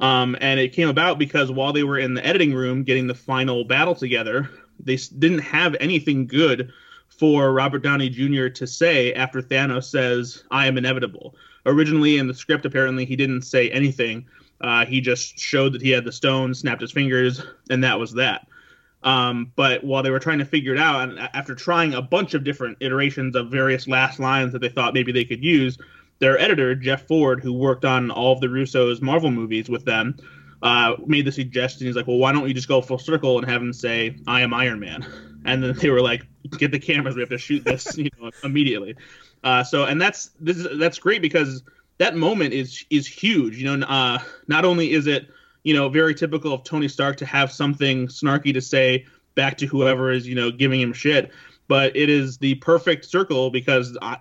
Um, 0.00 0.36
and 0.40 0.60
it 0.60 0.72
came 0.72 0.88
about 0.88 1.18
because 1.18 1.50
while 1.50 1.72
they 1.72 1.82
were 1.82 1.98
in 1.98 2.14
the 2.14 2.24
editing 2.24 2.54
room 2.54 2.84
getting 2.84 3.06
the 3.06 3.14
final 3.14 3.64
battle 3.64 3.94
together, 3.94 4.48
they 4.78 4.96
didn't 4.96 5.40
have 5.40 5.76
anything 5.80 6.26
good 6.26 6.72
for 7.08 7.52
Robert 7.52 7.82
Downey 7.82 8.08
Jr. 8.08 8.48
to 8.48 8.66
say 8.66 9.12
after 9.14 9.42
Thanos 9.42 9.84
says, 9.84 10.44
I 10.50 10.66
am 10.66 10.78
inevitable. 10.78 11.34
Originally 11.66 12.18
in 12.18 12.28
the 12.28 12.34
script, 12.34 12.64
apparently, 12.64 13.04
he 13.04 13.16
didn't 13.16 13.42
say 13.42 13.70
anything. 13.70 14.26
Uh, 14.60 14.86
he 14.86 15.00
just 15.00 15.38
showed 15.38 15.72
that 15.72 15.82
he 15.82 15.90
had 15.90 16.04
the 16.04 16.12
stone, 16.12 16.54
snapped 16.54 16.80
his 16.80 16.92
fingers, 16.92 17.42
and 17.70 17.82
that 17.82 17.98
was 17.98 18.12
that. 18.14 18.47
Um, 19.02 19.52
but 19.54 19.84
while 19.84 20.02
they 20.02 20.10
were 20.10 20.18
trying 20.18 20.38
to 20.38 20.44
figure 20.44 20.72
it 20.72 20.78
out, 20.78 21.08
and 21.08 21.18
after 21.18 21.54
trying 21.54 21.94
a 21.94 22.02
bunch 22.02 22.34
of 22.34 22.44
different 22.44 22.78
iterations 22.80 23.36
of 23.36 23.50
various 23.50 23.86
last 23.86 24.18
lines 24.18 24.52
that 24.52 24.60
they 24.60 24.68
thought 24.68 24.94
maybe 24.94 25.12
they 25.12 25.24
could 25.24 25.42
use, 25.42 25.78
their 26.18 26.38
editor, 26.38 26.74
Jeff 26.74 27.06
Ford, 27.06 27.40
who 27.40 27.52
worked 27.52 27.84
on 27.84 28.10
all 28.10 28.32
of 28.32 28.40
the 28.40 28.48
Russo's 28.48 29.00
Marvel 29.00 29.30
movies 29.30 29.68
with 29.68 29.84
them, 29.84 30.16
uh, 30.62 30.94
made 31.06 31.24
the 31.24 31.32
suggestion. 31.32 31.86
He's 31.86 31.94
like, 31.94 32.08
well, 32.08 32.18
why 32.18 32.32
don't 32.32 32.48
you 32.48 32.54
just 32.54 32.68
go 32.68 32.80
full 32.80 32.98
circle 32.98 33.38
and 33.38 33.48
have 33.48 33.62
him 33.62 33.72
say, 33.72 34.16
I 34.26 34.40
am 34.40 34.52
Iron 34.52 34.80
Man? 34.80 35.06
And 35.44 35.62
then 35.62 35.72
they 35.76 35.88
were 35.88 36.02
like, 36.02 36.26
get 36.58 36.72
the 36.72 36.80
cameras. 36.80 37.14
We 37.14 37.22
have 37.22 37.30
to 37.30 37.38
shoot 37.38 37.64
this 37.64 37.96
you 37.96 38.10
know, 38.20 38.30
immediately. 38.42 38.96
Uh, 39.42 39.62
so, 39.62 39.84
and 39.84 40.02
that's 40.02 40.30
this 40.40 40.58
is 40.58 40.78
that's 40.78 40.98
great 40.98 41.22
because 41.22 41.62
that 41.98 42.16
moment 42.16 42.52
is 42.52 42.84
is 42.90 43.06
huge. 43.06 43.56
You 43.56 43.76
know, 43.76 43.86
uh, 43.86 44.18
not 44.48 44.64
only 44.64 44.92
is 44.92 45.06
it 45.06 45.28
you 45.68 45.74
know 45.74 45.90
very 45.90 46.14
typical 46.14 46.54
of 46.54 46.64
Tony 46.64 46.88
Stark 46.88 47.18
to 47.18 47.26
have 47.26 47.52
something 47.52 48.06
snarky 48.06 48.54
to 48.54 48.62
say 48.62 49.04
back 49.34 49.58
to 49.58 49.66
whoever 49.66 50.10
is 50.10 50.26
you 50.26 50.34
know 50.34 50.50
giving 50.50 50.80
him 50.80 50.94
shit, 50.94 51.30
but 51.68 51.94
it 51.94 52.08
is 52.08 52.38
the 52.38 52.54
perfect 52.54 53.04
circle 53.04 53.50
because 53.50 53.98
I, 54.00 54.16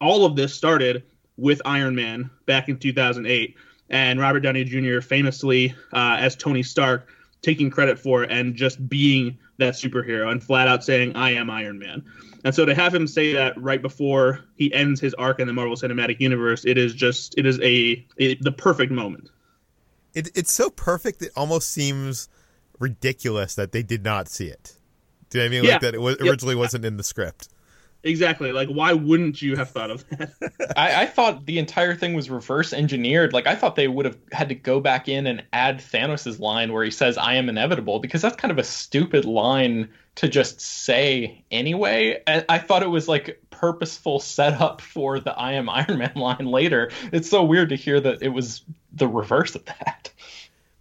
all 0.00 0.24
of 0.24 0.36
this 0.36 0.54
started 0.54 1.02
with 1.36 1.60
Iron 1.66 1.94
Man 1.94 2.30
back 2.46 2.70
in 2.70 2.78
2008, 2.78 3.56
and 3.90 4.18
Robert 4.18 4.40
Downey 4.40 4.64
Jr. 4.64 5.02
famously 5.02 5.74
uh, 5.92 6.16
as 6.18 6.34
Tony 6.34 6.62
Stark 6.62 7.08
taking 7.42 7.68
credit 7.68 7.98
for 7.98 8.22
it 8.24 8.32
and 8.32 8.54
just 8.54 8.88
being 8.88 9.36
that 9.58 9.74
superhero 9.74 10.32
and 10.32 10.42
flat 10.42 10.66
out 10.66 10.82
saying 10.82 11.14
I 11.14 11.32
am 11.32 11.50
Iron 11.50 11.78
Man. 11.78 12.04
And 12.42 12.54
so 12.54 12.64
to 12.64 12.74
have 12.74 12.94
him 12.94 13.06
say 13.06 13.34
that 13.34 13.60
right 13.60 13.82
before 13.82 14.40
he 14.54 14.72
ends 14.72 14.98
his 14.98 15.12
arc 15.12 15.40
in 15.40 15.46
the 15.46 15.52
Marvel 15.52 15.76
Cinematic 15.76 16.20
Universe, 16.20 16.64
it 16.64 16.78
is 16.78 16.94
just 16.94 17.36
it 17.36 17.44
is 17.44 17.60
a, 17.60 18.06
a 18.18 18.36
the 18.36 18.52
perfect 18.52 18.90
moment. 18.90 19.28
It, 20.16 20.30
it's 20.34 20.50
so 20.50 20.70
perfect 20.70 21.20
it 21.20 21.30
almost 21.36 21.68
seems 21.68 22.30
ridiculous 22.78 23.54
that 23.54 23.72
they 23.72 23.82
did 23.82 24.02
not 24.02 24.28
see 24.28 24.46
it. 24.46 24.78
Do 25.28 25.38
you 25.38 25.44
know 25.44 25.44
what 25.44 25.46
I 25.46 25.60
mean? 25.60 25.64
Yeah. 25.64 25.72
Like 25.74 25.80
that 25.82 25.94
it 25.94 26.00
was, 26.00 26.16
originally 26.20 26.54
wasn't 26.54 26.86
in 26.86 26.96
the 26.96 27.02
script. 27.02 27.48
Exactly. 28.02 28.52
Like, 28.52 28.68
why 28.68 28.92
wouldn't 28.92 29.42
you 29.42 29.56
have 29.56 29.70
thought 29.70 29.90
of 29.90 30.08
that? 30.10 30.30
I, 30.76 31.02
I, 31.02 31.06
thought 31.06 31.46
the 31.46 31.58
entire 31.58 31.94
thing 31.94 32.14
was 32.14 32.30
reverse 32.30 32.72
engineered. 32.72 33.32
Like, 33.32 33.46
I 33.46 33.56
thought 33.56 33.74
they 33.74 33.88
would 33.88 34.04
have 34.04 34.16
had 34.30 34.48
to 34.48 34.54
go 34.54 34.80
back 34.80 35.08
in 35.08 35.26
and 35.26 35.42
add 35.52 35.78
Thanos' 35.78 36.38
line 36.38 36.72
where 36.72 36.84
he 36.84 36.90
says, 36.90 37.18
I 37.18 37.34
am 37.34 37.48
inevitable, 37.48 37.98
because 37.98 38.22
that's 38.22 38.36
kind 38.36 38.52
of 38.52 38.58
a 38.58 38.64
stupid 38.64 39.24
line 39.24 39.88
to 40.16 40.28
just 40.28 40.60
say 40.60 41.42
anyway. 41.50 42.22
And 42.26 42.44
I 42.48 42.58
thought 42.58 42.82
it 42.82 42.90
was 42.90 43.08
like 43.08 43.40
purposeful 43.50 44.20
setup 44.20 44.80
for 44.80 45.20
the 45.20 45.32
I 45.32 45.52
am 45.52 45.68
Iron 45.68 45.98
Man 45.98 46.12
line 46.16 46.46
later. 46.46 46.90
It's 47.12 47.28
so 47.28 47.44
weird 47.44 47.70
to 47.70 47.76
hear 47.76 48.00
that 48.00 48.22
it 48.22 48.28
was 48.28 48.62
the 48.92 49.08
reverse 49.08 49.54
of 49.54 49.64
that. 49.66 50.10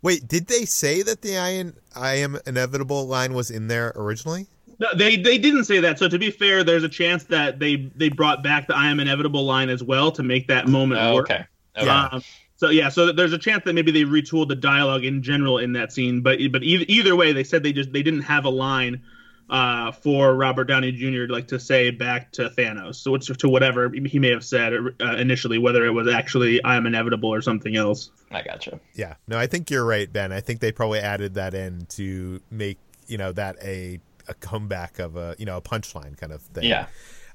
Wait, 0.02 0.28
did 0.28 0.48
they 0.48 0.66
say 0.66 1.02
that 1.02 1.22
the 1.22 1.38
I 1.38 1.50
am, 1.50 1.76
I 1.96 2.16
am 2.16 2.38
inevitable 2.46 3.08
line 3.08 3.34
was 3.34 3.50
in 3.50 3.68
there 3.68 3.92
originally? 3.96 4.48
No, 4.80 4.88
they 4.96 5.16
they 5.18 5.38
didn't 5.38 5.66
say 5.66 5.80
that. 5.80 6.00
So 6.00 6.08
to 6.08 6.20
be 6.20 6.32
fair, 6.32 6.64
there's 6.64 6.84
a 6.84 6.90
chance 6.90 7.24
that 7.26 7.60
they 7.60 7.92
they 7.96 8.10
brought 8.10 8.44
back 8.44 8.68
the 8.68 8.76
"I 8.76 8.90
am 8.90 9.00
inevitable" 9.00 9.46
line 9.46 9.70
as 9.70 9.82
well 9.84 10.12
to 10.14 10.24
make 10.24 10.48
that 10.48 10.68
moment 10.68 11.02
oh, 11.02 11.16
work. 11.16 11.32
Okay. 11.32 11.46
okay. 11.78 11.90
Um, 11.90 12.22
so 12.58 12.70
yeah, 12.70 12.90
so 12.90 13.12
there's 13.12 13.34
a 13.34 13.38
chance 13.38 13.64
that 13.66 13.74
maybe 13.74 13.92
they 13.92 14.04
retooled 14.04 14.48
the 14.48 14.56
dialogue 14.56 15.04
in 15.04 15.22
general 15.22 15.58
in 15.58 15.74
that 15.74 15.92
scene, 15.92 16.22
but 16.22 16.40
but 16.52 16.64
either, 16.64 16.86
either 16.88 17.16
way, 17.16 17.34
they 17.34 17.44
said 17.44 17.64
they 17.64 17.74
just 17.74 17.92
they 17.92 18.04
didn't 18.04 18.22
have 18.22 18.46
a 18.46 18.50
line 18.50 19.04
uh, 19.50 19.92
for 19.92 20.34
Robert 20.34 20.66
Downey 20.66 20.92
Jr. 20.92 21.32
like 21.32 21.48
to 21.50 21.60
say 21.60 21.92
back 21.92 22.32
to 22.34 22.50
Thanos, 22.50 22.96
so 22.96 23.14
it's 23.16 23.28
to 23.28 23.50
whatever 23.50 23.90
he 23.90 24.20
may 24.20 24.30
have 24.30 24.44
said 24.44 24.74
uh, 24.74 25.16
initially, 25.18 25.58
whether 25.58 25.86
it 25.86 25.92
was 25.92 26.08
actually 26.08 26.64
"I 26.64 26.76
am 26.76 26.86
inevitable" 26.86 27.34
or 27.34 27.42
something 27.42 27.76
else. 27.76 28.10
I 28.32 28.42
gotcha. 28.42 28.80
Yeah, 28.94 29.16
no, 29.28 29.38
I 29.38 29.48
think 29.48 29.70
you're 29.70 29.86
right, 29.86 30.12
Ben. 30.12 30.32
I 30.32 30.40
think 30.40 30.62
they 30.62 30.72
probably 30.72 31.00
added 31.00 31.34
that 31.36 31.54
in 31.54 31.86
to 31.92 32.42
make 32.50 32.78
you 33.08 33.18
know 33.18 33.34
that 33.34 33.58
a 33.62 34.00
a 34.28 34.34
comeback 34.34 35.00
of 35.00 35.16
a 35.16 35.36
you 35.38 35.46
know 35.46 35.58
a 35.58 35.62
punchline 35.62 36.18
kind 36.18 36.32
of 36.32 36.42
thing. 36.42 36.66
Yeah. 36.66 36.88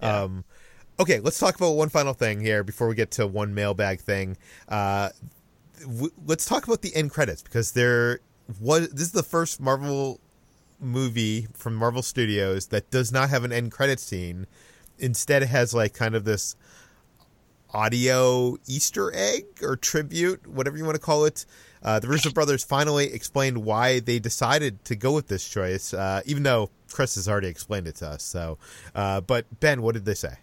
yeah. 0.03 0.23
Um, 0.23 0.45
okay, 0.99 1.21
let's 1.21 1.39
talk 1.39 1.57
about 1.57 1.73
one 1.73 1.89
final 1.89 2.13
thing 2.13 2.41
here 2.41 2.63
before 2.63 2.89
we 2.89 2.95
get 2.95 3.11
to 3.13 3.27
one 3.27 3.55
mailbag 3.55 4.01
thing. 4.01 4.37
Uh, 4.69 5.11
w- 5.81 6.13
let's 6.27 6.45
talk 6.45 6.67
about 6.67 6.83
the 6.83 6.95
end 6.95 7.11
credits 7.11 7.43
because 7.43 7.73
there 7.73 8.21
was 8.61 8.89
this 8.91 9.03
is 9.03 9.13
the 9.13 9.23
first 9.23 9.61
Marvel 9.61 10.21
movie 10.81 11.47
from 11.55 11.75
Marvel 11.75 12.03
Studios 12.03 12.67
that 12.67 12.91
does 12.91 13.13
not 13.13 13.31
have 13.31 13.45
an 13.45 13.53
end 13.53 13.73
credit 13.73 14.01
scene. 14.01 14.47
Instead, 14.99 15.43
it 15.43 15.49
has 15.49 15.73
like 15.75 15.95
kind 15.95 16.15
of 16.15 16.25
this 16.25 16.57
audio 17.75 18.57
Easter 18.67 19.13
egg 19.15 19.45
or 19.63 19.77
tribute, 19.77 20.47
whatever 20.47 20.77
you 20.77 20.85
want 20.85 20.97
to 20.97 21.01
call 21.01 21.25
it. 21.25 21.47
Uh, 21.83 21.99
the 21.99 22.09
Russo 22.09 22.31
brothers 22.31 22.63
finally 22.63 23.13
explained 23.13 23.59
why 23.59 24.01
they 24.01 24.19
decided 24.19 24.85
to 24.85 24.95
go 24.97 25.13
with 25.13 25.29
this 25.29 25.49
choice, 25.49 25.95
uh, 25.95 26.21
even 26.27 26.43
though 26.43 26.71
Chris 26.93 27.15
has 27.15 27.29
already 27.29 27.49
explained 27.49 27.87
it 27.87 27.97
to 27.97 28.09
us. 28.09 28.23
So, 28.23 28.59
uh, 28.95 29.23
but 29.23 29.47
Ben, 29.61 29.81
what 29.83 29.95
did 29.95 30.05
they 30.05 30.15
say? 30.15 30.35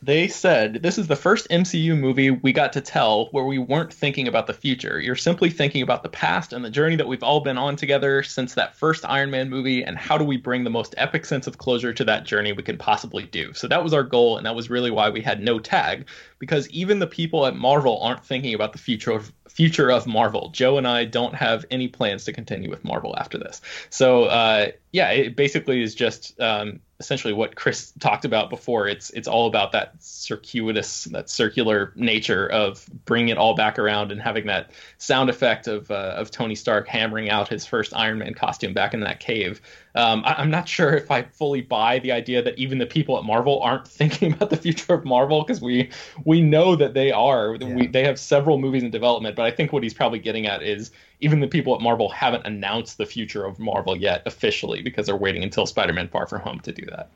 They 0.00 0.28
said 0.28 0.74
this 0.74 0.96
is 0.96 1.08
the 1.08 1.16
first 1.16 1.48
MCU 1.48 1.98
movie 1.98 2.30
we 2.30 2.52
got 2.52 2.72
to 2.74 2.80
tell 2.80 3.26
where 3.26 3.44
we 3.44 3.58
weren't 3.58 3.92
thinking 3.92 4.28
about 4.28 4.46
the 4.46 4.54
future. 4.54 5.00
You're 5.00 5.16
simply 5.16 5.50
thinking 5.50 5.82
about 5.82 6.04
the 6.04 6.08
past 6.08 6.52
and 6.52 6.64
the 6.64 6.70
journey 6.70 6.94
that 6.96 7.08
we've 7.08 7.22
all 7.22 7.40
been 7.40 7.58
on 7.58 7.74
together 7.74 8.22
since 8.22 8.54
that 8.54 8.76
first 8.76 9.04
Iron 9.04 9.30
Man 9.32 9.50
movie, 9.50 9.82
and 9.82 9.98
how 9.98 10.16
do 10.16 10.24
we 10.24 10.36
bring 10.36 10.62
the 10.62 10.70
most 10.70 10.94
epic 10.98 11.24
sense 11.24 11.48
of 11.48 11.58
closure 11.58 11.92
to 11.92 12.04
that 12.04 12.24
journey 12.24 12.52
we 12.52 12.62
can 12.62 12.78
possibly 12.78 13.24
do. 13.24 13.52
So 13.54 13.66
that 13.66 13.82
was 13.82 13.92
our 13.92 14.04
goal, 14.04 14.36
and 14.36 14.46
that 14.46 14.54
was 14.54 14.70
really 14.70 14.92
why 14.92 15.10
we 15.10 15.20
had 15.20 15.42
no 15.42 15.58
tag, 15.58 16.06
because 16.38 16.68
even 16.70 17.00
the 17.00 17.06
people 17.08 17.44
at 17.46 17.56
Marvel 17.56 18.00
aren't 18.00 18.24
thinking 18.24 18.54
about 18.54 18.72
the 18.72 18.78
future 18.78 19.10
of 19.10 19.32
future 19.48 19.90
of 19.90 20.06
Marvel. 20.06 20.50
Joe 20.50 20.78
and 20.78 20.86
I 20.86 21.04
don't 21.04 21.34
have 21.34 21.64
any 21.72 21.88
plans 21.88 22.24
to 22.26 22.32
continue 22.32 22.70
with 22.70 22.84
Marvel 22.84 23.16
after 23.18 23.38
this. 23.38 23.60
So 23.90 24.24
uh, 24.24 24.68
yeah, 24.92 25.10
it 25.10 25.36
basically 25.36 25.82
is 25.82 25.94
just 25.94 26.40
um, 26.40 26.80
essentially 26.98 27.34
what 27.34 27.54
Chris 27.56 27.92
talked 28.00 28.24
about 28.24 28.48
before. 28.48 28.88
It's 28.88 29.10
it's 29.10 29.28
all 29.28 29.46
about 29.46 29.72
that 29.72 29.92
circuitous, 30.02 31.04
that 31.04 31.28
circular 31.28 31.92
nature 31.94 32.50
of 32.50 32.88
bringing 33.04 33.28
it 33.28 33.36
all 33.36 33.54
back 33.54 33.78
around 33.78 34.12
and 34.12 34.20
having 34.20 34.46
that 34.46 34.70
sound 34.96 35.28
effect 35.28 35.68
of 35.68 35.90
uh, 35.90 36.14
of 36.16 36.30
Tony 36.30 36.54
Stark 36.54 36.88
hammering 36.88 37.28
out 37.28 37.48
his 37.48 37.66
first 37.66 37.94
Iron 37.94 38.18
Man 38.18 38.32
costume 38.32 38.72
back 38.72 38.94
in 38.94 39.00
that 39.00 39.20
cave. 39.20 39.60
Um, 39.94 40.22
I, 40.24 40.40
am 40.40 40.50
not 40.50 40.68
sure 40.68 40.94
if 40.94 41.10
I 41.10 41.22
fully 41.22 41.60
buy 41.60 41.98
the 41.98 42.12
idea 42.12 42.42
that 42.42 42.56
even 42.58 42.78
the 42.78 42.86
people 42.86 43.18
at 43.18 43.24
Marvel 43.24 43.60
aren't 43.60 43.86
thinking 43.88 44.32
about 44.32 44.48
the 44.48 44.56
future 44.56 44.94
of 44.94 45.04
Marvel 45.04 45.42
because 45.42 45.60
we 45.60 45.90
we 46.24 46.40
know 46.40 46.76
that 46.76 46.94
they 46.94 47.12
are. 47.12 47.56
Yeah. 47.60 47.74
We, 47.74 47.86
they 47.88 48.04
have 48.04 48.18
several 48.18 48.58
movies 48.58 48.82
in 48.82 48.90
development, 48.90 49.36
but 49.36 49.44
I 49.44 49.50
think 49.50 49.70
what 49.70 49.82
he's 49.82 49.94
probably 49.94 50.18
getting 50.18 50.46
at 50.46 50.62
is 50.62 50.92
even 51.20 51.40
the 51.40 51.48
people 51.48 51.74
at 51.74 51.80
Marvel 51.80 52.08
haven't 52.08 52.46
announced 52.46 52.98
the 52.98 53.06
future 53.06 53.44
of 53.44 53.58
Marvel 53.58 53.96
yet 53.96 54.22
officially 54.26 54.82
because 54.82 55.06
they're 55.06 55.16
waiting 55.16 55.42
until 55.42 55.66
Spider-Man: 55.66 56.08
Far 56.08 56.26
From 56.26 56.40
Home 56.40 56.60
to 56.60 56.72
do 56.72 56.84
that. 56.86 57.10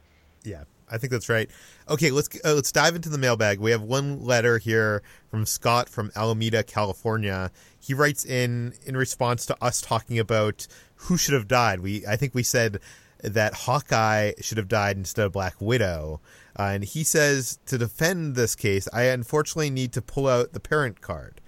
Yeah, 0.45 0.65
I 0.91 0.99
think 0.99 1.11
that's 1.11 1.29
right. 1.29 1.49
Okay, 1.89 2.11
let's 2.11 2.29
uh, 2.45 2.55
let's 2.55 2.73
dive 2.73 2.97
into 2.97 3.09
the 3.09 3.19
mailbag. 3.19 3.61
We 3.61 3.71
have 3.71 3.83
one 3.83 4.23
letter 4.25 4.59
here 4.59 5.03
from 5.31 5.47
Scott 5.47 5.89
from 5.89 6.11
Alameda, 6.17 6.63
California. 6.63 7.51
He 7.81 7.95
writes 7.95 8.25
in 8.25 8.75
in 8.85 8.97
response 8.97 9.47
to 9.47 9.57
us 9.63 9.81
talking 9.81 10.19
about 10.19 10.67
who 10.97 11.17
should 11.17 11.35
have 11.35 11.49
died. 11.49 11.81
We 11.81 12.07
I 12.07 12.17
think 12.17 12.35
we 12.35 12.43
said 12.43 12.81
that 13.23 13.55
Hawkeye 13.55 14.33
should 14.41 14.59
have 14.59 14.69
died 14.69 14.97
instead 14.97 15.27
of 15.27 15.33
Black 15.33 15.55
Widow. 15.61 16.21
Uh, 16.59 16.65
and 16.75 16.85
he 16.85 17.05
says 17.05 17.59
to 17.67 17.79
defend 17.79 18.35
this 18.35 18.55
case, 18.55 18.89
I 18.93 19.05
unfortunately 19.05 19.71
need 19.71 19.93
to 19.93 20.03
pull 20.03 20.29
out 20.29 20.53
the 20.53 20.61
parent 20.61 21.01
card. 21.01 21.41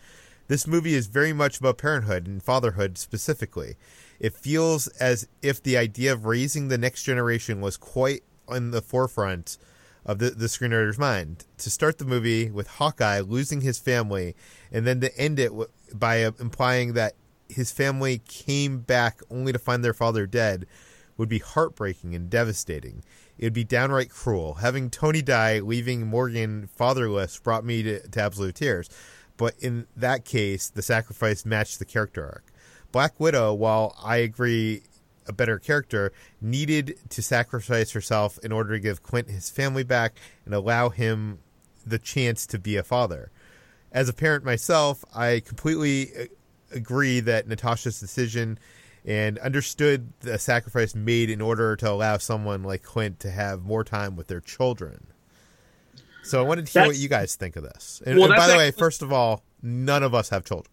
This 0.46 0.66
movie 0.66 0.94
is 0.94 1.06
very 1.06 1.32
much 1.32 1.58
about 1.58 1.78
parenthood 1.78 2.26
and 2.26 2.42
fatherhood 2.42 2.98
specifically. 2.98 3.76
It 4.20 4.34
feels 4.34 4.88
as 4.88 5.26
if 5.42 5.62
the 5.62 5.78
idea 5.78 6.12
of 6.12 6.26
raising 6.26 6.68
the 6.68 6.78
next 6.78 7.04
generation 7.04 7.60
was 7.60 7.76
quite 7.76 8.22
in 8.50 8.70
the 8.70 8.82
forefront 8.82 9.56
of 10.04 10.18
the, 10.18 10.30
the 10.30 10.46
screenwriter's 10.46 10.98
mind. 10.98 11.46
To 11.58 11.70
start 11.70 11.96
the 11.96 12.04
movie 12.04 12.50
with 12.50 12.66
Hawkeye 12.66 13.20
losing 13.20 13.62
his 13.62 13.78
family, 13.78 14.36
and 14.70 14.86
then 14.86 15.00
to 15.00 15.16
end 15.18 15.38
it 15.38 15.50
by 15.94 16.24
uh, 16.24 16.32
implying 16.38 16.92
that 16.92 17.14
his 17.48 17.72
family 17.72 18.18
came 18.18 18.80
back 18.80 19.20
only 19.30 19.52
to 19.52 19.58
find 19.58 19.82
their 19.82 19.94
father 19.94 20.26
dead 20.26 20.66
would 21.16 21.28
be 21.28 21.38
heartbreaking 21.38 22.14
and 22.14 22.28
devastating. 22.28 23.02
It 23.38 23.46
would 23.46 23.52
be 23.52 23.64
downright 23.64 24.10
cruel. 24.10 24.54
Having 24.54 24.90
Tony 24.90 25.22
die, 25.22 25.60
leaving 25.60 26.06
Morgan 26.06 26.68
fatherless, 26.76 27.38
brought 27.38 27.64
me 27.64 27.82
to, 27.82 28.08
to 28.08 28.20
absolute 28.20 28.56
tears. 28.56 28.90
But 29.36 29.54
in 29.58 29.86
that 29.96 30.24
case, 30.24 30.68
the 30.68 30.82
sacrifice 30.82 31.44
matched 31.44 31.78
the 31.78 31.84
character 31.84 32.24
arc. 32.24 32.52
Black 32.92 33.18
Widow, 33.18 33.52
while 33.54 33.96
I 34.02 34.18
agree 34.18 34.82
a 35.26 35.32
better 35.32 35.58
character, 35.58 36.12
needed 36.40 36.96
to 37.10 37.22
sacrifice 37.22 37.92
herself 37.92 38.38
in 38.42 38.52
order 38.52 38.74
to 38.74 38.80
give 38.80 39.02
Clint 39.02 39.30
his 39.30 39.50
family 39.50 39.82
back 39.82 40.16
and 40.44 40.54
allow 40.54 40.90
him 40.90 41.38
the 41.84 41.98
chance 41.98 42.46
to 42.46 42.58
be 42.58 42.76
a 42.76 42.82
father. 42.82 43.30
As 43.90 44.08
a 44.08 44.12
parent 44.12 44.44
myself, 44.44 45.04
I 45.14 45.40
completely 45.44 46.10
uh, 46.16 46.24
agree 46.72 47.20
that 47.20 47.48
Natasha's 47.48 48.00
decision 48.00 48.58
and 49.04 49.38
understood 49.38 50.12
the 50.20 50.38
sacrifice 50.38 50.94
made 50.94 51.30
in 51.30 51.40
order 51.40 51.76
to 51.76 51.90
allow 51.90 52.16
someone 52.16 52.62
like 52.62 52.82
Clint 52.82 53.20
to 53.20 53.30
have 53.30 53.62
more 53.62 53.84
time 53.84 54.16
with 54.16 54.28
their 54.28 54.40
children. 54.40 55.08
So 56.24 56.40
I 56.40 56.42
wanted 56.42 56.66
to 56.66 56.72
hear 56.72 56.82
that's, 56.82 56.96
what 56.96 57.02
you 57.02 57.08
guys 57.08 57.36
think 57.36 57.56
of 57.56 57.62
this. 57.62 58.02
And, 58.06 58.18
well, 58.18 58.26
and 58.26 58.36
by 58.36 58.46
the 58.46 58.52
actually, 58.54 58.58
way, 58.58 58.70
first 58.72 59.02
of 59.02 59.12
all, 59.12 59.42
none 59.62 60.02
of 60.02 60.14
us 60.14 60.28
have 60.30 60.44
children. 60.44 60.72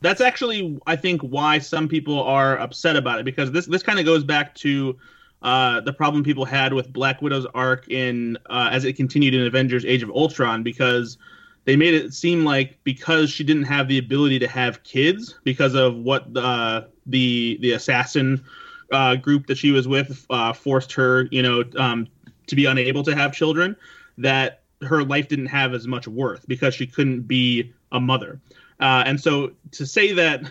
That's 0.00 0.20
actually, 0.20 0.78
I 0.86 0.96
think, 0.96 1.22
why 1.22 1.58
some 1.58 1.88
people 1.88 2.22
are 2.22 2.58
upset 2.58 2.96
about 2.96 3.18
it 3.18 3.24
because 3.24 3.50
this 3.52 3.66
this 3.66 3.82
kind 3.82 3.98
of 3.98 4.04
goes 4.04 4.24
back 4.24 4.54
to 4.56 4.96
uh, 5.42 5.80
the 5.80 5.92
problem 5.92 6.22
people 6.22 6.44
had 6.44 6.74
with 6.74 6.92
Black 6.92 7.22
Widow's 7.22 7.46
arc 7.54 7.88
in 7.88 8.36
uh, 8.50 8.68
as 8.70 8.84
it 8.84 8.92
continued 8.94 9.34
in 9.34 9.46
Avengers: 9.46 9.84
Age 9.84 10.02
of 10.02 10.10
Ultron 10.10 10.62
because 10.62 11.16
they 11.64 11.76
made 11.76 11.94
it 11.94 12.12
seem 12.12 12.44
like 12.44 12.78
because 12.84 13.30
she 13.30 13.42
didn't 13.42 13.64
have 13.64 13.88
the 13.88 13.98
ability 13.98 14.38
to 14.38 14.48
have 14.48 14.82
kids 14.82 15.34
because 15.44 15.74
of 15.74 15.96
what 15.96 16.32
the 16.34 16.88
the 17.06 17.58
the 17.62 17.72
assassin 17.72 18.44
uh, 18.92 19.16
group 19.16 19.46
that 19.46 19.56
she 19.56 19.70
was 19.70 19.88
with 19.88 20.26
uh, 20.28 20.52
forced 20.52 20.92
her, 20.92 21.26
you 21.30 21.42
know, 21.42 21.64
um, 21.76 22.06
to 22.46 22.54
be 22.54 22.66
unable 22.66 23.02
to 23.02 23.14
have 23.14 23.32
children 23.32 23.76
that 24.18 24.62
her 24.82 25.02
life 25.02 25.28
didn't 25.28 25.46
have 25.46 25.74
as 25.74 25.86
much 25.86 26.06
worth 26.06 26.46
because 26.46 26.74
she 26.74 26.86
couldn't 26.86 27.22
be 27.22 27.72
a 27.92 28.00
mother. 28.00 28.40
Uh, 28.78 29.02
and 29.06 29.20
so 29.20 29.52
to 29.72 29.86
say 29.86 30.12
that 30.12 30.42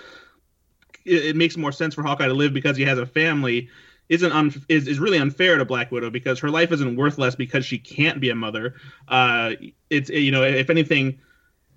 it, 1.05 1.25
it, 1.25 1.35
makes 1.35 1.55
more 1.57 1.71
sense 1.71 1.93
for 1.93 2.01
Hawkeye 2.01 2.27
to 2.27 2.33
live 2.33 2.53
because 2.53 2.75
he 2.75 2.83
has 2.83 2.97
a 2.97 3.05
family 3.05 3.69
isn't 4.09 4.31
un- 4.31 4.53
is, 4.69 4.87
is 4.87 4.99
really 4.99 5.17
unfair 5.17 5.57
to 5.57 5.65
Black 5.65 5.91
Widow 5.91 6.09
because 6.09 6.39
her 6.39 6.49
life 6.49 6.71
isn't 6.71 6.95
worth 6.95 7.17
less 7.17 7.35
because 7.35 7.65
she 7.65 7.77
can't 7.77 8.19
be 8.19 8.29
a 8.29 8.35
mother. 8.35 8.75
Uh, 9.07 9.53
it's 9.89 10.09
you 10.09 10.31
know 10.31 10.43
if 10.43 10.69
anything, 10.69 11.19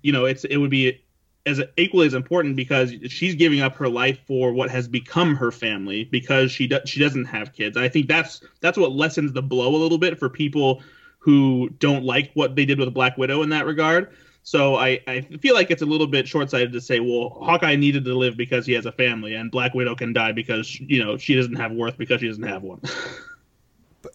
you 0.01 0.11
know 0.11 0.25
it's 0.25 0.43
it 0.45 0.57
would 0.57 0.69
be 0.69 1.03
as 1.45 1.61
equally 1.77 2.05
as 2.05 2.13
important 2.13 2.55
because 2.55 2.93
she's 3.07 3.33
giving 3.33 3.61
up 3.61 3.75
her 3.75 3.89
life 3.89 4.19
for 4.27 4.53
what 4.53 4.69
has 4.69 4.87
become 4.87 5.35
her 5.35 5.51
family 5.51 6.03
because 6.05 6.51
she 6.51 6.67
do- 6.67 6.85
she 6.85 6.99
doesn't 6.99 7.25
have 7.25 7.53
kids. 7.53 7.77
I 7.77 7.89
think 7.89 8.07
that's 8.07 8.41
that's 8.61 8.77
what 8.77 8.91
lessens 8.91 9.33
the 9.33 9.41
blow 9.41 9.75
a 9.75 9.77
little 9.77 9.97
bit 9.97 10.19
for 10.19 10.29
people 10.29 10.83
who 11.19 11.69
don't 11.79 12.03
like 12.03 12.31
what 12.33 12.55
they 12.55 12.65
did 12.65 12.79
with 12.79 12.93
Black 12.93 13.17
Widow 13.17 13.43
in 13.43 13.49
that 13.49 13.65
regard. 13.65 14.09
So 14.43 14.75
I, 14.75 14.99
I 15.05 15.21
feel 15.21 15.53
like 15.53 15.69
it's 15.69 15.81
a 15.81 15.85
little 15.85 16.07
bit 16.07 16.27
short 16.27 16.49
sighted 16.49 16.71
to 16.73 16.81
say, 16.81 16.99
well, 16.99 17.29
Hawkeye 17.41 17.75
needed 17.75 18.05
to 18.05 18.17
live 18.17 18.37
because 18.37 18.65
he 18.65 18.73
has 18.73 18.85
a 18.85 18.91
family, 18.91 19.35
and 19.35 19.51
Black 19.51 19.73
Widow 19.73 19.95
can 19.95 20.13
die 20.13 20.31
because 20.31 20.79
you 20.79 21.03
know 21.03 21.17
she 21.17 21.35
doesn't 21.35 21.55
have 21.55 21.71
worth 21.71 21.97
because 21.97 22.21
she 22.21 22.27
doesn't 22.27 22.43
have 22.43 22.63
one. 22.63 22.81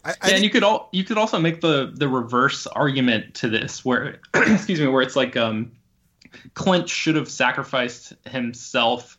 I, 0.04 0.14
I 0.22 0.28
yeah, 0.28 0.34
and 0.36 0.44
you 0.44 0.50
could 0.50 0.64
all 0.64 0.88
you 0.92 1.04
could 1.04 1.18
also 1.18 1.38
make 1.38 1.60
the 1.60 1.92
the 1.94 2.08
reverse 2.08 2.66
argument 2.66 3.34
to 3.36 3.48
this, 3.48 3.84
where 3.84 4.18
excuse 4.34 4.80
me, 4.80 4.86
where 4.86 5.02
it's 5.02 5.14
like 5.14 5.36
um, 5.36 5.72
Clint 6.54 6.88
should 6.88 7.16
have 7.16 7.30
sacrificed 7.30 8.14
himself 8.26 9.18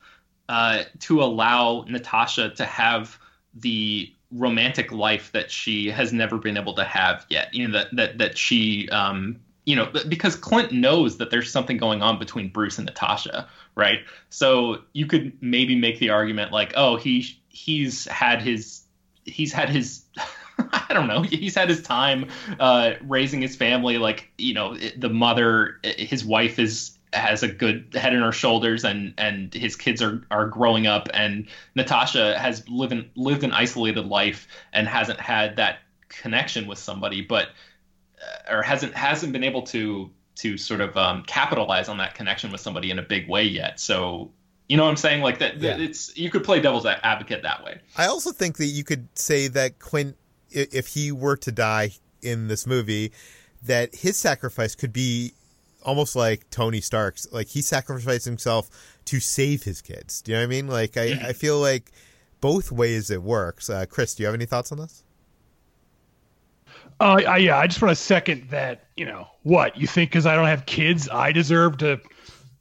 uh, 0.49 0.83
to 1.01 1.21
allow 1.21 1.85
Natasha 1.87 2.49
to 2.55 2.65
have 2.65 3.17
the 3.53 4.13
romantic 4.35 4.91
life 4.91 5.31
that 5.31 5.49
she 5.49 5.89
has 5.89 6.11
never 6.11 6.37
been 6.37 6.57
able 6.57 6.73
to 6.73 6.83
have 6.83 7.25
yet. 7.29 7.53
You 7.53 7.67
know 7.67 7.79
that 7.79 7.95
that 7.95 8.17
that 8.17 8.37
she 8.37 8.89
um, 8.89 9.39
you 9.65 9.75
know 9.75 9.91
because 10.07 10.35
Clint 10.35 10.71
knows 10.71 11.17
that 11.17 11.31
there's 11.31 11.51
something 11.51 11.77
going 11.77 12.01
on 12.01 12.19
between 12.19 12.49
Bruce 12.49 12.77
and 12.77 12.85
Natasha, 12.85 13.47
right? 13.75 13.99
So 14.29 14.81
you 14.93 15.05
could 15.05 15.33
maybe 15.41 15.75
make 15.75 15.99
the 15.99 16.09
argument 16.09 16.51
like, 16.51 16.73
oh, 16.75 16.97
he 16.97 17.25
he's 17.49 18.05
had 18.05 18.41
his 18.41 18.83
he's 19.25 19.53
had 19.53 19.69
his 19.69 20.03
I 20.57 20.93
don't 20.93 21.07
know. 21.07 21.21
He's 21.21 21.55
had 21.55 21.69
his 21.69 21.81
time 21.81 22.29
uh, 22.59 22.93
raising 23.01 23.41
his 23.41 23.55
family. 23.55 23.97
Like 23.97 24.31
you 24.37 24.53
know, 24.53 24.77
the 24.97 25.09
mother, 25.09 25.79
his 25.83 26.23
wife 26.23 26.59
is 26.59 26.94
has 27.13 27.43
a 27.43 27.47
good 27.47 27.93
head 27.93 28.13
on 28.15 28.21
her 28.21 28.31
shoulders, 28.31 28.83
and 28.83 29.13
and 29.17 29.53
his 29.53 29.75
kids 29.75 30.01
are 30.01 30.23
are 30.31 30.47
growing 30.47 30.87
up. 30.87 31.07
And 31.13 31.47
Natasha 31.75 32.37
has 32.37 32.67
lived 32.69 32.91
an, 32.93 33.09
lived 33.15 33.43
an 33.43 33.51
isolated 33.51 34.05
life 34.05 34.47
and 34.73 34.87
hasn't 34.87 35.19
had 35.19 35.55
that 35.57 35.79
connection 36.09 36.67
with 36.67 36.77
somebody, 36.77 37.21
but 37.21 37.49
uh, 38.49 38.55
or 38.55 38.61
hasn't 38.61 38.93
hasn't 38.93 39.33
been 39.33 39.43
able 39.43 39.63
to 39.63 40.09
to 40.37 40.57
sort 40.57 40.81
of 40.81 40.97
um, 40.97 41.23
capitalize 41.23 41.87
on 41.87 41.97
that 41.97 42.13
connection 42.15 42.51
with 42.51 42.59
somebody 42.59 42.91
in 42.91 42.99
a 42.99 43.01
big 43.01 43.29
way 43.29 43.43
yet. 43.43 43.79
So 43.79 44.31
you 44.67 44.75
know 44.77 44.83
what 44.83 44.89
I'm 44.89 44.97
saying? 44.97 45.21
Like 45.21 45.39
that, 45.39 45.57
Yeah. 45.61 45.77
it's 45.77 46.17
you 46.17 46.29
could 46.29 46.43
play 46.43 46.59
devil's 46.59 46.85
advocate 46.85 47.43
that 47.43 47.63
way. 47.63 47.79
I 47.95 48.07
also 48.07 48.31
think 48.31 48.57
that 48.57 48.65
you 48.65 48.83
could 48.83 49.07
say 49.17 49.47
that 49.49 49.79
Clint, 49.79 50.17
i- 50.55 50.67
if 50.71 50.87
he 50.87 51.11
were 51.11 51.37
to 51.37 51.51
die 51.51 51.91
in 52.21 52.47
this 52.47 52.65
movie, 52.65 53.11
that 53.63 53.93
his 53.95 54.17
sacrifice 54.17 54.73
could 54.75 54.91
be 54.91 55.33
almost 55.85 56.15
like 56.15 56.49
Tony 56.49 56.81
Stark's. 56.81 57.27
Like 57.31 57.47
he 57.47 57.61
sacrificed 57.61 58.25
himself 58.25 58.69
to 59.05 59.19
save 59.19 59.63
his 59.63 59.81
kids. 59.81 60.21
Do 60.21 60.31
you 60.31 60.37
know 60.37 60.41
what 60.41 60.47
I 60.47 60.49
mean? 60.49 60.67
Like 60.67 60.97
I, 60.97 61.29
I 61.29 61.33
feel 61.33 61.59
like 61.59 61.91
both 62.41 62.71
ways 62.71 63.09
it 63.11 63.23
works. 63.23 63.69
Uh, 63.69 63.85
Chris, 63.89 64.15
do 64.15 64.23
you 64.23 64.27
have 64.27 64.35
any 64.35 64.45
thoughts 64.45 64.71
on 64.71 64.79
this? 64.79 65.03
Uh, 66.99 67.21
I, 67.27 67.37
yeah, 67.37 67.57
I 67.57 67.67
just 67.67 67.81
want 67.81 67.95
to 67.95 68.01
second 68.01 68.49
that. 68.49 68.85
You 68.95 69.05
know 69.05 69.27
what 69.43 69.77
you 69.77 69.87
think? 69.87 70.09
Because 70.09 70.25
I 70.25 70.35
don't 70.35 70.47
have 70.47 70.65
kids, 70.65 71.09
I 71.09 71.31
deserve 71.31 71.77
to 71.79 71.99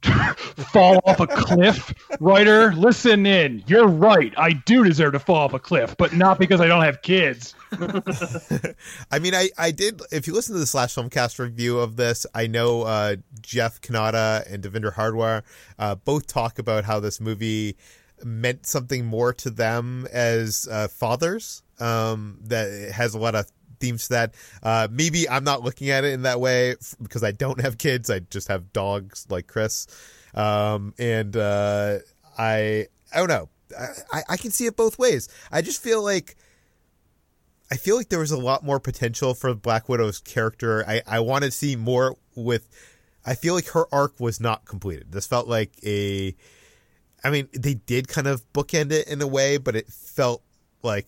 fall 0.71 1.01
off 1.05 1.19
a 1.19 1.27
cliff. 1.27 1.93
Writer, 2.19 2.73
listen 2.73 3.25
in. 3.25 3.63
You're 3.67 3.87
right. 3.87 4.33
I 4.37 4.53
do 4.53 4.83
deserve 4.83 5.13
to 5.13 5.19
fall 5.19 5.37
off 5.37 5.53
a 5.53 5.59
cliff, 5.59 5.95
but 5.97 6.13
not 6.13 6.37
because 6.39 6.61
I 6.61 6.67
don't 6.67 6.83
have 6.83 7.01
kids. 7.01 7.55
I 9.11 9.19
mean, 9.19 9.35
I, 9.35 9.49
I 9.57 9.71
did. 9.71 10.01
If 10.11 10.27
you 10.27 10.33
listen 10.33 10.53
to 10.53 10.59
the 10.59 10.65
Slash 10.65 10.95
Filmcast 10.95 11.39
review 11.39 11.79
of 11.79 11.95
this, 11.95 12.25
I 12.33 12.47
know 12.47 12.83
uh, 12.83 13.17
Jeff 13.41 13.81
Cannata 13.81 14.51
and 14.51 14.63
Devindra 14.63 14.93
Hardawar 14.93 15.43
uh, 15.79 15.95
both 15.95 16.27
talk 16.27 16.59
about 16.59 16.85
how 16.85 16.99
this 16.99 17.19
movie 17.19 17.77
meant 18.23 18.65
something 18.65 19.05
more 19.05 19.33
to 19.33 19.49
them 19.49 20.07
as 20.11 20.67
uh, 20.71 20.87
fathers. 20.87 21.63
Um, 21.79 22.39
that 22.43 22.91
has 22.93 23.15
a 23.15 23.19
lot 23.19 23.35
of 23.35 23.51
themes 23.79 24.03
to 24.07 24.13
that. 24.13 24.35
Uh, 24.63 24.87
maybe 24.89 25.27
I'm 25.27 25.43
not 25.43 25.61
looking 25.61 25.89
at 25.89 26.05
it 26.05 26.13
in 26.13 26.21
that 26.21 26.39
way 26.39 26.71
f- 26.71 26.95
because 27.01 27.23
I 27.23 27.31
don't 27.31 27.59
have 27.61 27.77
kids. 27.77 28.09
I 28.09 28.19
just 28.19 28.47
have 28.47 28.71
dogs 28.71 29.27
like 29.29 29.47
Chris. 29.47 29.87
Um, 30.33 30.93
and 30.97 31.35
uh, 31.35 31.99
I 32.37 32.87
I 33.13 33.17
don't 33.17 33.27
know. 33.27 33.49
I, 34.11 34.23
I 34.29 34.37
can 34.37 34.51
see 34.51 34.65
it 34.67 34.75
both 34.75 34.99
ways. 34.99 35.27
I 35.51 35.61
just 35.61 35.81
feel 35.81 36.03
like 36.03 36.35
I 37.75 37.77
feel 37.77 37.97
like 37.97 38.07
there 38.07 38.19
was 38.19 38.31
a 38.31 38.37
lot 38.37 38.63
more 38.63 38.79
potential 38.79 39.33
for 39.33 39.53
Black 39.53 39.89
Widow's 39.89 40.21
character. 40.21 40.85
I, 40.87 41.01
I 41.05 41.19
want 41.19 41.43
to 41.43 41.51
see 41.51 41.75
more 41.75 42.15
with. 42.33 42.69
I 43.25 43.35
feel 43.35 43.53
like 43.53 43.67
her 43.71 43.83
arc 43.93 44.17
was 44.17 44.39
not 44.39 44.63
completed. 44.63 45.11
This 45.11 45.27
felt 45.27 45.49
like 45.49 45.71
a. 45.83 46.33
I 47.21 47.31
mean, 47.31 47.49
they 47.51 47.73
did 47.73 48.07
kind 48.07 48.27
of 48.27 48.45
bookend 48.53 48.93
it 48.93 49.09
in 49.09 49.21
a 49.21 49.27
way, 49.27 49.57
but 49.57 49.75
it 49.75 49.89
felt 49.89 50.41
like 50.83 51.05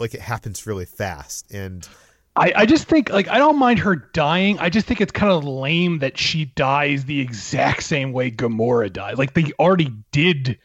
like 0.00 0.12
it 0.12 0.20
happens 0.20 0.66
really 0.66 0.86
fast. 0.86 1.52
And 1.52 1.88
I, 2.34 2.52
I 2.56 2.66
just 2.66 2.88
think 2.88 3.08
like 3.10 3.28
I 3.28 3.38
don't 3.38 3.56
mind 3.56 3.78
her 3.78 3.94
dying. 3.94 4.58
I 4.58 4.70
just 4.70 4.88
think 4.88 5.00
it's 5.00 5.12
kind 5.12 5.30
of 5.30 5.44
lame 5.44 6.00
that 6.00 6.18
she 6.18 6.46
dies 6.46 7.04
the 7.04 7.20
exact 7.20 7.84
same 7.84 8.12
way 8.12 8.32
Gamora 8.32 8.92
died. 8.92 9.18
Like 9.18 9.34
they 9.34 9.52
already 9.60 9.92
did 10.10 10.58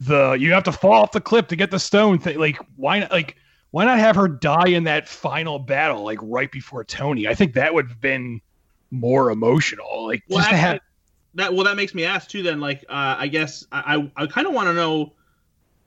the 0.00 0.38
you 0.40 0.54
have 0.54 0.64
to 0.64 0.72
fall 0.72 1.02
off 1.02 1.12
the 1.12 1.20
cliff 1.20 1.48
to 1.48 1.56
get 1.56 1.70
the 1.70 1.78
stone 1.78 2.18
thing. 2.18 2.38
Like 2.38 2.56
why 2.76 3.00
not 3.00 3.10
like 3.10 3.36
why 3.74 3.84
not 3.84 3.98
have 3.98 4.14
her 4.14 4.28
die 4.28 4.68
in 4.68 4.84
that 4.84 5.08
final 5.08 5.58
battle 5.58 6.04
like 6.04 6.20
right 6.22 6.52
before 6.52 6.84
Tony? 6.84 7.26
I 7.26 7.34
think 7.34 7.54
that 7.54 7.74
would 7.74 7.88
have 7.88 8.00
been 8.00 8.40
more 8.92 9.32
emotional. 9.32 10.06
Like 10.06 10.22
Well, 10.28 10.38
just 10.38 10.52
have 10.52 10.78
that 11.34 11.52
well, 11.52 11.64
that 11.64 11.74
makes 11.74 11.92
me 11.92 12.04
ask 12.04 12.30
too. 12.30 12.44
Then, 12.44 12.60
like, 12.60 12.84
uh, 12.88 13.16
I 13.18 13.26
guess 13.26 13.66
I 13.72 13.96
I, 14.16 14.22
I 14.22 14.26
kind 14.28 14.46
of 14.46 14.52
want 14.52 14.68
to 14.68 14.74
know 14.74 15.14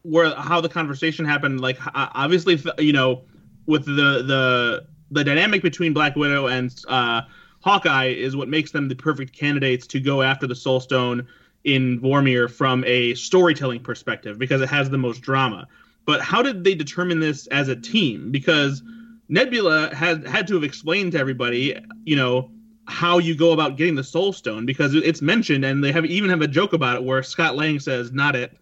where 0.01 0.35
how 0.35 0.59
the 0.59 0.67
conversation 0.67 1.23
happened. 1.23 1.61
Like, 1.61 1.79
uh, 1.87 2.09
obviously, 2.13 2.61
you 2.77 2.91
know, 2.91 3.21
with 3.67 3.85
the 3.85 4.21
the 4.21 4.85
the 5.11 5.23
dynamic 5.23 5.61
between 5.61 5.93
Black 5.93 6.17
Widow 6.17 6.47
and 6.47 6.75
uh, 6.89 7.21
Hawkeye 7.61 8.07
is 8.07 8.35
what 8.35 8.49
makes 8.49 8.71
them 8.71 8.89
the 8.89 8.95
perfect 8.95 9.31
candidates 9.31 9.87
to 9.87 10.01
go 10.01 10.21
after 10.21 10.45
the 10.45 10.55
Soul 10.55 10.81
Stone 10.81 11.25
in 11.63 12.01
Vormir 12.01 12.51
from 12.51 12.83
a 12.83 13.13
storytelling 13.13 13.81
perspective 13.81 14.37
because 14.37 14.59
it 14.59 14.67
has 14.67 14.89
the 14.89 14.97
most 14.97 15.21
drama. 15.21 15.69
But 16.07 16.21
how 16.21 16.41
did 16.41 16.63
they 16.63 16.73
determine 16.73 17.19
this 17.19 17.47
as 17.47 17.67
a 17.67 17.75
team? 17.75 18.31
Because 18.31 18.81
Nebula 19.27 19.93
had 19.93 20.25
had 20.25 20.47
to 20.47 20.53
have 20.55 20.63
explained 20.63 21.11
to 21.11 21.19
everybody, 21.19 21.77
you 22.05 22.15
know, 22.15 22.49
how 22.85 23.17
you 23.17 23.35
go 23.35 23.51
about 23.51 23.75
getting 23.75 23.95
the 23.95 24.05
Soul 24.05 24.31
Stone 24.31 24.65
because 24.65 24.95
it's 24.95 25.21
mentioned, 25.21 25.65
and 25.65 25.83
they 25.83 25.91
have 25.91 26.05
even 26.05 26.29
have 26.29 26.41
a 26.41 26.47
joke 26.47 26.71
about 26.71 26.95
it 26.95 27.03
where 27.03 27.21
Scott 27.21 27.57
Lang 27.57 27.81
says, 27.81 28.13
"Not 28.13 28.37
it." 28.37 28.57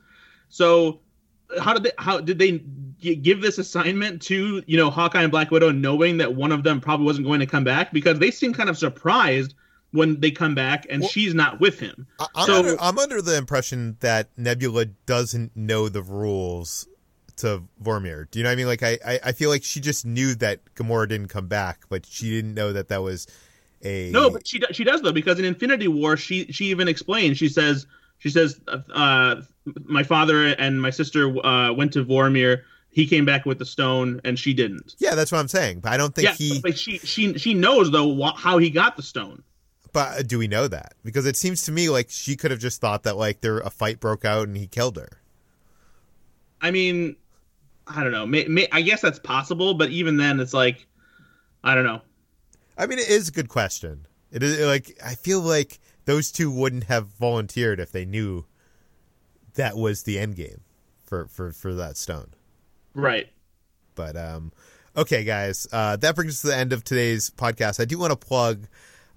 So, 0.49 1.01
how 1.61 1.75
did 1.75 1.83
they 1.83 1.91
how 1.99 2.19
did 2.19 2.39
they 2.39 2.63
give 3.15 3.41
this 3.41 3.59
assignment 3.59 4.23
to 4.23 4.63
you 4.65 4.77
know 4.77 4.89
Hawkeye 4.89 5.21
and 5.21 5.31
Black 5.31 5.51
Widow, 5.51 5.71
knowing 5.71 6.17
that 6.17 6.33
one 6.33 6.51
of 6.51 6.63
them 6.63 6.81
probably 6.81 7.05
wasn't 7.05 7.27
going 7.27 7.41
to 7.41 7.45
come 7.45 7.63
back 7.63 7.93
because 7.93 8.17
they 8.17 8.31
seem 8.31 8.55
kind 8.55 8.69
of 8.69 8.77
surprised 8.77 9.53
when 9.91 10.19
they 10.19 10.31
come 10.31 10.55
back 10.55 10.87
and 10.89 11.01
Well- 11.01 11.09
she's 11.09 11.35
not 11.35 11.59
with 11.59 11.79
him. 11.79 12.07
I'm, 12.19 12.47
So- 12.47 12.57
under, 12.57 12.81
I'm 12.81 12.97
under 12.97 13.21
the 13.21 13.37
impression 13.37 13.97
that 13.99 14.29
Nebula 14.35 14.85
doesn't 15.05 15.55
know 15.55 15.89
the 15.89 16.01
rules 16.01 16.87
to 17.37 17.63
Vormir. 17.83 18.29
Do 18.31 18.39
you 18.39 18.43
know 18.43 18.49
what 18.49 18.53
I 18.53 18.55
mean? 18.55 18.67
Like 18.67 18.83
I, 18.83 18.97
I, 19.05 19.19
I 19.25 19.31
feel 19.31 19.49
like 19.49 19.63
she 19.63 19.79
just 19.79 20.05
knew 20.05 20.35
that 20.35 20.59
Gamora 20.75 21.07
didn't 21.07 21.27
come 21.27 21.47
back, 21.47 21.81
but 21.89 22.05
she 22.05 22.29
didn't 22.31 22.53
know 22.53 22.73
that 22.73 22.89
that 22.89 23.01
was 23.01 23.27
a 23.83 24.11
No, 24.11 24.29
but 24.29 24.47
she 24.47 24.61
she 24.71 24.83
does 24.83 25.01
though 25.01 25.11
because 25.11 25.39
in 25.39 25.45
Infinity 25.45 25.87
War 25.87 26.17
she 26.17 26.51
she 26.51 26.65
even 26.65 26.87
explains. 26.87 27.37
She 27.37 27.49
says 27.49 27.87
she 28.19 28.29
says 28.29 28.59
uh, 28.93 29.41
my 29.83 30.03
father 30.03 30.47
and 30.47 30.81
my 30.81 30.89
sister 30.89 31.35
uh, 31.45 31.73
went 31.73 31.93
to 31.93 32.05
Vormir. 32.05 32.63
He 32.89 33.05
came 33.05 33.25
back 33.25 33.45
with 33.45 33.59
the 33.59 33.65
stone, 33.65 34.21
and 34.23 34.39
she 34.39 34.53
didn't. 34.53 34.95
yeah, 34.99 35.15
that's 35.15 35.29
what 35.29 35.39
I'm 35.39 35.49
saying. 35.49 35.81
But 35.81 35.91
I 35.91 35.97
don't 35.97 36.15
think 36.15 36.29
yeah, 36.29 36.33
he. 36.33 36.61
but 36.61 36.77
she 36.77 36.97
she 36.99 37.37
she 37.37 37.53
knows 37.53 37.91
though 37.91 38.15
wh- 38.15 38.37
how 38.37 38.57
he 38.57 38.69
got 38.69 38.95
the 38.95 39.03
stone. 39.03 39.43
But 39.91 40.19
uh, 40.19 40.21
do 40.23 40.37
we 40.39 40.47
know 40.47 40.67
that? 40.69 40.93
Because 41.03 41.25
it 41.25 41.35
seems 41.35 41.63
to 41.63 41.71
me 41.71 41.89
like 41.89 42.09
she 42.09 42.35
could 42.35 42.51
have 42.51 42.59
just 42.59 42.79
thought 42.79 43.03
that 43.03 43.17
like 43.17 43.41
there 43.41 43.59
a 43.59 43.69
fight 43.69 43.99
broke 43.99 44.23
out 44.23 44.47
and 44.47 44.55
he 44.55 44.67
killed 44.67 44.95
her. 44.97 45.21
I 46.61 46.71
mean, 46.71 47.17
I 47.87 48.03
don't 48.03 48.11
know. 48.11 48.25
May, 48.25 48.45
may, 48.45 48.67
I 48.71 48.81
guess 48.81 49.01
that's 49.01 49.19
possible, 49.19 49.73
but 49.73 49.89
even 49.89 50.17
then, 50.17 50.39
it's 50.39 50.53
like, 50.53 50.85
I 51.63 51.75
don't 51.75 51.83
know. 51.83 52.01
I 52.77 52.87
mean, 52.87 52.99
it 52.99 53.09
is 53.09 53.29
a 53.29 53.31
good 53.31 53.49
question. 53.49 54.07
It 54.31 54.43
is 54.43 54.59
like 54.59 54.97
I 55.03 55.15
feel 55.15 55.39
like 55.39 55.79
those 56.05 56.31
two 56.31 56.51
wouldn't 56.51 56.85
have 56.85 57.07
volunteered 57.07 57.79
if 57.79 57.91
they 57.91 58.05
knew 58.05 58.45
that 59.53 59.77
was 59.77 60.03
the 60.03 60.19
end 60.19 60.35
game 60.35 60.61
for 61.03 61.27
for 61.27 61.51
for 61.51 61.73
that 61.75 61.97
stone. 61.97 62.33
Right. 62.93 63.29
But 63.95 64.17
um, 64.17 64.51
okay, 64.97 65.23
guys, 65.23 65.67
uh, 65.71 65.95
that 65.97 66.15
brings 66.15 66.33
us 66.33 66.41
to 66.41 66.47
the 66.47 66.55
end 66.55 66.73
of 66.73 66.83
today's 66.83 67.29
podcast. 67.29 67.79
I 67.79 67.85
do 67.85 67.97
want 67.97 68.11
to 68.11 68.17
plug 68.17 68.67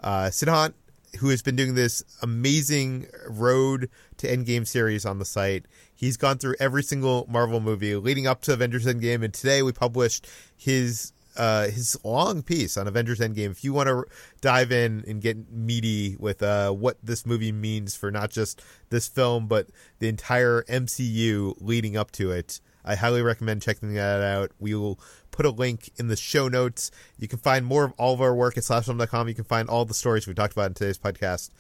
uh, 0.00 0.26
Sidhant, 0.26 0.74
who 1.18 1.28
has 1.30 1.42
been 1.42 1.56
doing 1.56 1.74
this 1.74 2.02
amazing 2.22 3.06
Road 3.28 3.90
to 4.18 4.28
Endgame 4.28 4.66
series 4.66 5.04
on 5.04 5.18
the 5.18 5.24
site. 5.24 5.66
He's 5.94 6.16
gone 6.16 6.38
through 6.38 6.56
every 6.60 6.82
single 6.82 7.26
Marvel 7.28 7.60
movie 7.60 7.94
leading 7.96 8.26
up 8.26 8.42
to 8.42 8.52
Avengers 8.52 8.86
Endgame, 8.86 9.24
and 9.24 9.34
today 9.34 9.62
we 9.62 9.72
published 9.72 10.26
his 10.56 11.12
uh, 11.36 11.68
his 11.68 11.96
long 12.04 12.42
piece 12.42 12.76
on 12.76 12.88
Avengers 12.88 13.20
Endgame. 13.20 13.52
If 13.52 13.62
you 13.62 13.72
want 13.72 13.88
to 13.88 14.04
dive 14.40 14.72
in 14.72 15.04
and 15.06 15.22
get 15.22 15.50
meaty 15.50 16.16
with 16.18 16.42
uh, 16.42 16.72
what 16.72 16.98
this 17.02 17.24
movie 17.24 17.52
means 17.52 17.94
for 17.94 18.10
not 18.10 18.30
just 18.30 18.60
this 18.90 19.06
film 19.06 19.46
but 19.46 19.68
the 20.00 20.08
entire 20.08 20.64
MCU 20.64 21.54
leading 21.60 21.96
up 21.96 22.10
to 22.12 22.32
it, 22.32 22.60
I 22.88 22.94
highly 22.94 23.20
recommend 23.20 23.60
checking 23.60 23.92
that 23.94 24.22
out. 24.22 24.50
We 24.58 24.74
will 24.74 24.98
put 25.30 25.44
a 25.44 25.50
link 25.50 25.90
in 25.96 26.08
the 26.08 26.16
show 26.16 26.48
notes. 26.48 26.90
You 27.18 27.28
can 27.28 27.38
find 27.38 27.66
more 27.66 27.84
of 27.84 27.92
all 27.98 28.14
of 28.14 28.22
our 28.22 28.34
work 28.34 28.56
at 28.56 28.64
slashfilm.com. 28.64 29.28
You 29.28 29.34
can 29.34 29.44
find 29.44 29.68
all 29.68 29.84
the 29.84 29.94
stories 29.94 30.26
we 30.26 30.32
talked 30.32 30.54
about 30.54 30.68
in 30.68 30.74
today's 30.74 30.98
podcast 30.98 31.50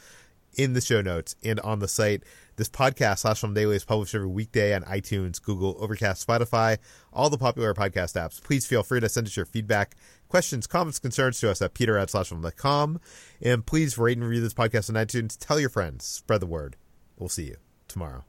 in 0.54 0.72
the 0.72 0.80
show 0.80 1.02
notes 1.02 1.36
and 1.44 1.60
on 1.60 1.80
the 1.80 1.88
site. 1.88 2.24
This 2.56 2.68
podcast, 2.68 3.18
Slash 3.18 3.40
Film 3.40 3.54
Daily, 3.54 3.76
is 3.76 3.84
published 3.84 4.14
every 4.14 4.26
weekday 4.26 4.74
on 4.74 4.82
iTunes, 4.82 5.40
Google, 5.40 5.76
Overcast, 5.78 6.26
Spotify, 6.26 6.78
all 7.12 7.30
the 7.30 7.38
popular 7.38 7.72
podcast 7.74 8.20
apps. 8.20 8.42
Please 8.42 8.66
feel 8.66 8.82
free 8.82 8.98
to 8.98 9.08
send 9.08 9.26
us 9.26 9.36
your 9.36 9.46
feedback, 9.46 9.94
questions, 10.28 10.66
comments, 10.66 10.98
concerns 10.98 11.38
to 11.40 11.50
us 11.50 11.62
at 11.62 11.74
peter 11.74 11.96
at 11.96 12.08
slashfilm.com. 12.08 13.00
And 13.40 13.64
please 13.64 13.96
rate 13.96 14.16
and 14.16 14.26
review 14.26 14.42
this 14.42 14.54
podcast 14.54 14.88
on 14.88 14.96
iTunes. 14.96 15.36
Tell 15.38 15.60
your 15.60 15.70
friends. 15.70 16.04
Spread 16.04 16.40
the 16.40 16.46
word. 16.46 16.76
We'll 17.16 17.28
see 17.28 17.44
you 17.44 17.56
tomorrow. 17.86 18.27